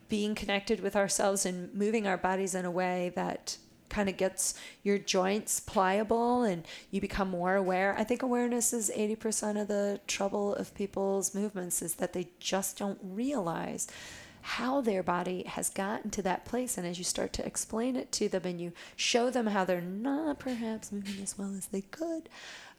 being 0.08 0.34
connected 0.34 0.80
with 0.80 0.96
ourselves 0.96 1.44
and 1.44 1.74
moving 1.74 2.06
our 2.06 2.16
bodies 2.16 2.54
in 2.54 2.64
a 2.64 2.70
way 2.70 3.12
that 3.14 3.58
kind 3.88 4.08
of 4.08 4.16
gets 4.16 4.54
your 4.82 4.98
joints 4.98 5.60
pliable 5.60 6.42
and 6.42 6.64
you 6.90 7.00
become 7.00 7.30
more 7.30 7.56
aware. 7.56 7.94
I 7.98 8.04
think 8.04 8.22
awareness 8.22 8.72
is 8.72 8.90
80% 8.94 9.60
of 9.60 9.68
the 9.68 10.00
trouble 10.06 10.54
of 10.54 10.74
people's 10.74 11.34
movements 11.34 11.82
is 11.82 11.94
that 11.96 12.12
they 12.12 12.28
just 12.38 12.78
don't 12.78 12.98
realize 13.02 13.86
how 14.40 14.80
their 14.80 15.02
body 15.02 15.42
has 15.44 15.68
gotten 15.68 16.10
to 16.10 16.22
that 16.22 16.44
place. 16.44 16.78
And 16.78 16.86
as 16.86 16.96
you 16.96 17.04
start 17.04 17.32
to 17.34 17.46
explain 17.46 17.96
it 17.96 18.12
to 18.12 18.28
them 18.28 18.42
and 18.44 18.60
you 18.60 18.72
show 18.96 19.30
them 19.30 19.48
how 19.48 19.64
they're 19.64 19.80
not 19.80 20.38
perhaps 20.38 20.92
moving 20.92 21.22
as 21.22 21.36
well 21.36 21.54
as 21.54 21.66
they 21.66 21.82
could 21.82 22.28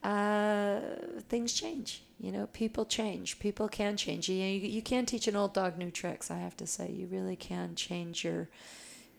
uh, 0.04 0.80
things 1.28 1.54
change. 1.54 2.04
You 2.20 2.32
know 2.32 2.48
people 2.48 2.86
change. 2.86 3.40
People 3.40 3.68
can 3.68 3.98
change. 3.98 4.30
You, 4.30 4.36
you 4.36 4.68
you 4.68 4.82
can't 4.82 5.08
teach 5.08 5.28
an 5.28 5.36
old 5.36 5.54
dog 5.54 5.78
new 5.78 5.92
tricks 5.92 6.32
i 6.32 6.38
have 6.38 6.56
to 6.58 6.68
say. 6.68 6.92
You 6.92 7.08
really 7.08 7.36
can 7.36 7.76
change 7.76 8.24
your 8.24 8.50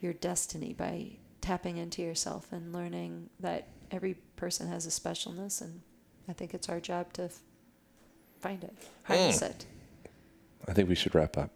your 0.01 0.13
destiny 0.13 0.73
by 0.73 1.13
tapping 1.41 1.77
into 1.77 2.03
yourself 2.03 2.53
and 2.53 2.73
learning 2.73 3.31
that 3.41 3.69
every 3.91 4.15
person 4.37 4.69
has 4.69 4.87
a 4.87 4.91
specialness 4.91 5.61
and 5.61 5.81
i 6.29 6.33
think 6.33 6.55
it's 6.55 6.69
our 6.69 6.81
job 6.81 7.13
to 7.13 7.25
f- 7.25 7.39
find 8.41 8.63
it 8.65 8.75
harness 9.05 9.41
hmm. 9.41 9.47
it 9.47 9.67
I 10.69 10.73
think 10.73 10.89
we 10.89 10.95
should 10.95 11.15
wrap 11.15 11.37
up. 11.37 11.51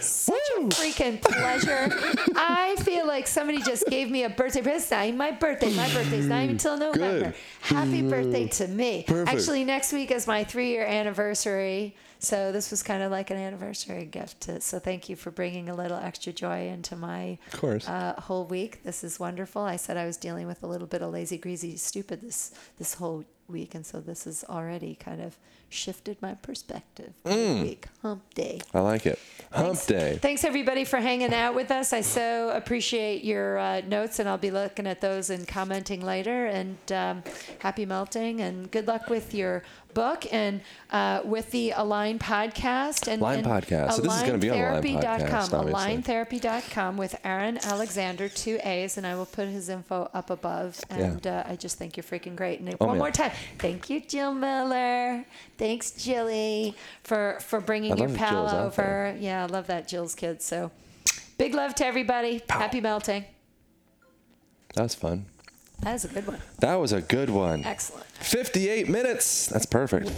Such 0.00 0.34
a 0.58 0.60
freaking 0.62 1.20
pleasure. 1.20 1.88
I 2.36 2.76
feel 2.80 3.06
like 3.06 3.26
somebody 3.26 3.62
just 3.62 3.86
gave 3.86 4.10
me 4.10 4.24
a 4.24 4.30
birthday 4.30 4.62
present. 4.62 5.16
My 5.16 5.30
birthday, 5.32 5.74
my 5.74 5.92
birthday's 5.92 6.26
not 6.26 6.42
even 6.44 6.56
till 6.58 6.76
November. 6.76 7.30
Good. 7.30 7.34
Happy 7.60 8.02
birthday 8.02 8.48
to 8.48 8.68
me. 8.68 9.04
Perfect. 9.06 9.36
Actually, 9.36 9.64
next 9.64 9.92
week 9.92 10.10
is 10.10 10.26
my 10.26 10.44
three 10.44 10.68
year 10.70 10.84
anniversary. 10.84 11.96
So 12.20 12.50
this 12.50 12.72
was 12.72 12.82
kind 12.82 13.02
of 13.04 13.12
like 13.12 13.30
an 13.30 13.36
anniversary 13.36 14.04
gift. 14.04 14.40
To, 14.42 14.60
so 14.60 14.80
thank 14.80 15.08
you 15.08 15.14
for 15.14 15.30
bringing 15.30 15.68
a 15.68 15.74
little 15.74 15.98
extra 15.98 16.32
joy 16.32 16.66
into 16.68 16.96
my 16.96 17.38
Of 17.52 17.60
course. 17.60 17.88
uh, 17.88 18.14
whole 18.18 18.44
week. 18.44 18.82
This 18.82 19.04
is 19.04 19.20
wonderful. 19.20 19.62
I 19.62 19.76
said 19.76 19.96
I 19.96 20.04
was 20.04 20.16
dealing 20.16 20.48
with 20.48 20.64
a 20.64 20.66
little 20.66 20.88
bit 20.88 21.00
of 21.00 21.12
lazy, 21.12 21.38
greasy, 21.38 21.76
stupid 21.76 22.20
this 22.20 22.52
this 22.76 22.94
whole 22.94 23.24
week, 23.46 23.74
and 23.76 23.86
so 23.86 24.00
this 24.00 24.26
is 24.26 24.44
already 24.48 24.96
kind 24.96 25.20
of 25.22 25.38
shifted 25.68 26.16
my 26.22 26.34
perspective. 26.34 27.12
Week 27.24 27.86
hump 28.02 28.22
day. 28.34 28.60
I 28.72 28.80
like 28.80 29.06
it. 29.06 29.18
Hump 29.52 29.66
Thanks- 29.78 29.86
day. 29.86 30.18
Thanks 30.20 30.44
everybody 30.44 30.84
for 30.84 30.98
hanging 30.98 31.32
out 31.32 31.54
with 31.54 31.70
us. 31.70 31.92
I 31.92 32.00
so 32.02 32.50
appreciate 32.50 33.24
your 33.24 33.58
uh, 33.58 33.80
notes, 33.82 34.18
and 34.18 34.28
I'll 34.28 34.36
be 34.38 34.50
looking 34.50 34.86
at 34.86 35.00
those 35.00 35.30
and 35.30 35.46
commenting 35.48 36.02
later. 36.04 36.46
And 36.46 36.76
um, 36.92 37.22
happy 37.60 37.86
melting, 37.86 38.40
and 38.40 38.70
good 38.70 38.86
luck 38.86 39.08
with 39.08 39.34
your 39.34 39.62
book 39.94 40.26
and 40.32 40.60
uh, 40.90 41.22
with 41.24 41.50
the 41.50 41.70
Align 41.72 42.18
podcast 42.18 43.08
and 43.08 43.20
Align 43.22 43.42
podcast. 43.42 43.92
So 43.92 44.02
this 44.02 44.14
is 44.16 44.22
gonna 44.22 44.38
be 44.38 44.50
on 44.50 44.58
Align 44.58 44.82
podcast. 44.84 45.50
AlignTherapy.com 45.50 46.96
with 46.96 47.18
Aaron 47.24 47.58
Alexander, 47.64 48.28
two 48.28 48.58
A's, 48.62 48.96
and 48.98 49.06
I 49.06 49.14
will 49.16 49.26
put 49.26 49.48
his 49.48 49.68
info 49.68 50.10
up 50.14 50.30
above. 50.30 50.78
And 50.90 51.26
uh, 51.26 51.44
I 51.46 51.56
just 51.56 51.78
think 51.78 51.96
you're 51.96 52.04
freaking 52.04 52.36
great. 52.36 52.60
And 52.60 52.68
Oh, 52.80 52.86
one 52.86 52.96
man. 52.96 52.98
more 52.98 53.10
time, 53.10 53.32
thank 53.58 53.88
you, 53.90 54.00
Jill 54.00 54.34
Miller. 54.34 55.24
Thanks, 55.58 55.90
Jilly, 55.90 56.74
for 57.02 57.38
for 57.40 57.60
bringing 57.60 57.96
your 57.98 58.08
pal 58.10 58.48
Jill's 58.48 58.52
over. 58.52 59.16
Yeah, 59.18 59.42
I 59.42 59.46
love 59.46 59.66
that 59.66 59.88
Jill's 59.88 60.14
kids. 60.14 60.44
So, 60.44 60.70
big 61.36 61.52
love 61.52 61.74
to 61.76 61.86
everybody. 61.86 62.40
Happy 62.48 62.80
melting. 62.80 63.24
That 64.74 64.84
was 64.84 64.94
fun. 64.94 65.26
That 65.80 65.94
is 65.96 66.04
a 66.04 66.08
good 66.08 66.26
one. 66.26 66.40
That 66.60 66.76
was 66.76 66.92
a 66.92 67.00
good 67.02 67.30
one. 67.30 67.64
Excellent. 67.64 68.07
58 68.20 68.88
minutes. 68.88 69.46
That's 69.46 69.66
perfect. 69.66 70.10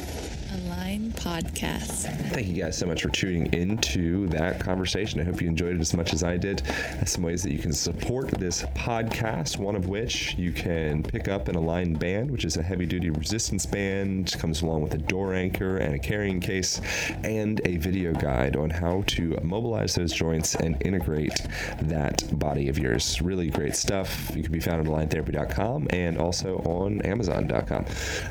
Align 0.90 1.12
Podcast. 1.12 2.12
Thank 2.32 2.48
you 2.48 2.60
guys 2.60 2.76
so 2.76 2.86
much 2.86 3.02
for 3.02 3.08
tuning 3.10 3.52
into 3.52 4.26
that 4.28 4.58
conversation. 4.58 5.20
I 5.20 5.24
hope 5.24 5.40
you 5.40 5.46
enjoyed 5.46 5.76
it 5.76 5.80
as 5.80 5.94
much 5.94 6.12
as 6.12 6.24
I 6.24 6.36
did. 6.36 6.62
Some 7.06 7.22
ways 7.22 7.42
that 7.44 7.52
you 7.52 7.58
can 7.58 7.72
support 7.72 8.28
this 8.30 8.62
podcast, 8.74 9.58
one 9.58 9.76
of 9.76 9.86
which 9.88 10.34
you 10.34 10.52
can 10.52 11.02
pick 11.04 11.28
up 11.28 11.46
an 11.48 11.54
Align 11.54 11.94
band, 11.94 12.30
which 12.30 12.44
is 12.44 12.56
a 12.56 12.62
heavy 12.62 12.86
duty 12.86 13.10
resistance 13.10 13.66
band, 13.66 14.34
comes 14.38 14.62
along 14.62 14.82
with 14.82 14.94
a 14.94 14.98
door 14.98 15.34
anchor 15.34 15.76
and 15.76 15.94
a 15.94 15.98
carrying 15.98 16.40
case, 16.40 16.80
and 17.22 17.60
a 17.64 17.76
video 17.76 18.12
guide 18.12 18.56
on 18.56 18.70
how 18.70 19.02
to 19.08 19.38
mobilize 19.42 19.94
those 19.94 20.12
joints 20.12 20.56
and 20.56 20.76
integrate 20.84 21.46
that 21.82 22.24
body 22.38 22.68
of 22.68 22.78
yours. 22.78 23.20
Really 23.22 23.50
great 23.50 23.76
stuff. 23.76 24.32
You 24.34 24.42
can 24.42 24.52
be 24.52 24.60
found 24.60 24.80
at 24.80 24.86
aligntherapy.com 24.92 25.88
and 25.90 26.18
also 26.18 26.56
on 26.58 27.02
amazon.com. 27.02 27.84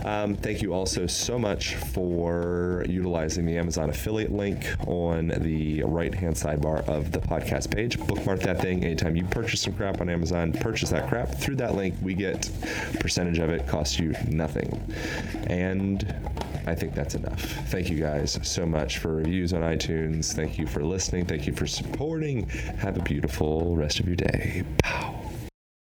Um, 0.05 0.35
thank 0.35 0.61
you 0.61 0.73
also 0.73 1.07
so 1.07 1.37
much 1.37 1.75
for 1.75 2.85
utilizing 2.87 3.45
the 3.45 3.57
Amazon 3.57 3.89
affiliate 3.89 4.31
link 4.31 4.65
on 4.87 5.29
the 5.39 5.83
right 5.83 6.13
hand 6.13 6.35
sidebar 6.35 6.87
of 6.87 7.11
the 7.11 7.19
podcast 7.19 7.73
page. 7.73 7.99
Bookmark 7.99 8.41
that 8.41 8.61
thing 8.61 8.83
anytime 8.83 9.15
you 9.15 9.25
purchase 9.25 9.61
some 9.61 9.73
crap 9.73 10.01
on 10.01 10.09
Amazon, 10.09 10.53
purchase 10.53 10.89
that 10.89 11.07
crap. 11.09 11.29
Through 11.35 11.57
that 11.57 11.75
link, 11.75 11.95
we 12.01 12.13
get 12.13 12.49
percentage 12.99 13.39
of 13.39 13.49
it, 13.49 13.67
costs 13.67 13.99
you 13.99 14.13
nothing. 14.27 14.81
And 15.47 16.13
I 16.65 16.75
think 16.75 16.93
that's 16.93 17.15
enough. 17.15 17.41
Thank 17.69 17.89
you 17.89 17.99
guys 17.99 18.39
so 18.43 18.65
much 18.65 18.99
for 18.99 19.15
reviews 19.15 19.53
on 19.53 19.61
iTunes. 19.61 20.33
Thank 20.33 20.57
you 20.57 20.67
for 20.67 20.83
listening. 20.83 21.25
Thank 21.25 21.47
you 21.47 21.53
for 21.53 21.67
supporting. 21.67 22.47
Have 22.49 22.97
a 22.97 23.01
beautiful 23.01 23.75
rest 23.75 23.99
of 23.99 24.07
your 24.07 24.15
day. 24.15 24.63
Pow. 24.83 25.28